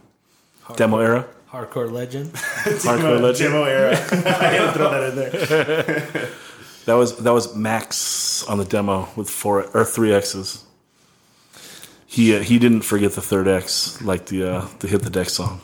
[0.76, 2.32] Demo era, Hardcore legend.
[2.32, 3.52] hardcore legend.
[3.52, 3.96] Demo era.
[4.12, 6.28] I gotta throw that in there.
[6.86, 10.64] That was that was Max on the demo with four or three X's.
[12.06, 15.28] He uh, he didn't forget the third X like the uh, the hit the deck
[15.28, 15.60] song.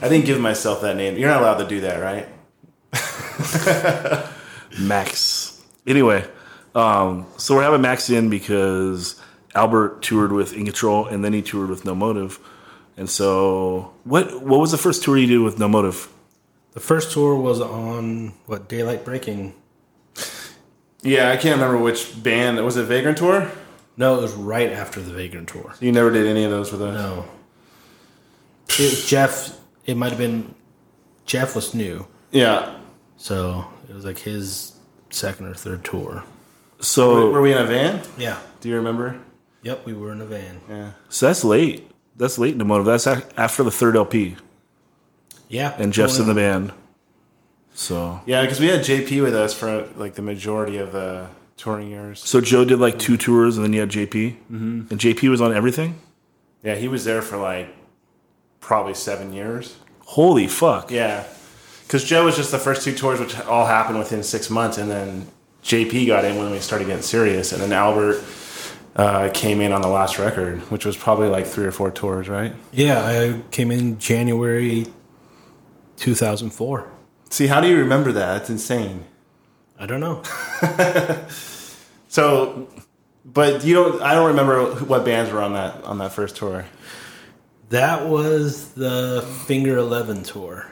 [0.00, 1.18] I didn't give myself that name.
[1.18, 2.28] You're not allowed to do that, right?
[4.80, 5.60] Max.
[5.86, 6.24] Anyway,
[6.74, 9.20] um, so we're having Max in because
[9.54, 12.38] Albert toured with In Control and then he toured with No Motive.
[12.96, 16.08] And so, what what was the first tour you did with No Motive?
[16.72, 19.54] The first tour was on what Daylight Breaking.
[21.02, 22.62] Yeah, I can't remember which band.
[22.64, 23.50] Was it Vagrant Tour?
[23.96, 25.74] No, it was right after the Vagrant tour.
[25.78, 26.94] You never did any of those with us.
[26.98, 27.26] No,
[28.70, 29.56] it was Jeff.
[29.86, 30.54] It might have been
[31.26, 32.76] Jeff was new, Yeah.
[33.18, 34.72] so it was like his
[35.10, 36.24] second or third tour.
[36.80, 38.02] So, Were we in a van?
[38.18, 38.38] Yeah.
[38.60, 39.20] Do you remember?
[39.62, 40.60] Yep, we were in a van.
[40.68, 40.90] Yeah.
[41.08, 41.88] so that's late.
[42.16, 42.86] That's late in the Motive.
[42.86, 44.36] That's after the third LP,
[45.48, 46.72] Yeah, and Jeff's in the band.
[47.74, 51.26] So, Yeah, because we had JP with us for like the majority of the
[51.56, 52.20] touring years.
[52.20, 54.80] so Joe did like two tours, and then you had JP, mm-hmm.
[54.90, 55.98] and JP was on everything.
[56.62, 57.68] Yeah, he was there for like
[58.60, 59.76] probably seven years.
[60.00, 60.90] Holy fuck!
[60.90, 61.24] Yeah,
[61.86, 64.90] because Joe was just the first two tours, which all happened within six months, and
[64.90, 65.26] then
[65.64, 68.22] JP got in when we started getting serious, and then Albert
[68.96, 72.28] uh, came in on the last record, which was probably like three or four tours,
[72.28, 72.54] right?
[72.72, 74.86] Yeah, I came in January
[75.96, 76.90] 2004.
[77.30, 78.42] See, how do you remember that?
[78.42, 79.04] It's insane.
[79.78, 80.22] I don't know.
[82.14, 82.68] So,
[83.24, 84.00] but you don't.
[84.00, 86.64] I don't remember what bands were on that on that first tour.
[87.70, 90.64] That was the Finger Eleven tour.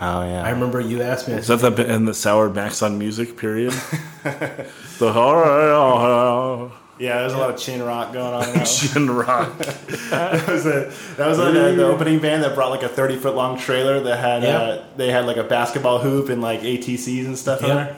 [0.00, 1.34] Oh yeah, I remember you asked me.
[1.34, 3.70] I Is that the in the sour Max on music period?
[4.24, 7.20] the horror yeah.
[7.20, 8.54] There's a lot of chin rock going on.
[8.54, 8.64] Now.
[8.64, 9.56] Chin rock.
[9.58, 13.16] that was, a, that was like the, the opening band that brought like a 30
[13.16, 14.58] foot long trailer that had Yeah.
[14.58, 17.96] uh, they had like a basketball hoop and like ATVs and stuff in there.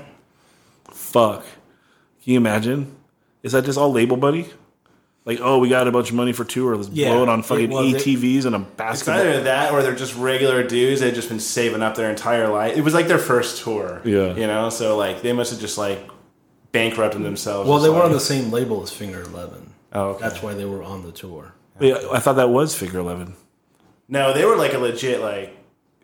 [0.90, 1.42] Fuck.
[2.22, 2.94] Can you imagine?
[3.42, 4.46] Is that just all label buddy?
[5.26, 6.76] Like, oh, we got a bunch of money for tour.
[6.76, 8.90] Let's Yeah, blow it on it fucking was- ATVs and a basketball.
[8.90, 9.20] It's basketball.
[9.20, 11.00] either that or they're just regular dudes.
[11.00, 12.76] They've just been saving up their entire life.
[12.76, 14.00] It was like their first tour.
[14.04, 14.34] Yeah.
[14.34, 16.00] You know, so like they must have just like
[16.72, 17.68] bankrupted themselves.
[17.68, 19.72] Well, Just they were like- on the same label as Finger Eleven.
[19.92, 20.20] Oh, okay.
[20.22, 21.54] That's why they were on the tour.
[21.80, 23.34] Yeah, I thought that was Finger Eleven.
[24.08, 25.56] No, they were like a legit like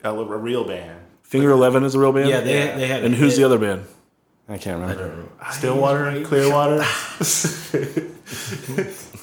[0.02, 1.00] a, a real band.
[1.22, 2.28] Figure Eleven is a real band.
[2.28, 3.04] Yeah, they they had.
[3.04, 3.40] and who's hit.
[3.40, 3.84] the other band?
[4.48, 5.08] I can't remember.
[5.08, 5.28] don't know.
[5.50, 6.78] Stillwater, Clearwater.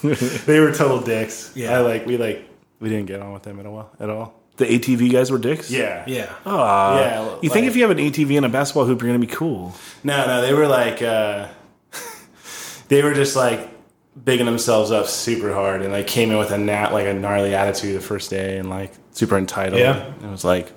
[0.45, 1.51] they were total dicks.
[1.55, 1.77] Yeah.
[1.77, 2.47] I like we like
[2.79, 3.89] we didn't get on with them at all.
[3.99, 4.33] At all.
[4.65, 5.69] The ATV guys were dicks.
[5.69, 6.03] Yeah.
[6.07, 6.31] Yeah.
[6.45, 6.99] Aw.
[6.99, 9.19] Yeah, You think like- if you have an ATV and a basketball hoop, you're gonna
[9.19, 9.73] be cool?
[10.03, 11.47] No, no, they were like uh
[12.87, 13.69] they were just like
[14.23, 17.55] bigging themselves up super hard and like came in with a nat like a gnarly
[17.55, 19.79] attitude the first day and like super entitled.
[19.81, 20.05] Yeah.
[20.23, 20.71] It was like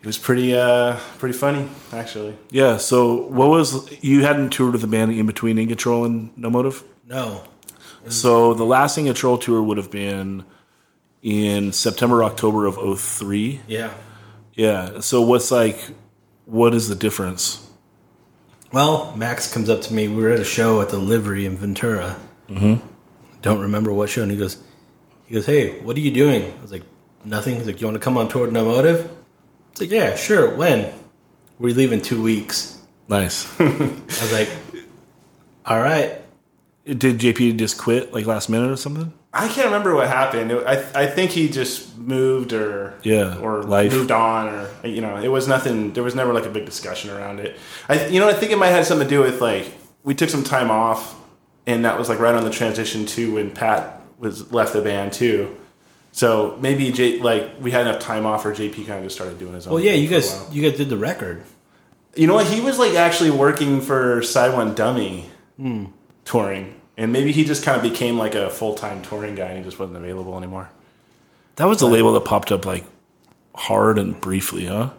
[0.00, 2.36] it was pretty uh pretty funny actually.
[2.50, 2.76] Yeah.
[2.76, 6.50] So what was you hadn't toured with the band in between In Control and No
[6.50, 6.82] Motive?
[7.06, 7.42] No.
[8.08, 10.44] So the last In Control tour would have been
[11.24, 13.62] in September October of 03.
[13.66, 13.92] Yeah.
[14.52, 15.00] Yeah.
[15.00, 15.80] So what's like?
[16.44, 17.66] What is the difference?
[18.70, 20.08] Well, Max comes up to me.
[20.08, 22.16] We were at a show at the Livery in Ventura.
[22.48, 22.86] Mm-hmm.
[23.40, 24.22] Don't remember what show.
[24.22, 24.62] And he goes,
[25.24, 26.52] he goes, hey, what are you doing?
[26.58, 26.82] I was like,
[27.24, 27.56] nothing.
[27.56, 29.10] He's like, you want to come on tour with No Motive?
[29.72, 30.54] It's like, yeah, sure.
[30.54, 30.92] When?
[31.58, 32.78] We leave in two weeks.
[33.08, 33.48] Nice.
[33.60, 34.50] I was like,
[35.64, 36.20] all right.
[36.84, 39.14] Did JP just quit like last minute or something?
[39.34, 40.52] I can't remember what happened.
[40.52, 43.92] It- I I think he just moved or Yeah, or life.
[43.92, 45.92] moved on or you know it was nothing.
[45.92, 47.56] There was never like a big discussion around it.
[47.88, 49.66] I you know I think it might have something to do with like
[50.04, 51.14] we took some time off
[51.66, 55.12] and that was like right on the transition to when Pat was left the band
[55.12, 55.56] too.
[56.12, 59.38] So maybe J like we had enough time off, or JP kind of just started
[59.38, 59.74] doing his own.
[59.74, 61.42] Well, yeah, you guys, you guys did the record.
[62.14, 62.46] You know what?
[62.46, 65.86] He was like actually working for Side One Dummy, hmm.
[66.24, 69.58] touring, and maybe he just kind of became like a full time touring guy, and
[69.58, 70.70] he just wasn't available anymore.
[71.56, 72.84] That was a label that popped up like
[73.54, 74.90] hard and briefly, huh?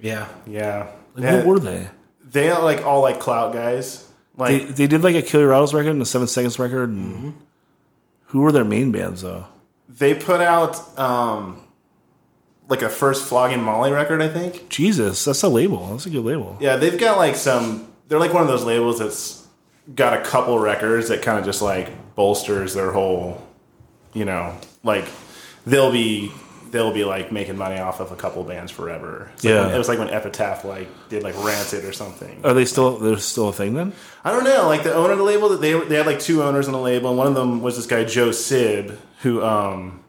[0.00, 0.28] Yeah.
[0.46, 1.36] Yeah, Like, Yeah.
[1.38, 1.88] What were they?
[2.24, 4.08] they are like all like clout guys.
[4.36, 6.88] Like they did like a Kill Your Idols record and a Seven Seconds record.
[6.88, 7.34] And
[8.26, 9.46] Who were their main bands though?
[9.88, 11.60] they put out um
[12.68, 14.68] like a first flogging Molly record, I think.
[14.70, 15.88] Jesus, that's a label.
[15.90, 16.56] That's a good label.
[16.60, 17.92] Yeah, they've got like some.
[18.08, 19.41] They're like one of those labels that's
[19.94, 23.42] got a couple records that kind of just like bolsters their whole.
[24.14, 24.54] You know,
[24.84, 25.06] like
[25.66, 26.30] they'll be
[26.70, 29.30] they'll be like making money off of a couple bands forever.
[29.34, 29.66] It's like Yeah.
[29.66, 32.40] when- it was like when Epitaph like did like Rancid or something.
[32.44, 32.98] Are they still?
[32.98, 33.92] They're still a thing then?
[34.24, 34.66] I don't know.
[34.68, 36.80] Like the owner of the label, that they they had like two owners on the
[36.80, 40.02] label, and one of them was this guy Joe Sib, who um,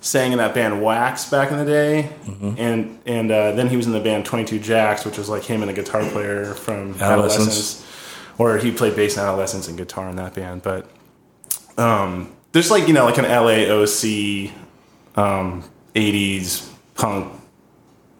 [0.00, 2.10] sang in that band Wax back in the day,
[2.56, 5.42] and and uh, then he was in the band Twenty Two Jacks, which was like
[5.44, 7.02] him and a guitar player from Adolescents.
[7.02, 7.86] Adolescents,
[8.40, 10.62] or he played bass in Adolescents and guitar in that band.
[10.62, 10.90] But
[11.76, 14.50] um, there's like you know like an LAOC
[15.14, 15.62] um,
[15.94, 17.38] '80s punk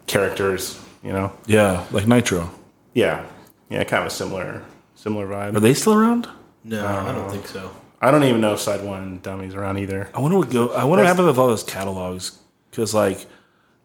[0.05, 1.33] characters, you know.
[1.47, 2.51] Yeah, like Nitro.
[2.93, 3.25] Yeah,
[3.69, 5.55] yeah, kind of a similar similar vibe.
[5.55, 6.29] Are they still around?
[6.63, 7.71] No, I don't think so.
[7.99, 10.07] I don't even know if Side One Dummies around either.
[10.13, 10.69] I wonder what go.
[10.69, 12.37] I wonder what happened with all those catalogs
[12.69, 13.25] because like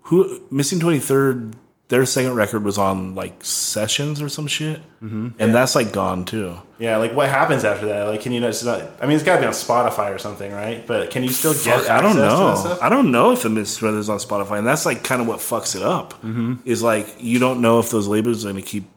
[0.02, 1.56] who missing twenty third.
[1.88, 5.28] Their second record was on like sessions or some shit, mm-hmm.
[5.38, 6.56] and that's like gone too.
[6.78, 8.04] Yeah, like what happens after that?
[8.04, 8.48] Like, can you know?
[8.48, 10.84] It's not, I mean, it's got to be on Spotify or something, right?
[10.84, 11.88] But can you still get?
[11.88, 12.78] I don't access to that know.
[12.82, 15.38] I don't know if the Miss Brothers on Spotify, and that's like kind of what
[15.38, 16.14] fucks it up.
[16.14, 16.54] Mm-hmm.
[16.64, 18.90] Is like you don't know if those labels are going to keep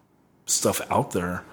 [0.48, 1.44] stuff out there,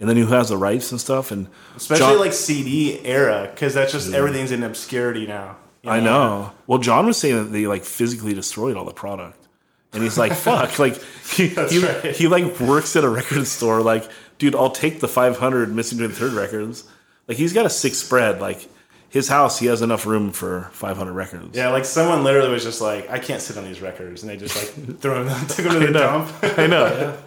[0.00, 1.30] and then who has the rights and stuff.
[1.30, 5.56] And Especially John- like CD era, because that's just everything's in obscurity now.
[5.82, 6.52] you I know.
[6.66, 9.45] Well, John was saying that they like physically destroyed all the product,
[9.92, 12.16] and he's like, "Fuck!" Like he he, right.
[12.16, 13.82] he like works at a record store.
[13.82, 14.08] Like,
[14.38, 16.84] dude, I'll take the five hundred missing to the third records.
[17.28, 18.40] Like he's got a six spread.
[18.40, 18.68] Like
[19.08, 21.56] his house, he has enough room for five hundred records.
[21.56, 24.36] Yeah, like someone literally was just like, I can't sit on these records, and they
[24.36, 26.32] just like throw them, took them to the dump.
[26.58, 27.18] I know.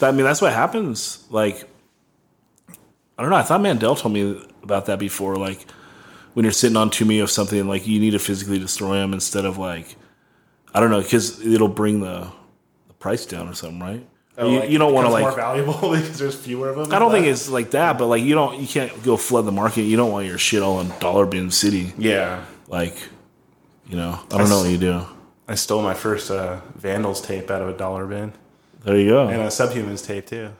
[0.00, 1.24] I mean, that's what happens.
[1.30, 1.68] Like,
[3.18, 3.36] I don't know.
[3.36, 5.36] I thought Mandel told me about that before.
[5.36, 5.66] Like,
[6.34, 9.12] when you're sitting on too many of something, like you need to physically destroy them
[9.12, 9.96] instead of like,
[10.74, 12.28] I don't know, because it'll bring the
[12.88, 14.06] the price down or something, right?
[14.38, 15.22] Oh, you, like, you don't want to like.
[15.22, 16.92] more valuable because there's fewer of them.
[16.92, 19.52] I don't think it's like that, but like you don't, you can't go flood the
[19.52, 19.82] market.
[19.82, 21.92] You don't want your shit all in Dollar Bin City.
[21.98, 22.96] Yeah, Like,
[23.86, 25.02] you know, I don't know what you do.
[25.46, 28.32] I stole my first uh, Vandals tape out of a dollar bin
[28.84, 29.28] There you go.
[29.28, 30.52] and a Subhumans tape too.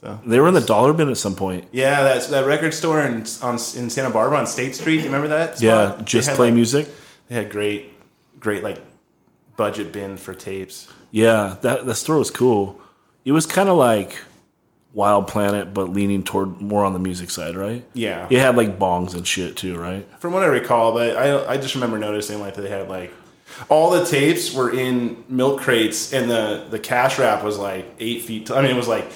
[0.00, 1.68] So They were in the Dollar Bin at some point.
[1.72, 4.96] yeah, that's that record store in on in Santa Barbara on State Street.
[4.96, 5.58] You remember that?
[5.58, 5.62] spot?
[5.62, 6.88] Yeah, just play like- music.
[7.28, 7.92] They had great,
[8.40, 8.78] great like
[9.60, 10.88] budget bin for tapes.
[11.10, 12.80] Yeah, that that store was cool.
[13.26, 14.16] It was kind of like
[14.94, 17.84] Wild Planet, but leaning toward more on the music side, right?
[17.92, 18.26] Yeah.
[18.30, 20.08] It had like bongs and shit too, right?
[20.18, 23.12] From what I recall, but I I just remember noticing like they had like
[23.68, 28.22] all the tapes were in milk crates, and the the cash wrap was like eight
[28.22, 28.46] feet.
[28.46, 29.12] T- I mean, it was like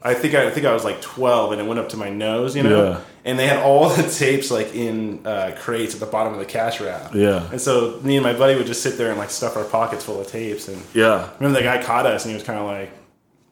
[0.00, 2.08] I think I, I think I was like twelve, and it went up to my
[2.08, 2.90] nose, you know.
[2.90, 3.00] Yeah.
[3.28, 6.46] And they had all the tapes like in uh, crates at the bottom of the
[6.46, 7.14] cash wrap.
[7.14, 7.48] Yeah.
[7.52, 10.02] And so me and my buddy would just sit there and like stuff our pockets
[10.04, 10.66] full of tapes.
[10.68, 11.28] And Yeah.
[11.38, 12.90] remember the guy caught us, and he was kind of like.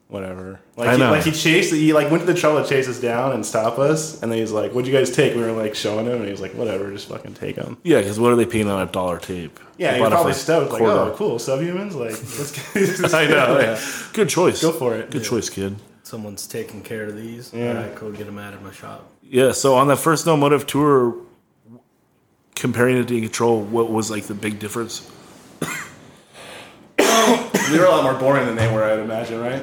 [0.09, 0.61] Whatever.
[0.77, 1.11] Like I he, know.
[1.11, 1.73] like he chased.
[1.73, 4.39] He like went to the trouble to chase us down and stop us, and then
[4.39, 6.53] he's like, "What'd you guys take?" We were like showing him, and he was like,
[6.53, 9.59] "Whatever, just fucking take them." Yeah, because what are they paying on a dollar tape?
[9.77, 10.71] Yeah, They you're bought it probably for stoked.
[10.71, 11.93] Like, oh, cool, subhumans.
[11.93, 13.13] Like, let's get.
[13.13, 13.59] I know.
[13.59, 13.79] Yeah.
[14.13, 14.61] Good choice.
[14.61, 15.11] Go for it.
[15.11, 15.75] Good choice, kid.
[16.03, 17.51] Someone's taking care of these.
[17.53, 17.67] Yeah.
[17.67, 18.11] All right, cool.
[18.13, 19.09] Get them out of my shop.
[19.29, 19.51] Yeah.
[19.51, 21.15] So on that first No Motive tour,
[22.55, 25.09] comparing it to Control, what was like the big difference?
[27.69, 29.61] We were a lot more boring than they were, I'd imagine, right?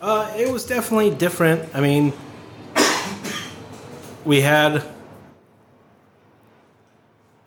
[0.00, 1.74] Uh, it was definitely different.
[1.74, 2.12] I mean,
[4.24, 4.84] we had.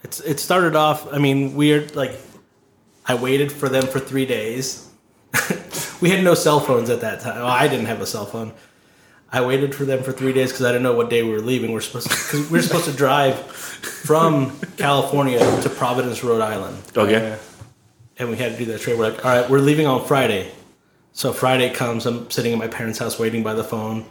[0.04, 1.14] It's it started off.
[1.14, 1.96] I mean, weird.
[1.96, 2.20] Like,
[3.06, 4.90] I waited for them for three days.
[6.02, 7.38] we had no cell phones at that time.
[7.38, 8.52] Well, I didn't have a cell phone.
[9.32, 11.42] I waited for them for three days because I didn't know what day we were
[11.42, 11.72] leaving.
[11.74, 17.38] We're supposed because we are supposed to drive from California to Providence, Rhode Island Okay.
[18.18, 18.98] and we had to do that trade.
[18.98, 20.52] We're like, all right, we're leaving on Friday.
[21.12, 24.06] So Friday comes, I'm sitting at my parents' house waiting by the phone.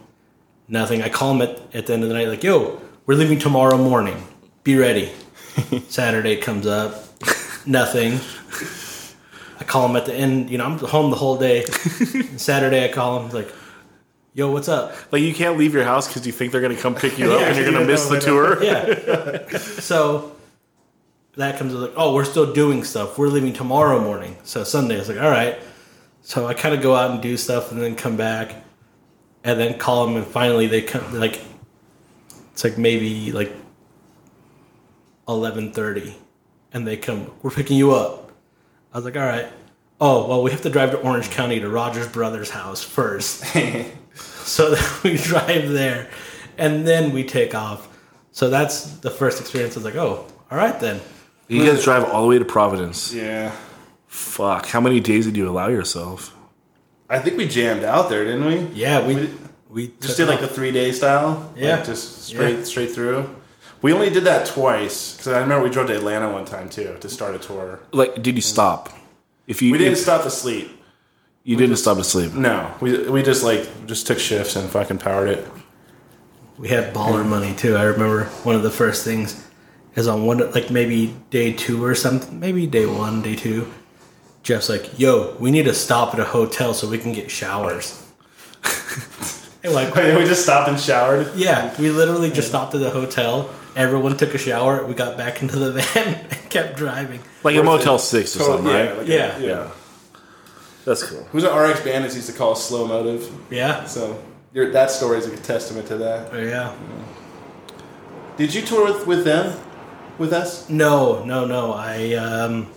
[0.67, 1.01] Nothing.
[1.01, 3.77] I call them at, at the end of the night, like, yo, we're leaving tomorrow
[3.77, 4.21] morning.
[4.63, 5.11] Be ready.
[5.87, 7.03] Saturday comes up.
[7.67, 8.19] Nothing.
[9.59, 10.49] I call them at the end.
[10.49, 11.63] You know, I'm home the whole day.
[12.37, 13.53] Saturday, I call them, like,
[14.35, 14.93] yo, what's up?
[15.11, 17.41] Like you can't leave your house because you think they're gonna come pick you up
[17.47, 18.61] and you're gonna miss the tour.
[18.63, 19.57] Yeah.
[19.57, 20.35] so
[21.37, 23.17] that comes like, oh, we're still doing stuff.
[23.17, 24.37] We're leaving tomorrow morning.
[24.43, 25.57] So Sunday, I was like, all right.
[26.21, 28.53] So I kind of go out and do stuff and then come back
[29.43, 30.17] and then call them.
[30.17, 31.41] And finally, they come like,
[32.51, 33.51] it's like maybe like
[35.25, 36.15] 1130
[36.73, 38.31] and they come, we're picking you up.
[38.93, 39.47] I was like, all right.
[40.01, 43.45] Oh, well, we have to drive to Orange County to Rogers Brothers' house first.
[44.45, 46.09] so then we drive there
[46.57, 47.87] and then we take off.
[48.31, 49.75] So that's the first experience.
[49.75, 50.99] I was like, oh, all right then.
[51.47, 53.13] You guys drive all the way to Providence.
[53.13, 53.51] Yeah.
[54.07, 54.65] Fuck.
[54.67, 56.35] How many days did you allow yourself?
[57.09, 58.59] I think we jammed out there, didn't we?
[58.73, 59.29] Yeah, we We
[59.69, 60.49] we Just took did like off.
[60.49, 61.53] the three day style?
[61.55, 61.75] Yeah.
[61.77, 62.63] Like just straight Yeah.
[62.63, 63.29] straight through?
[63.81, 66.95] We only did that twice because I remember we drove to Atlanta one time too
[66.99, 67.79] to start a tour.
[67.91, 68.89] Like, did you stop?
[69.47, 70.74] If you We didn't if stop to sleep.
[71.45, 72.33] You didn't stop to sleep.
[72.33, 75.47] No, we we just like just took shifts and fucking powered it.
[76.57, 77.75] we had baller money too.
[77.77, 79.41] I remember one of the first things
[79.95, 83.71] is on one like maybe day two or something, maybe day one, day two.
[84.43, 88.01] Jeff's like, "Yo, we need to stop at a hotel so we can get showers."
[89.63, 91.31] and like, we just stopped and showered.
[91.35, 93.49] yeah, we literally just stopped at the hotel.
[93.75, 94.85] Everyone took a shower.
[94.85, 97.19] We got back into the van and kept driving.
[97.43, 98.97] Like a Motel Six or Total- something, right?
[98.97, 99.37] like, Yeah.
[99.39, 99.67] yeah.
[100.85, 101.23] That's cool.
[101.31, 103.29] Who's an RX Bandits used to call slow motive.
[103.49, 104.21] Yeah, So
[104.53, 106.29] your, that story is a testament to that.
[106.33, 106.73] Oh, yeah.
[108.37, 109.57] Did you tour with, with them?
[110.17, 110.69] With us?
[110.69, 111.73] No, no, no.
[111.73, 112.71] I um,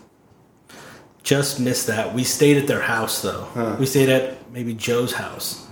[1.23, 2.15] just missed that.
[2.15, 3.77] We stayed at their house though.
[3.79, 5.67] We stayed at maybe Joe's house.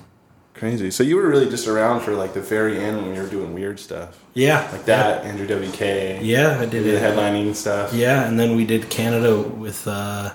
[0.55, 0.91] Crazy.
[0.91, 3.53] So you were really just around for like the very end when we were doing
[3.53, 4.19] weird stuff.
[4.35, 5.81] Yeah, Like that, Andrew WK.
[6.23, 7.03] Yeah, I did The it.
[7.03, 7.93] headlining stuff.
[7.93, 10.33] Yeah, and then we did Canada with uh,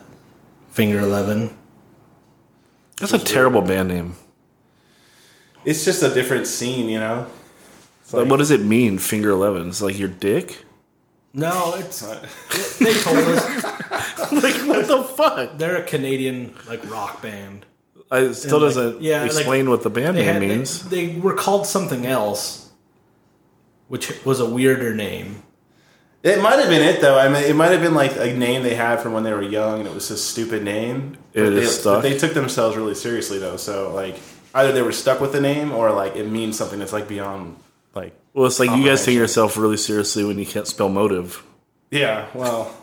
[0.72, 1.56] Finger Eleven.
[3.02, 4.16] That's a terrible band name.
[5.66, 7.28] It's just a different scene, you know?
[8.02, 8.98] It's Like, like- what does it mean?
[8.98, 9.70] Finger eleven?
[9.70, 10.64] It's like your dick.
[11.34, 12.02] No, it's
[12.80, 13.64] they told us
[14.34, 15.58] like what the fuck?
[15.58, 17.66] they're a Canadian like rock band.
[18.12, 20.90] I, still And, like, doesn't yeah, like, explain what the band They, name had, means.
[20.90, 22.72] they, they were called something else,
[23.88, 25.44] which was a weirder name.
[26.24, 27.18] It might have been it though.
[27.18, 29.42] I mean, it might have been like a name they had from when they were
[29.42, 31.18] young, and it was a stupid name.
[31.34, 31.96] It But is they, stuck.
[31.98, 33.58] but they took themselves really seriously though.
[33.58, 34.20] So like,
[34.54, 37.56] either they were stuck with the name, or like it means something that's like beyond
[37.96, 38.14] like.
[38.34, 41.44] Well, it's like you guys take yourself really seriously when you can't spell motive.
[41.90, 42.28] Yeah.
[42.34, 42.74] Well,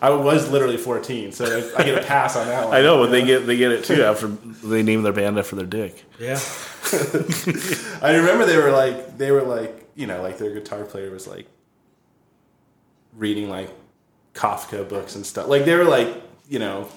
[0.00, 1.44] I was literally fourteen, so
[1.76, 2.74] I get a pass on that one.
[2.76, 5.56] I know, but they get they get it too after they name their band after
[5.56, 6.04] their dick.
[6.20, 6.38] Yeah,
[8.02, 11.26] I remember they were like they were like you know like their guitar player was
[11.26, 11.46] like
[13.16, 13.70] reading like
[14.34, 15.48] Kafka books and stuff.
[15.48, 16.08] Like they were like
[16.48, 16.88] you know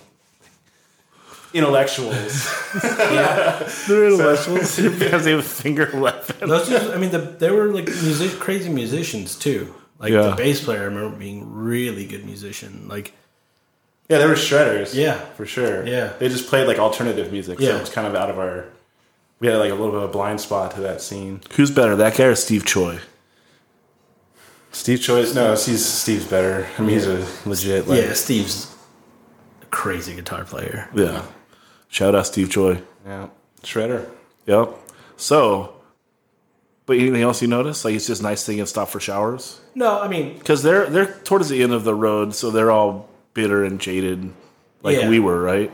[1.54, 2.48] intellectuals.
[2.82, 6.50] They're intellectuals because they have a finger eleven.
[6.50, 6.70] those.
[6.70, 9.74] Just, I mean, the, they were like music, crazy musicians too.
[10.00, 10.24] Like Yeah.
[10.30, 12.88] the bass player, I remember being really good musician.
[12.88, 13.14] Like
[14.10, 14.94] yeah, they were shredders.
[14.94, 15.16] Yeah.
[15.36, 15.86] for sure.
[15.88, 16.14] Yeah.
[16.20, 17.60] they just played like alternative music.
[17.60, 17.78] So Yeah.
[17.78, 18.66] it was kind of out of our
[19.40, 21.42] we had like a little bit of a blind spot to that scene.
[21.56, 23.00] Who's better, that guy or Steve Choi?
[24.86, 26.68] Steve Choi's, no, Steve's, Steve's better.
[26.78, 27.88] I mean, he's a legit.
[27.88, 28.72] Like, yeah, Steve's
[29.64, 30.88] a crazy guitar player.
[30.94, 31.26] Yeah.
[31.88, 32.84] Shout out Steve Choi.
[33.04, 33.30] yeah,
[33.64, 34.08] shredder.
[34.46, 34.70] Yep.
[35.18, 35.74] So,
[36.86, 37.84] but anything else you notice?
[37.84, 41.12] Like it's just nice thing and stop for showers No, I mean, because they're they're
[41.24, 44.32] towards the end of the road, so they're all bitter and jaded,
[44.84, 45.10] like Yeah.
[45.10, 45.72] we were, right?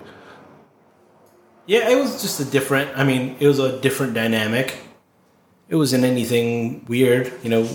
[1.66, 2.98] yeah, it was just a different.
[2.98, 4.78] I mean, it was a different dynamic.
[5.68, 7.34] It wasn't anything weird.
[7.44, 7.70] You know,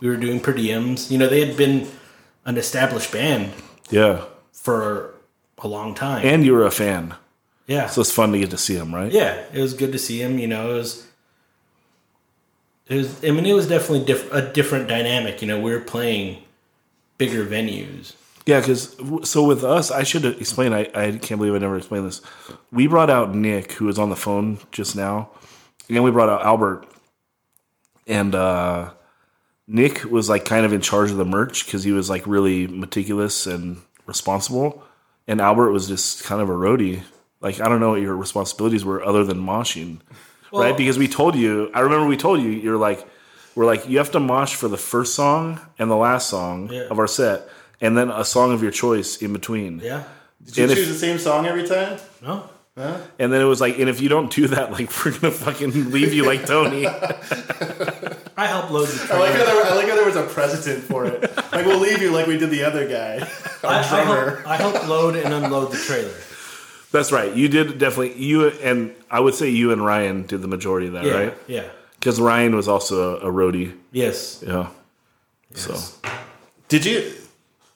[0.00, 1.10] we were doing per diems.
[1.10, 1.88] You know, they had been
[2.44, 3.52] an established band
[3.90, 4.24] Yeah.
[4.52, 5.14] for
[5.58, 6.24] a long time.
[6.26, 7.14] And you were a fan,
[7.66, 9.10] yeah, so it's fun to get to see them, right?
[9.12, 10.38] yeah, it was good to see him.
[10.38, 11.04] You know, it was.
[12.86, 13.24] It was.
[13.24, 15.42] I mean, it was definitely diff- a different dynamic.
[15.42, 16.42] You know, we were playing
[17.18, 18.14] bigger venues.
[18.46, 20.72] Yeah, because so with us, I should explain.
[20.72, 22.22] I, I can't believe I never explained this.
[22.72, 25.28] We brought out Nick, who was on the phone just now,
[25.88, 26.86] and then we brought out Albert,
[28.06, 28.90] and uh,
[29.70, 32.66] Nick was like kind of in charge of the merch because he was like really
[32.66, 33.76] meticulous and
[34.06, 34.82] responsible,
[35.26, 37.02] and Albert was just kind of a roadie.
[37.40, 40.00] Like I don't know what your responsibilities were other than moshing,
[40.52, 40.76] right?
[40.76, 41.70] Because we told you.
[41.74, 43.06] I remember we told you you're like
[43.54, 46.84] we're like you have to mosh for the first song and the last song Yeah.
[46.90, 47.46] of our set,
[47.80, 49.80] and then a song of your choice in between.
[49.80, 50.04] Yeah.
[50.44, 51.98] Did you And if- choose the same song every time?
[52.22, 52.48] No.
[53.18, 55.90] And then it was like, and if you don't do that, like we're gonna fucking
[55.90, 56.86] leave you like Tony.
[58.38, 59.46] I helped load the I like, trailer.
[59.46, 61.22] how there, I like how there was a precedent for it.
[61.52, 63.26] Like we'll leave you like we did the other guy,
[63.64, 64.30] I, our I, drummer.
[64.36, 66.14] helped, I helped load and unload the trailer.
[66.92, 67.34] That's right.
[67.34, 68.14] You did definitely.
[68.22, 71.12] You and I would say you and Ryan did the majority of that, Yeah.
[71.12, 71.34] right?
[71.48, 71.64] Yeah.
[71.98, 73.76] Because Ryan was also a, a roadie.
[73.90, 74.42] Yes.
[74.46, 74.68] Yeah.
[75.54, 75.76] So
[76.68, 77.12] Did you?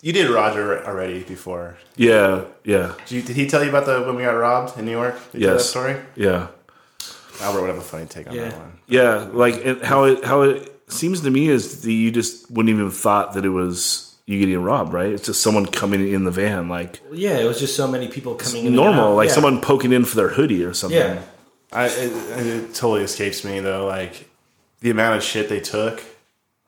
[0.01, 1.77] You did Roger already before.
[1.97, 4.85] yeah, yeah, Did, you, did he tell you about the when we got robbed in
[4.85, 5.15] New York?
[5.31, 5.71] Did you tell that Yes.
[5.71, 5.97] story?
[6.17, 6.49] yeah,
[7.41, 8.49] Albert would have a funny take on Yeah.
[8.51, 8.79] that one.
[8.87, 9.29] yeah.
[9.33, 12.85] Like it, how it how it seems to me is that you just wouldn't even
[12.85, 15.13] have thought that it was you getting robbed, right?
[15.13, 18.35] It's just someone coming in the van, like Yeah, it was just so many people
[18.35, 18.67] coming in.
[18.69, 19.17] and normal, out.
[19.17, 19.35] like Yeah.
[19.35, 20.99] someone poking in for their hoodie or something.
[20.99, 21.23] Yeah.
[21.73, 22.13] I it,
[22.47, 23.87] it totally escapes me though.
[23.87, 24.29] Like
[24.81, 26.03] the amount of shit they took.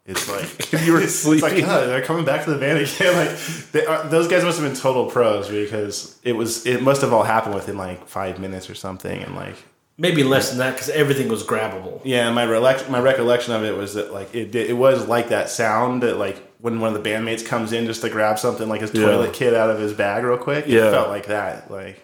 [0.07, 1.65] It's like if You were it's like sleeping.
[1.67, 3.15] God, they're coming back to the van again.
[3.27, 3.39] Like
[3.73, 7.13] they are, those guys must have been total pros because it was it must have
[7.13, 9.23] all happened within like five minutes or something.
[9.23, 9.57] And like
[9.97, 12.01] Maybe less than that because everything was grabbable.
[12.05, 15.29] yeah, my relec- my recollection of it was that like it did, it was like
[15.29, 18.69] that sound that like when one of the bandmates comes in just to grab something
[18.69, 19.07] like his Yeah.
[19.07, 20.67] toilet kit out of his bag real quick.
[20.67, 20.89] Yeah.
[20.89, 21.71] It felt like that.
[21.71, 22.01] Like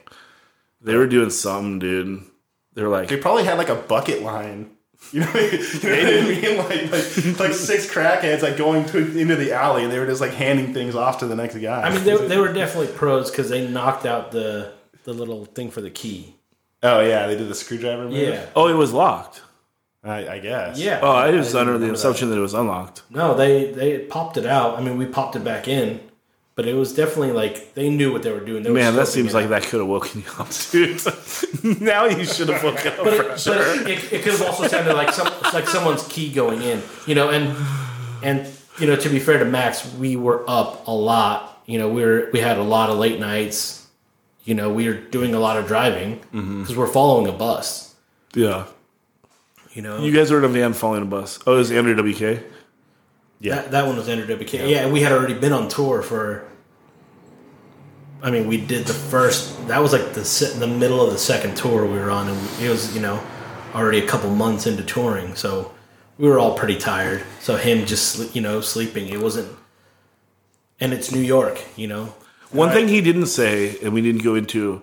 [0.80, 2.22] They were doing something, dude.
[2.74, 4.70] They're like, They probably had like a bucket line.
[5.12, 6.42] You know, what I mean?
[6.42, 6.90] you know what I mean?
[6.90, 10.20] Like, like, like six crackheads like going to, into the alley, and they were just
[10.20, 11.80] like handing things off to the next guy.
[11.82, 15.70] I mean, they, they were definitely pros because they knocked out the the little thing
[15.70, 16.36] for the key.
[16.82, 18.04] Oh yeah, they did the screwdriver.
[18.04, 18.12] Move?
[18.12, 18.46] Yeah.
[18.56, 19.42] oh, it was locked.
[20.02, 20.78] I, I guess.
[20.78, 21.00] Yeah.
[21.02, 22.38] Oh, I was didn't under the assumption that.
[22.38, 23.02] it was unlocked.
[23.10, 24.78] No, they they popped it out.
[24.78, 26.00] I mean, we popped it back in,
[26.54, 28.62] but it was definitely like they knew what they were doing.
[28.62, 29.50] They were Man, that seems like out.
[29.50, 31.80] that could have woken you up, dude.
[31.82, 33.04] now you should have woken up.
[33.04, 33.56] But, for it, sure.
[33.56, 37.14] but it, it could have also sounded like some like someone's key going in, you
[37.14, 37.28] know.
[37.28, 37.54] And
[38.22, 41.62] and you know, to be fair to Max, we were up a lot.
[41.66, 43.79] You know, we were we had a lot of late nights.
[44.44, 46.78] You know, we are doing a lot of driving because Mm-hmm.
[46.78, 47.94] we're following a bus.
[48.34, 48.66] Yeah.
[49.72, 51.38] You know, You guys were in a van following a bus.
[51.46, 52.42] Oh, it was Andrew WK?
[53.42, 54.52] That, that one was Andrew WK.
[54.54, 54.88] Yeah.
[54.90, 56.44] we had already been on tour for.
[58.22, 59.66] I mean, we did the first.
[59.68, 62.60] That was like the se- the middle of the second tour we were on, and
[62.60, 63.18] it was you know
[63.74, 65.72] already a couple months into touring, so
[66.18, 67.22] we were all pretty tired.
[67.40, 69.56] So him just you know sleeping, it wasn't.
[70.80, 72.14] And it's New York, you know.
[72.52, 74.82] One thing he didn't say, and we didn't go into,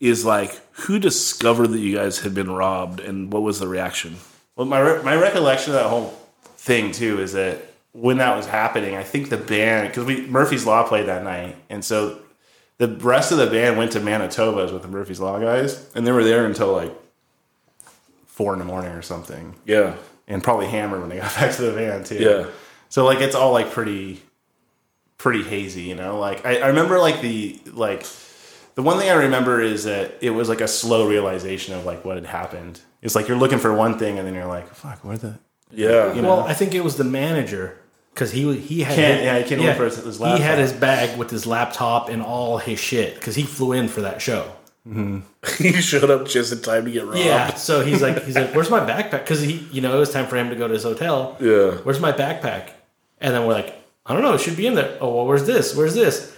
[0.00, 4.16] is like who discovered that you guys had been robbed and what was the reaction?
[4.56, 6.10] Well, my re- my recollection of that whole
[6.56, 10.66] thing too is that when that was happening, I think the band because we Murphy's
[10.66, 12.18] Law played that night, and so
[12.78, 16.12] the rest of the band went to Manitoba's with the Murphy's Law guys, and they
[16.12, 16.92] were there until like
[18.26, 19.94] four in the morning or something, Yeah.
[20.28, 22.16] and probably hammered when they got back to the van too.
[22.16, 22.46] Yeah.
[22.88, 24.22] So like it's all like pretty
[25.18, 26.18] pretty hazy, you know.
[26.18, 28.06] Like I, I remember like the like
[28.74, 32.04] the one thing I remember is that it was like a slow realization of like
[32.04, 32.80] what had happened.
[33.02, 35.38] It's like you're looking for one thing and then you're like, fuck, where the
[35.70, 36.12] Yeah.
[36.14, 37.78] you know Well, I think it was the manager
[38.14, 40.58] because he was- he had Can't- yeah, he can't look for his- his He had
[40.58, 44.20] his bag with his laptop and all his shit because he flew in for that
[44.22, 44.52] show.
[44.88, 45.20] Mm-hmm.
[45.62, 47.18] He showed up just in time to get robbed.
[47.18, 47.54] Yeah.
[47.54, 50.26] So he's like, he's like, "Where's my backpack?" Because he, you know, it was time
[50.26, 51.36] for him to go to his hotel.
[51.40, 51.72] Yeah.
[51.84, 52.70] Where's my backpack?
[53.20, 53.74] And then we're like,
[54.06, 54.34] I don't know.
[54.34, 54.96] It should be in there.
[55.00, 55.74] Oh well, where's this?
[55.74, 56.34] Where's this?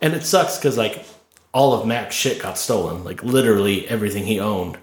[0.00, 1.04] And it sucks because like
[1.52, 3.04] all of Mac's shit got stolen.
[3.04, 4.78] Like literally everything he owned.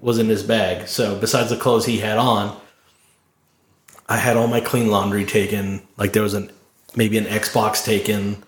[0.00, 0.88] was in his bag.
[0.88, 2.58] So besides the clothes he had on,
[4.08, 5.82] I had all my clean laundry taken.
[5.96, 6.50] Like there was an
[6.96, 8.42] maybe an Xbox taken,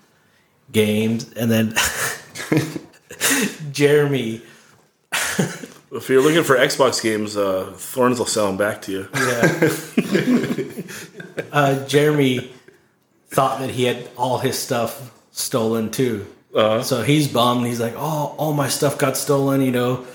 [0.71, 1.75] games, and then
[3.71, 4.41] Jeremy.
[5.95, 9.07] If you're looking for Xbox games, uh, Thorns will sell them back to you.
[9.13, 9.69] Yeah.
[11.51, 12.51] uh, Jeremy
[13.33, 16.25] thought that he had all his stuff stolen too.
[16.55, 16.83] Uh-huh.
[16.83, 17.65] So he's bummed.
[17.65, 20.05] He's like, "Oh, all my stuff got stolen." You know,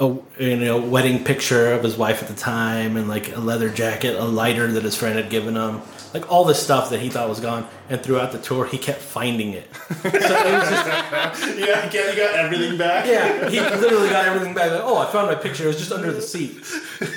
[0.00, 3.70] a you know wedding picture of his wife at the time, and like a leather
[3.70, 5.80] jacket, a lighter that his friend had given him,
[6.14, 7.66] like all this stuff that he thought was gone.
[7.88, 9.68] And throughout the tour, he kept finding it.
[10.02, 10.22] so it was
[10.68, 13.06] just Yeah, you got, everything back.
[13.06, 14.72] yeah, he literally got everything back.
[14.72, 15.64] Like, oh, I found my picture.
[15.64, 16.56] It was just under the seat.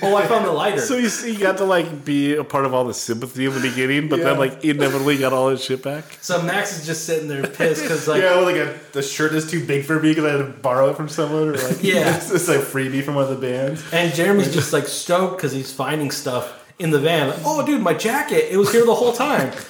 [0.03, 0.79] Oh, I found the lighter.
[0.81, 3.53] So you see, you got to like be a part of all the sympathy in
[3.55, 4.25] the beginning, but Yeah.
[4.25, 6.03] then like inevitably got all his shit back.
[6.21, 9.33] So Max is just sitting there pissed because like Yeah, well, like a, the shirt
[9.33, 11.81] is too big for me because I had to borrow it from someone, or like
[11.83, 12.15] Yeah.
[12.17, 13.83] it's just like freebie from one of the bands.
[13.91, 17.29] And Jeremy's just like stoked because he's finding stuff in the van.
[17.29, 18.51] Like, oh, dude, my jacket!
[18.51, 19.53] It was here the whole time.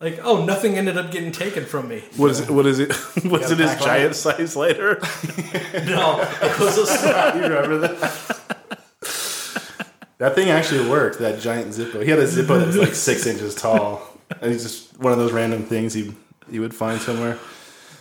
[0.00, 2.04] Like, oh, nothing ended up getting taken from me.
[2.16, 2.48] What is it?
[2.48, 2.90] What is it?
[3.24, 5.00] Was it his pack giant size lighter?
[5.86, 7.98] No, it was a you remember that?
[10.18, 11.18] that thing actually worked.
[11.18, 12.04] That giant Zippo.
[12.04, 15.18] He had a Zippo that was like six inches tall, and he's just one of
[15.18, 16.14] those random things he
[16.48, 17.36] he would find somewhere.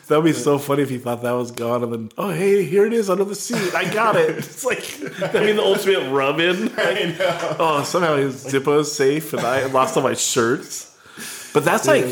[0.07, 2.85] That'd be so funny if he thought that was gone, and then oh hey, here
[2.85, 3.73] it is under the seat.
[3.75, 4.29] I got it.
[4.38, 4.84] It's like
[5.35, 6.71] I mean the ultimate rub in.
[6.77, 7.55] I know.
[7.59, 10.97] Oh, somehow his Zippo is safe, and I lost all my shirts.
[11.53, 12.05] But that's like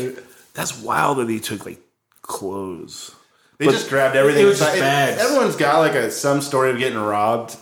[0.54, 1.80] that's wild that he took like
[2.22, 3.14] clothes.
[3.58, 4.42] They But- just grabbed everything.
[4.42, 5.20] It was just It- bags.
[5.22, 7.56] Everyone's got like a some story of getting robbed,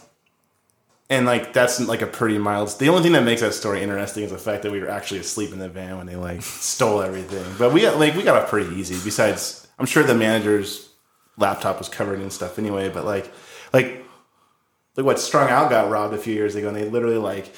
[1.11, 2.77] and like that's like a pretty mild.
[2.81, 5.21] The only thing that makes that story interesting is the fact that we were actually
[5.21, 7.45] asleep in the van when they like stole everything.
[7.59, 8.97] But we got like we got off pretty easy.
[9.05, 10.89] Besides, I'm sure the manager's
[11.37, 12.89] laptop was covered in stuff anyway.
[12.89, 13.33] But like,
[13.73, 14.05] like,
[14.97, 17.53] like what Strung Out got robbed a few years ago, and they literally like.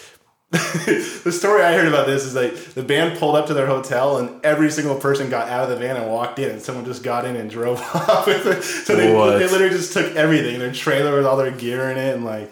[0.52, 4.18] the story I heard about this is like the band pulled up to their hotel
[4.18, 7.02] and every single person got out of the van and walked in and someone just
[7.02, 8.26] got in and drove off.
[8.62, 9.38] So they, What?
[9.38, 12.50] they literally just took everything, their trailer with all their gear in it and like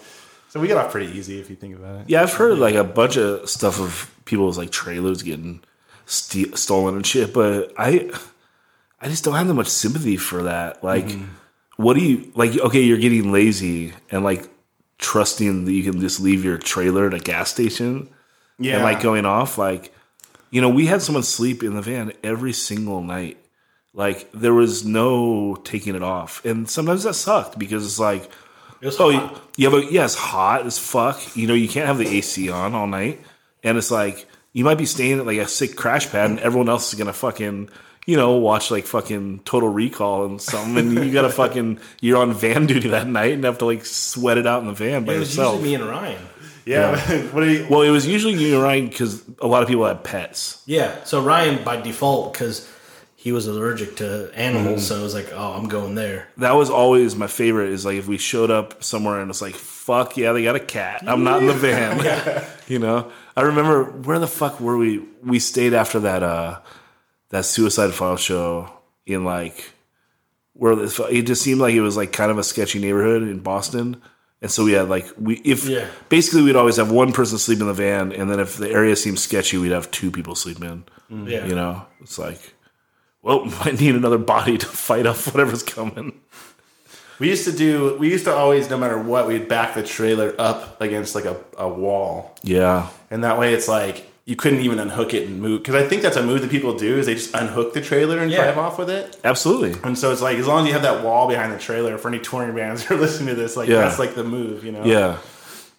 [0.48, 2.04] so we got off pretty easy if you think about it.
[2.10, 5.62] Yeah, I've heard like a bunch of stuff of people's like trailers getting
[6.06, 8.10] ste- stolen and shit, but I
[9.04, 10.82] I just don't have that much sympathy for that.
[10.82, 11.26] Like, mm-hmm.
[11.76, 12.58] what do you like?
[12.58, 14.48] Okay, you're getting lazy and like
[14.96, 18.08] trusting that you can just leave your trailer at a gas station
[18.58, 18.76] Yeah.
[18.76, 19.58] and like going off.
[19.58, 19.92] Like,
[20.50, 23.36] you know, we had someone sleep in the van every single night.
[23.92, 28.30] Like, there was no taking it off, and sometimes that sucked because it's like.
[28.80, 29.42] was oh, hot.
[29.58, 31.36] yeah, but yeah, it's hot as fuck.
[31.36, 33.20] You know, you can't have the AC on all night,
[33.62, 36.70] and it's like you might be staying at like a sick crash pad, and everyone
[36.70, 37.68] else is gonna fucking
[38.06, 42.32] you know watch like fucking Total Recall and something, and you gotta fucking you're on
[42.34, 45.14] van duty that night and have to like sweat it out in the van by
[45.14, 45.54] It was yourself.
[45.60, 46.22] usually me and Ryan.
[46.66, 46.96] Yeah.
[47.32, 49.84] what do you Well, it was usually you and Ryan because a lot of people
[49.86, 50.62] had pets.
[50.66, 52.70] Yeah, so Ryan by default because
[53.16, 56.28] he was allergic to animals, so it was like, oh, I'm going there.
[56.36, 57.70] That was always my favorite.
[57.70, 60.60] Is like if we showed up somewhere and it's like, fuck yeah, they got a
[60.60, 61.04] cat.
[61.06, 62.44] I'm not in the van.
[62.68, 64.98] you know, I remember where the fuck were we?
[65.22, 66.60] We stayed after that uh
[67.34, 68.70] that Suicide File show
[69.06, 69.72] in like
[70.52, 73.40] where this, it just seemed like it was like kind of a sketchy neighborhood in
[73.40, 74.00] Boston.
[74.40, 75.88] And so we had like we if Yeah.
[76.08, 78.94] basically we'd always have one person sleep in the van, and then if the area
[78.94, 80.84] seemed sketchy, we'd have two people sleep in.
[81.10, 81.26] Mm-hmm.
[81.26, 82.40] Yeah, You know, it's like,
[83.20, 86.20] well, we might need another body to fight off whatever's coming.
[87.18, 87.96] We used to do.
[87.98, 91.36] We used to always, no matter what, we'd back the trailer up against like a,
[91.58, 95.62] a wall, Yeah, and that way it's like you couldn't even unhook it and move.
[95.62, 98.18] Because I think that's a move that people do is they just unhook the trailer
[98.18, 98.44] and Yeah.
[98.44, 99.18] drive off with it.
[99.24, 99.74] absolutely.
[99.84, 102.08] And so it's like as long as you have that wall behind the trailer, for
[102.08, 103.80] any touring bands who are listening to this, like Yeah.
[103.82, 104.84] that's like the move, you know?
[104.84, 105.18] Yeah.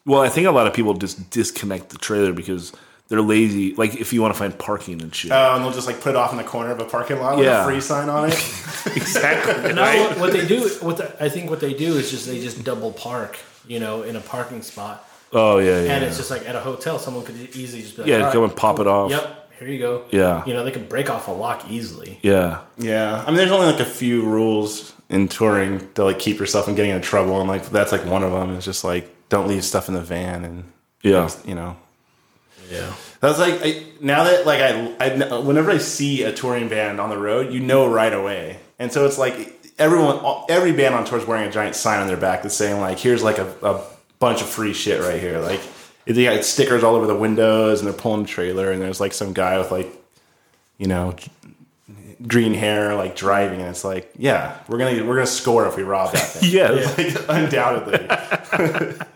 [0.05, 2.71] Well, I think a lot of people just disconnect the trailer because
[3.07, 3.73] they're lazy.
[3.73, 5.31] Like if you want to find parking and shit.
[5.31, 7.37] Oh, and they'll just like put it off in the corner of a parking lot
[7.37, 7.63] with Yeah.
[7.63, 8.33] a free sign on it.
[8.95, 9.73] exactly.
[9.73, 9.99] No, right?
[10.11, 12.63] what, what they do, what the, I think what they do is just they just
[12.63, 15.91] double park, you know, in a parking spot, Oh yeah, yeah.
[15.95, 18.31] and it's just like at a hotel, someone could easily just be like, Yeah, "All
[18.31, 19.11] come and pop it off.
[19.11, 20.05] Yep, here you go.
[20.11, 20.43] Yeah.
[20.45, 22.19] you know, they can break off a lock easily.
[22.21, 22.61] yeah.
[22.77, 26.65] yeah, I mean, there's only like a few rules in touring to like keep yourself
[26.65, 28.51] from getting in trouble, and like that's like one of them.
[28.51, 30.63] Is just like don't leave stuff in the van, and
[31.03, 31.29] Yeah.
[31.45, 31.75] you know.
[32.71, 36.99] Yeah, That's like I, now that like I, I whenever I see a touring band
[36.99, 41.05] on the road, you know right away, and so it's like everyone, every band on
[41.05, 43.45] tour is wearing a giant sign on their back that's saying like, "Here's like a,
[43.61, 43.83] a
[44.19, 45.61] bunch of free shit right here." Like
[46.05, 49.13] they got stickers all over the windows, and they're pulling a trailer, and there's like
[49.13, 49.91] some guy with like,
[50.77, 51.15] you know,
[52.27, 55.83] green hair, like driving, and it's like, yeah, we're gonna we're gonna score if we
[55.83, 56.51] rob that thing.
[56.53, 56.69] Yeah.
[56.97, 58.97] like, undoubtedly.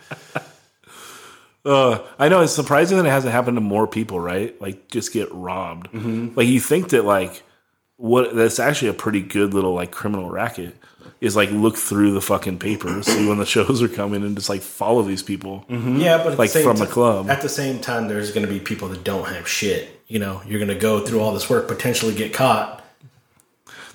[1.65, 4.59] Uh, I know it's surprising that it hasn't happened to more people, right?
[4.61, 5.93] Like just get robbed.
[5.93, 7.43] Like you think that like
[7.97, 10.77] what that's actually a pretty good little like criminal racket
[11.21, 14.49] is like look through the fucking papers, see when the shows are coming, and just
[14.49, 15.65] like follow these people.
[15.69, 15.97] Mm-hmm.
[15.97, 17.29] Yeah, but at Like the same from a ti- club.
[17.29, 20.01] At the same time, there's going to be people that don't have shit.
[20.07, 22.83] You know, you're going to go through all this work, potentially get caught.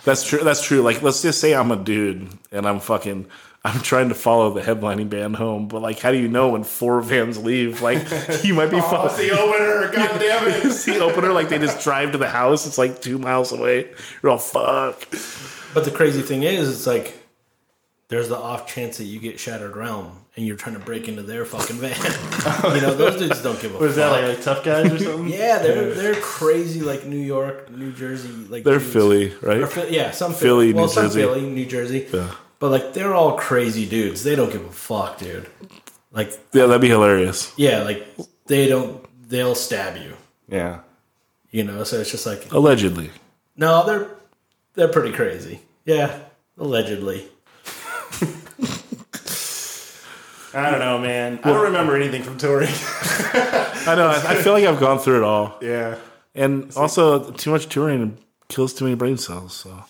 [0.04, 0.40] That's true.
[0.40, 0.82] That's true.
[0.82, 3.26] Like let's just say I'm a dude and I'm fucking.
[3.66, 6.64] I'm trying to follow the headlining band home, but like, how do you know when
[6.64, 7.80] four vans leave?
[7.80, 8.06] Like,
[8.44, 9.26] you might be Oh, it's fucking.
[9.26, 9.90] the opener.
[9.90, 10.64] God damn it.
[10.66, 11.32] It's the opener.
[11.32, 12.66] Like they just drive to the house.
[12.66, 13.88] It's like two miles away.
[14.22, 15.06] You're all fuck.
[15.74, 17.18] But the crazy thing is, it's like
[18.08, 21.22] there's the off chance that you get Shattered Realm and you're trying to break into
[21.22, 21.94] their fucking van.
[22.74, 23.96] you know, those dudes don't give a Was fuck.
[23.96, 25.28] that like, like tough guys or something?
[25.28, 28.92] yeah, they're they're crazy like New York, New Jersey, like They're dudes.
[28.92, 29.62] Philly, right?
[29.62, 31.20] Or yeah, some Philly, Philly, well, New some Jersey.
[31.20, 32.06] Philly, New Jersey.
[32.12, 32.30] Yeah.
[32.60, 34.22] But like they're all crazy dudes.
[34.24, 35.48] They don't give a fuck, dude.
[36.12, 37.52] Like Yeah, that'd be hilarious.
[37.56, 38.06] yeah, like
[38.46, 39.04] they don't.
[39.28, 40.14] They'll stab you.
[40.48, 40.80] Yeah.
[41.50, 43.10] You know, so it's just like Allegedly.
[43.56, 44.08] no, they're
[44.74, 45.60] they're pretty crazy.
[45.84, 46.18] Yeah,
[46.58, 47.28] allegedly.
[50.56, 51.40] I don't know, man.
[51.42, 52.68] I don't remember anything from touring.
[52.70, 54.06] I know.
[54.08, 55.98] I, I feel like I've gone through it all, yeah.
[56.34, 58.18] and also too much touring
[58.48, 59.52] kills too many brain cells.
[59.52, 59.82] So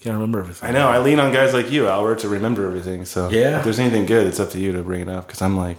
[0.00, 0.68] can't remember everything.
[0.68, 0.88] I know.
[0.88, 3.04] I lean on guys like you, Albert, to remember everything.
[3.06, 3.58] So Yeah.
[3.58, 5.78] if there's anything good, it's up to you to bring it up because I'm like,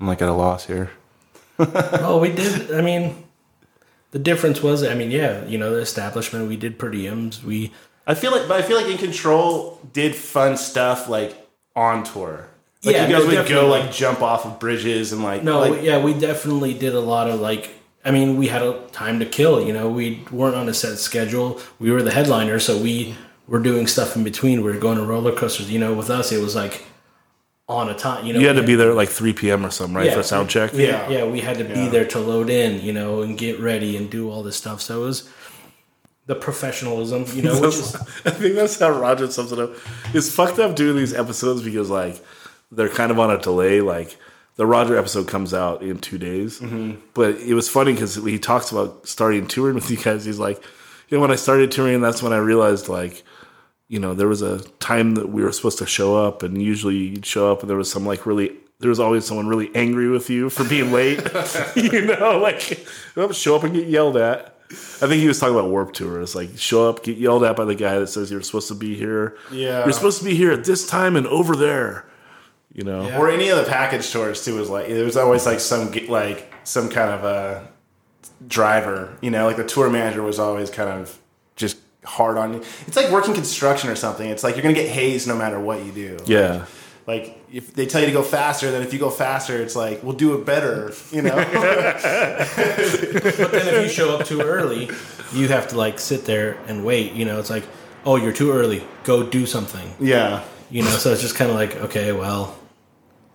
[0.00, 0.90] I'm like at a loss here.
[1.60, 2.72] Oh, we did.
[2.72, 3.24] I mean,
[4.10, 6.48] the difference was, I mean, yeah, you know, the establishment.
[6.48, 7.42] We did per diems.
[7.42, 7.72] We
[8.06, 11.36] I feel like, but I feel like In Control did fun stuff like
[11.76, 12.48] on tour.
[12.82, 15.60] Like Yeah, you guys no, would go like jump off of bridges and like no,
[15.60, 17.74] like, yeah, we definitely did a lot of like.
[18.04, 19.62] I mean, we had a time to kill.
[19.62, 21.60] You know, we weren't on a set schedule.
[21.78, 23.14] We were the headliner, so we
[23.46, 24.62] were doing stuff in between.
[24.62, 25.70] We were going to roller coasters.
[25.70, 26.84] You know, with us, it was like
[27.68, 28.24] on a time.
[28.24, 29.64] You know, You had we to be there at like 3 p.m.
[29.64, 30.72] or something, right, for sound check.
[30.72, 31.88] Yeah, yeah, we had to be Yeah.
[31.88, 34.80] there to load in, you know, and get ready and do all this stuff.
[34.80, 35.28] So it was
[36.26, 39.72] the professionalism, you know, which is I think that's how Roger sums it up.
[40.14, 42.24] It's fucked up doing these episodes because like
[42.72, 43.82] they're kind of on a delay.
[43.82, 44.16] Like
[44.56, 47.00] the Roger episode comes out in two days, mm-hmm.
[47.12, 50.24] but it was funny because he talks about starting touring with you guys.
[50.24, 50.62] He's like,
[51.08, 53.24] you know, when I started touring, that's when I realized like.
[53.88, 56.96] You know, there was a time that we were supposed to show up, and usually
[56.96, 60.08] you'd show up, and there was some like really, there was always someone really angry
[60.10, 61.20] with you for being late.
[61.74, 62.86] you know, like
[63.32, 64.54] show up and get yelled at.
[64.70, 66.20] I think he was talking about Warped Tour.
[66.20, 68.74] It's like show up, get yelled at by the guy that says you're supposed to
[68.74, 69.38] be here.
[69.50, 69.84] Yeah.
[69.84, 72.04] you're supposed to be here at this time and over there.
[72.74, 75.58] You know, or any of the package tours too was like there was always like
[75.58, 77.68] some like some kind of a
[78.46, 81.18] driver you know like the tour manager was always kind of
[82.08, 85.28] hard on you it's like working construction or something it's like you're gonna get hazed
[85.28, 86.64] no matter what you do yeah.
[87.06, 90.02] like if they tell you to go faster then if you go faster it's like
[90.02, 91.36] we'll do it better you know
[93.38, 94.90] But then if you show up too early,
[95.32, 97.12] you have to like sit there and wait.
[97.12, 97.64] You know, it's like,
[98.04, 98.82] oh, you're too early.
[99.04, 99.94] Go do something.
[100.00, 102.56] yeah You know, so it's just kind of like, okay, well,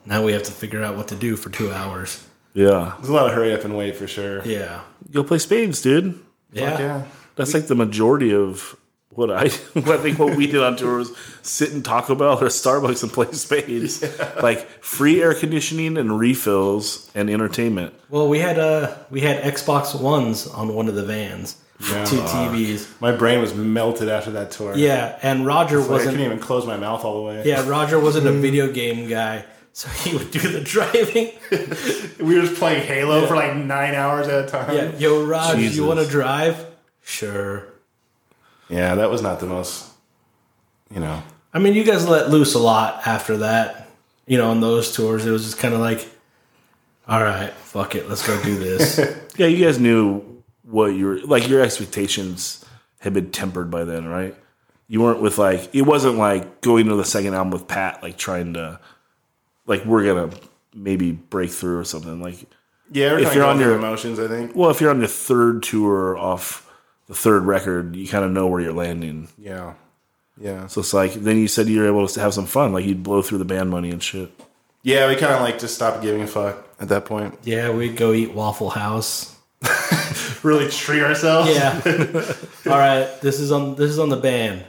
[0.06, 2.26] now we have to figure out what to do for two hours.
[2.54, 2.94] Yeah.
[2.98, 4.82] there's a lot of hurry up and wait for sure Yeah.
[5.12, 6.20] Go play spades, dude.
[6.52, 6.80] Yeah.
[6.80, 7.04] yeah
[7.36, 8.76] That's like the majority of
[9.10, 9.50] what I, I
[9.98, 13.32] think what we did on tour was sit in Taco Bell or Starbucks and play
[13.32, 14.02] spades.
[14.42, 17.94] Like free air conditioning and refills and entertainment.
[18.10, 22.06] Well, we had uh we had Xbox Ones on one of the vans, Yeah.
[22.06, 22.88] two TVs.
[23.02, 26.10] my brain was melted after that tour Yeah, and Roger Like, wasn't.
[26.10, 29.08] I couldn't even close my mouth all the way Yeah, Roger wasn't a video game
[29.08, 31.32] guy, so he would do the driving.
[32.20, 35.56] we were just playing halo for like nine hours at a time Yeah, yo, Raj,
[35.58, 35.76] Jesus.
[35.78, 36.66] you want to drive?
[37.04, 37.66] Sure.
[38.70, 39.90] Yeah, that was not the most,
[40.90, 41.22] you know.
[41.54, 43.90] I mean, you guys let loose a lot after that.
[44.26, 46.08] You know, on those tours, it was just kind of like,
[47.08, 49.00] all right, fuck it, let's go do this.
[49.36, 52.64] Yeah, you guys knew what your like your expectations
[53.00, 54.36] had been tempered by then, right?
[54.88, 58.16] You weren't with like it wasn't like going to the second album with Pat, like
[58.16, 58.80] trying to
[59.66, 60.30] like we're gonna
[60.76, 62.22] maybe break through or something.
[62.22, 62.46] Like
[62.92, 64.56] Yeah, If if you're you're on on your your- emotions, I think.
[64.56, 66.63] well, if you're on your third tour off
[67.08, 69.28] the third record, you kind of know where you're landing.
[69.38, 69.74] Yeah,
[70.40, 72.86] yeah, So it's like then you said you were able to have some fun, like
[72.86, 74.32] you'd blow through the band money and shit.
[74.82, 75.08] yeah.
[75.08, 77.38] We kind of like just stopped giving a fuck at that point.
[77.44, 79.36] yeah, we'd go eat Waffle House.
[80.44, 81.50] Really treat ourselves.
[81.50, 81.80] Yeah.
[82.72, 84.66] all right, this is on this is on the band.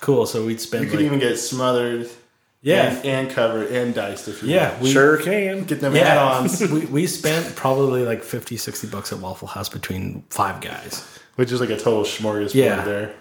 [0.00, 0.26] Cool.
[0.26, 2.10] So we'd spend you could like, even get smothered.
[2.60, 5.64] yeah, and, and covered and diced if you yeah, we, sure can.
[5.64, 9.70] get them Yeah, add-ons, we, we spent probably like 50, 60 bucks at Waffle House
[9.70, 11.02] between five guys.
[11.38, 12.82] Which is like a total smorgasbord Yeah.
[12.84, 13.14] there.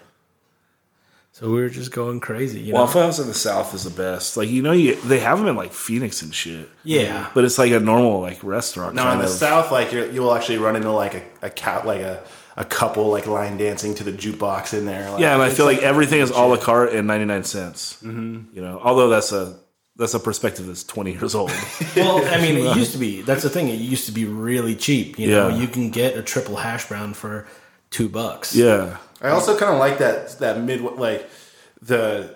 [1.34, 2.60] So we were just going crazy.
[2.60, 2.80] You know?
[2.80, 4.38] Waffle House in the South is the best.
[4.38, 6.68] Like you know, you, they have them in like Phoenix and shit.
[6.84, 7.30] Yeah.
[7.36, 8.96] but it's like a normal like restaurant.
[8.96, 9.30] No, in the of.
[9.30, 12.24] south, like you're, you will actually run into like a, a cat, like a,
[12.56, 15.12] a couple like line dancing to the jukebox in there.
[15.12, 17.44] Like, Yeah, and I it's feel like, everything is a la carte and ninety nine
[17.44, 17.98] cents.
[18.04, 18.56] Mm-hmm.
[18.56, 19.60] You know, although that's a
[19.96, 21.52] that's a perspective that's twenty years old.
[21.96, 23.22] Well, I mean, it used to be.
[23.22, 23.68] That's the thing.
[23.68, 25.20] It used to be really cheap.
[25.20, 25.58] You know, Yeah.
[25.58, 27.48] you can get a triple hash brown for
[27.90, 28.56] two bucks.
[28.56, 31.30] yeah, I also kind of like that that mid like
[31.82, 32.36] the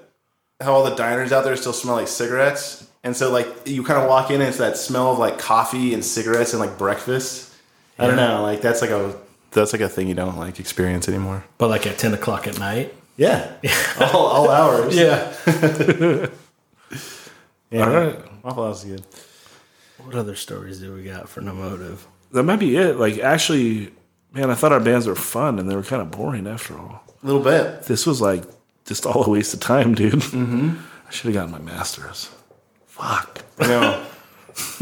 [0.60, 4.02] how all the diners out there still smell like cigarettes, and so like you kind
[4.02, 7.54] of walk in and it's that smell of like coffee and cigarettes and like breakfast.
[8.00, 9.16] I don't know, like that's like a
[9.52, 11.44] that's like a thing you don't like experience anymore.
[11.58, 12.94] But like at ten o'clock at night.
[13.18, 13.52] Yeah,
[14.00, 14.96] all, all hours.
[14.96, 15.36] Yeah.
[17.70, 17.84] yeah.
[17.86, 18.44] All right.
[18.44, 19.06] Waffle House is good.
[20.04, 22.08] What other stories do we got for no motive?
[22.32, 22.98] that might be it.
[22.98, 23.92] Like actually,
[24.34, 27.04] man, I thought our bands were fun and they were kind of boring after all.
[27.24, 27.84] A little bit.
[27.84, 28.44] This was like
[28.86, 30.14] just all a waste of time, dude.
[30.14, 30.76] Mm-hmm.
[31.08, 32.30] I should have gotten my masters.
[32.88, 33.44] Fuck.
[33.60, 34.06] No,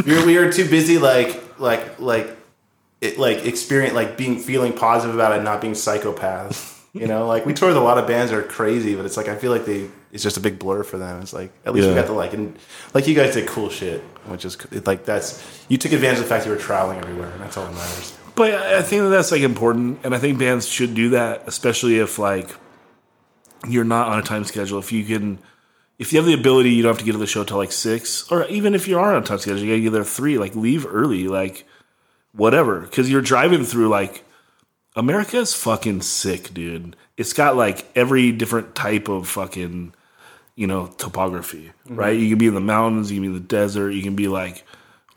[0.05, 2.35] we were, we were too busy like like like
[3.01, 6.77] it, like experience like being feeling positive about it, not being psychopaths.
[6.93, 9.15] You know, like we toured with a lot of bands that are crazy, but it's
[9.15, 11.21] like I feel like they it's just a big blur for them.
[11.21, 12.57] It's like at least we got to like and
[12.93, 14.57] like you guys did cool shit, which is
[14.87, 17.65] like that's you took advantage of the fact you were traveling everywhere, and that's all
[17.65, 18.17] that matters.
[18.39, 21.99] But I think that that's like important, and I think bands should do that, especially
[21.99, 22.49] if like
[23.67, 24.79] you're not on a time schedule.
[24.79, 25.39] If you can,
[25.97, 27.73] if you have the ability, you don't have to get to the show till like
[27.73, 30.37] six, or even if you are on a time schedule, you gotta get there three.
[30.37, 31.65] Like leave early, like
[32.31, 34.23] whatever, because you're driving through like
[34.95, 36.95] America is fucking sick, dude.
[37.17, 39.93] It's got like every different type of fucking
[40.55, 41.95] you know topography, mm-hmm.
[41.97, 42.17] right?
[42.17, 44.29] You can be in the mountains, you can be in the desert, you can be
[44.29, 44.63] like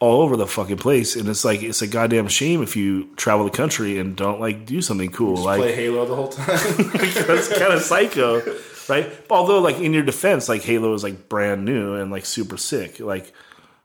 [0.02, 3.44] all over the fucking place, and it's like it's a goddamn shame if you travel
[3.44, 6.46] the country and don't like do something cool, like Play Halo the whole time.
[7.28, 8.42] that's kind of psycho,
[8.88, 9.08] right?
[9.30, 12.98] Although, like in your defense, like Halo is like brand new and like super sick.
[12.98, 13.32] Like,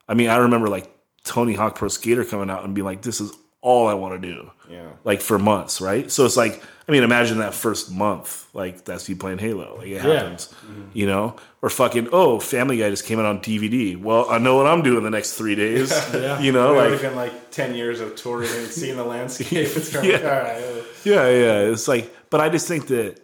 [0.10, 0.90] I mean, I remember like
[1.24, 3.32] Tony Hawk Pro Skater coming out and being like, "This is
[3.62, 4.90] all I want to do." Yeah.
[5.04, 6.12] Like for months, right?
[6.12, 9.76] So it's like, I mean, imagine that first month, like that's you playing Halo.
[9.80, 10.02] Like it Yeah.
[10.04, 10.84] happens, mm-hmm.
[10.94, 11.36] you know?
[11.62, 14.00] Or fucking, oh, Family Guy just came out on DVD.
[14.02, 15.92] Well, I know what I'm doing the next three days.
[16.14, 19.52] You know, It's like already been like ten years of touring and seeing the landscape.
[19.76, 20.14] It's kind Yeah.
[20.18, 20.84] like, all right.
[21.04, 21.60] Yeah, yeah.
[21.72, 23.20] It's like, but I just think that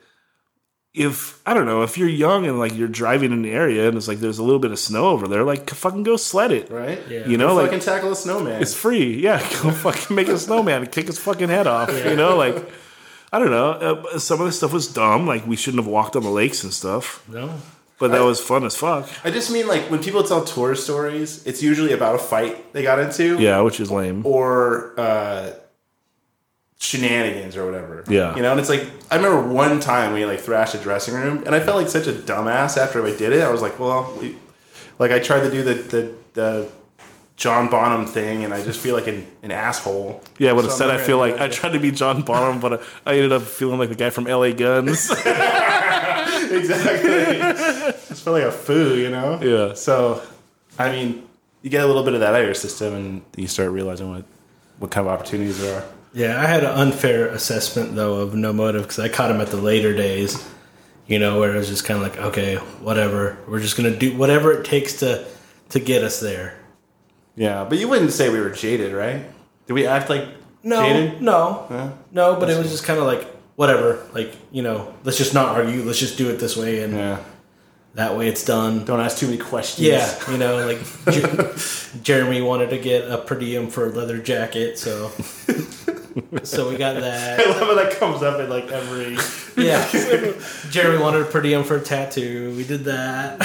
[0.94, 3.98] if I don't know if you're young and like you're driving in the area and
[3.98, 6.69] it's like there's a little bit of snow over there, like fucking go sled it,
[6.69, 7.02] Right?
[7.10, 7.26] Yeah.
[7.27, 8.61] You know, Go like fucking tackle a snowman.
[8.61, 9.19] it's free.
[9.22, 11.90] Yeah, go fucking make a snowman and kick his fucking head off.
[12.06, 12.56] You know, like
[13.34, 13.72] I don't know.
[13.72, 15.26] Uh, some of the stuff was dumb.
[15.26, 17.54] Like we shouldn't have walked on the lakes and stuff, No.
[17.98, 19.10] but that was fun as fuck.
[19.26, 22.84] I just mean like when people tell tour stories, it's usually about a fight they
[22.84, 24.24] got into, Yeah, which is lame.
[24.26, 25.52] or uh,
[26.80, 28.04] shenanigans or whatever.
[28.08, 28.36] Yeah.
[28.36, 28.52] you know.
[28.52, 31.60] And it's like I remember one time we like thrashed a dressing room, and I
[31.60, 33.42] felt like such a dumbass after I did it.
[33.42, 34.36] I was like, well, we,
[35.00, 36.70] like I tried to do the the, the
[37.36, 40.22] John Bonham thing, and I just feel like an, an asshole.
[40.38, 42.82] Yeah, but So instead I'm I feel like I tried to be John Bonham, but
[43.06, 45.10] I, I ended up feeling like the guy from LA Guns.
[46.52, 47.40] exactly.
[48.08, 49.40] Just feel like a foo, you know.
[49.42, 49.74] Yeah.
[49.74, 50.22] So,
[50.78, 51.28] I mean,
[51.64, 54.12] you get a little bit of that out of your system, and you start realizing
[54.12, 54.26] what
[54.80, 55.86] what kind of opportunities there are.
[56.14, 59.48] Yeah, I had an unfair assessment though of no motive because I caught him at
[59.48, 60.48] the later days.
[61.08, 63.38] You know, where it was just kind of like, okay, whatever.
[63.48, 65.26] We're just gonna do whatever it takes to
[65.70, 66.58] to get us there.
[67.36, 69.24] Yeah, but you wouldn't say we were jaded, right?
[69.68, 70.26] Did we act like
[70.64, 71.22] No, jaded?
[71.22, 71.90] no, Yeah.
[72.12, 72.36] no.
[72.40, 74.00] But it was just kind of like whatever.
[74.14, 75.84] Like you know, let's just not argue.
[75.84, 77.18] Let's just do it this way, and Yeah.
[77.96, 78.86] that way it's done.
[78.86, 79.88] Don't ask too many questions.
[79.88, 80.80] Yeah, you know, like
[81.12, 81.56] Jer-
[82.04, 85.10] Jeremy wanted to get a per diem for a leather jacket, so
[86.44, 87.40] so we got that.
[87.40, 89.18] I love how that comes up in like every.
[89.58, 89.88] Yeah,
[90.70, 92.54] Jeremy wanted a per diem for a tattoo.
[92.56, 93.40] We did that.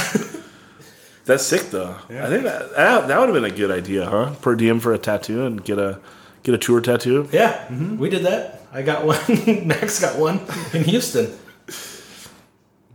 [1.29, 1.95] That's sick though.
[2.09, 4.35] I think that that, that would have been a good idea, huh?
[4.41, 6.01] Per diem for a tattoo and get a
[6.43, 7.29] get a tour tattoo.
[7.31, 8.63] Yeah, we did that.
[8.73, 9.19] I got one.
[9.67, 10.41] Max got one
[10.73, 11.39] in Houston.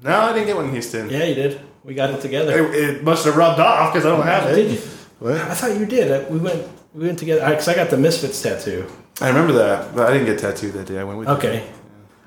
[0.01, 1.11] No, I didn't get one in Houston.
[1.11, 1.61] Yeah, you did.
[1.83, 2.73] We got it together.
[2.73, 4.71] It, it must have rubbed off because I don't have it.
[4.71, 4.77] You?
[5.19, 5.35] What?
[5.35, 6.27] I thought you did.
[6.31, 6.67] We went.
[6.95, 8.87] We went together because I got the Misfits tattoo.
[9.21, 10.97] I remember that, but I didn't get tattooed that day.
[10.97, 11.35] I went with you.
[11.35, 11.69] Okay.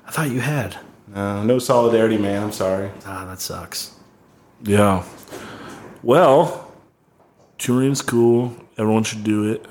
[0.05, 0.77] I thought you had.
[1.13, 2.43] No, no solidarity, man.
[2.43, 2.91] I'm sorry.
[3.05, 3.93] Ah, that sucks.
[4.63, 5.03] Yeah.
[6.03, 6.71] Well,
[7.57, 8.55] touring's cool.
[8.77, 9.65] Everyone should do it,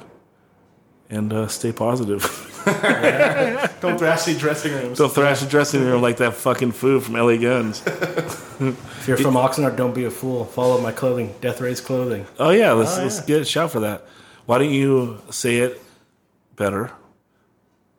[1.10, 2.22] and uh, stay positive.
[3.80, 4.98] Don't thrash the dressing rooms.
[4.98, 7.80] Don't thrash the dressing room like that fucking food from LA Guns.
[7.86, 10.44] If you're from Oxnard, don't be a fool.
[10.46, 12.26] Follow my clothing, Death Race clothing.
[12.40, 13.26] Oh yeah, let's Oh, let's yeah.
[13.26, 14.04] get a shout for that.
[14.46, 15.80] Why don't you say it
[16.56, 16.90] better?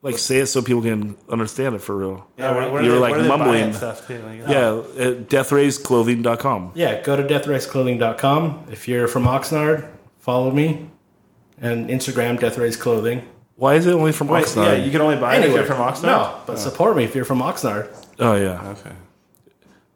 [0.03, 2.27] Like say it so people can understand it for real.
[2.37, 3.73] Yeah, where, where You are were they- like where mumbling.
[3.73, 4.19] stuff too.
[4.21, 4.85] Like, Yeah, oh.
[4.97, 6.71] uh, at deathraceclothing.com.
[6.75, 8.67] Yeah, go to deathraceclothing.com.
[8.71, 9.87] If you're from Oxnard,
[10.19, 10.89] follow me.
[11.59, 13.23] And Instagram, Death Race Clothing.
[13.55, 14.77] Why is it only from Wait, Oxnard?
[14.77, 16.03] yeah, you can only buy it if you're from Oxnard.
[16.03, 16.43] No, oh.
[16.45, 17.87] but support me if you're from Oxnard.
[18.19, 18.91] oh yeah, Okay.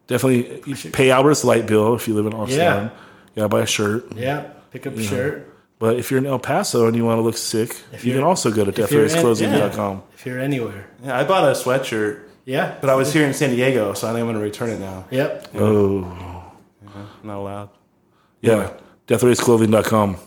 [0.07, 2.57] definitely pay Albert's light bill if you live in Oxnard.
[2.57, 2.83] Yeah.
[2.85, 2.89] You
[3.35, 4.11] gotta buy a shirt.
[4.15, 5.50] Yeah, pick up a shirt.
[5.81, 8.23] But if you're in El Paso and you want to look sick, If you can
[8.23, 10.03] also go to if you're deathraceclothing.com.
[10.13, 10.85] If you're anywhere.
[11.03, 12.75] Yeah, I bought a sweatshirt, Yeah.
[12.79, 14.79] but I was here in San Diego, so I think I'm going to return it
[14.79, 15.05] now.
[15.09, 15.47] Yep.
[15.55, 16.05] Oh,
[16.95, 17.69] I'm not allowed.
[18.41, 18.69] yeah.
[19.07, 20.17] Deathraceclothing.com.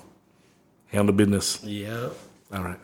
[0.89, 1.63] Handle business.
[1.65, 2.13] Yep.
[2.53, 2.79] All right.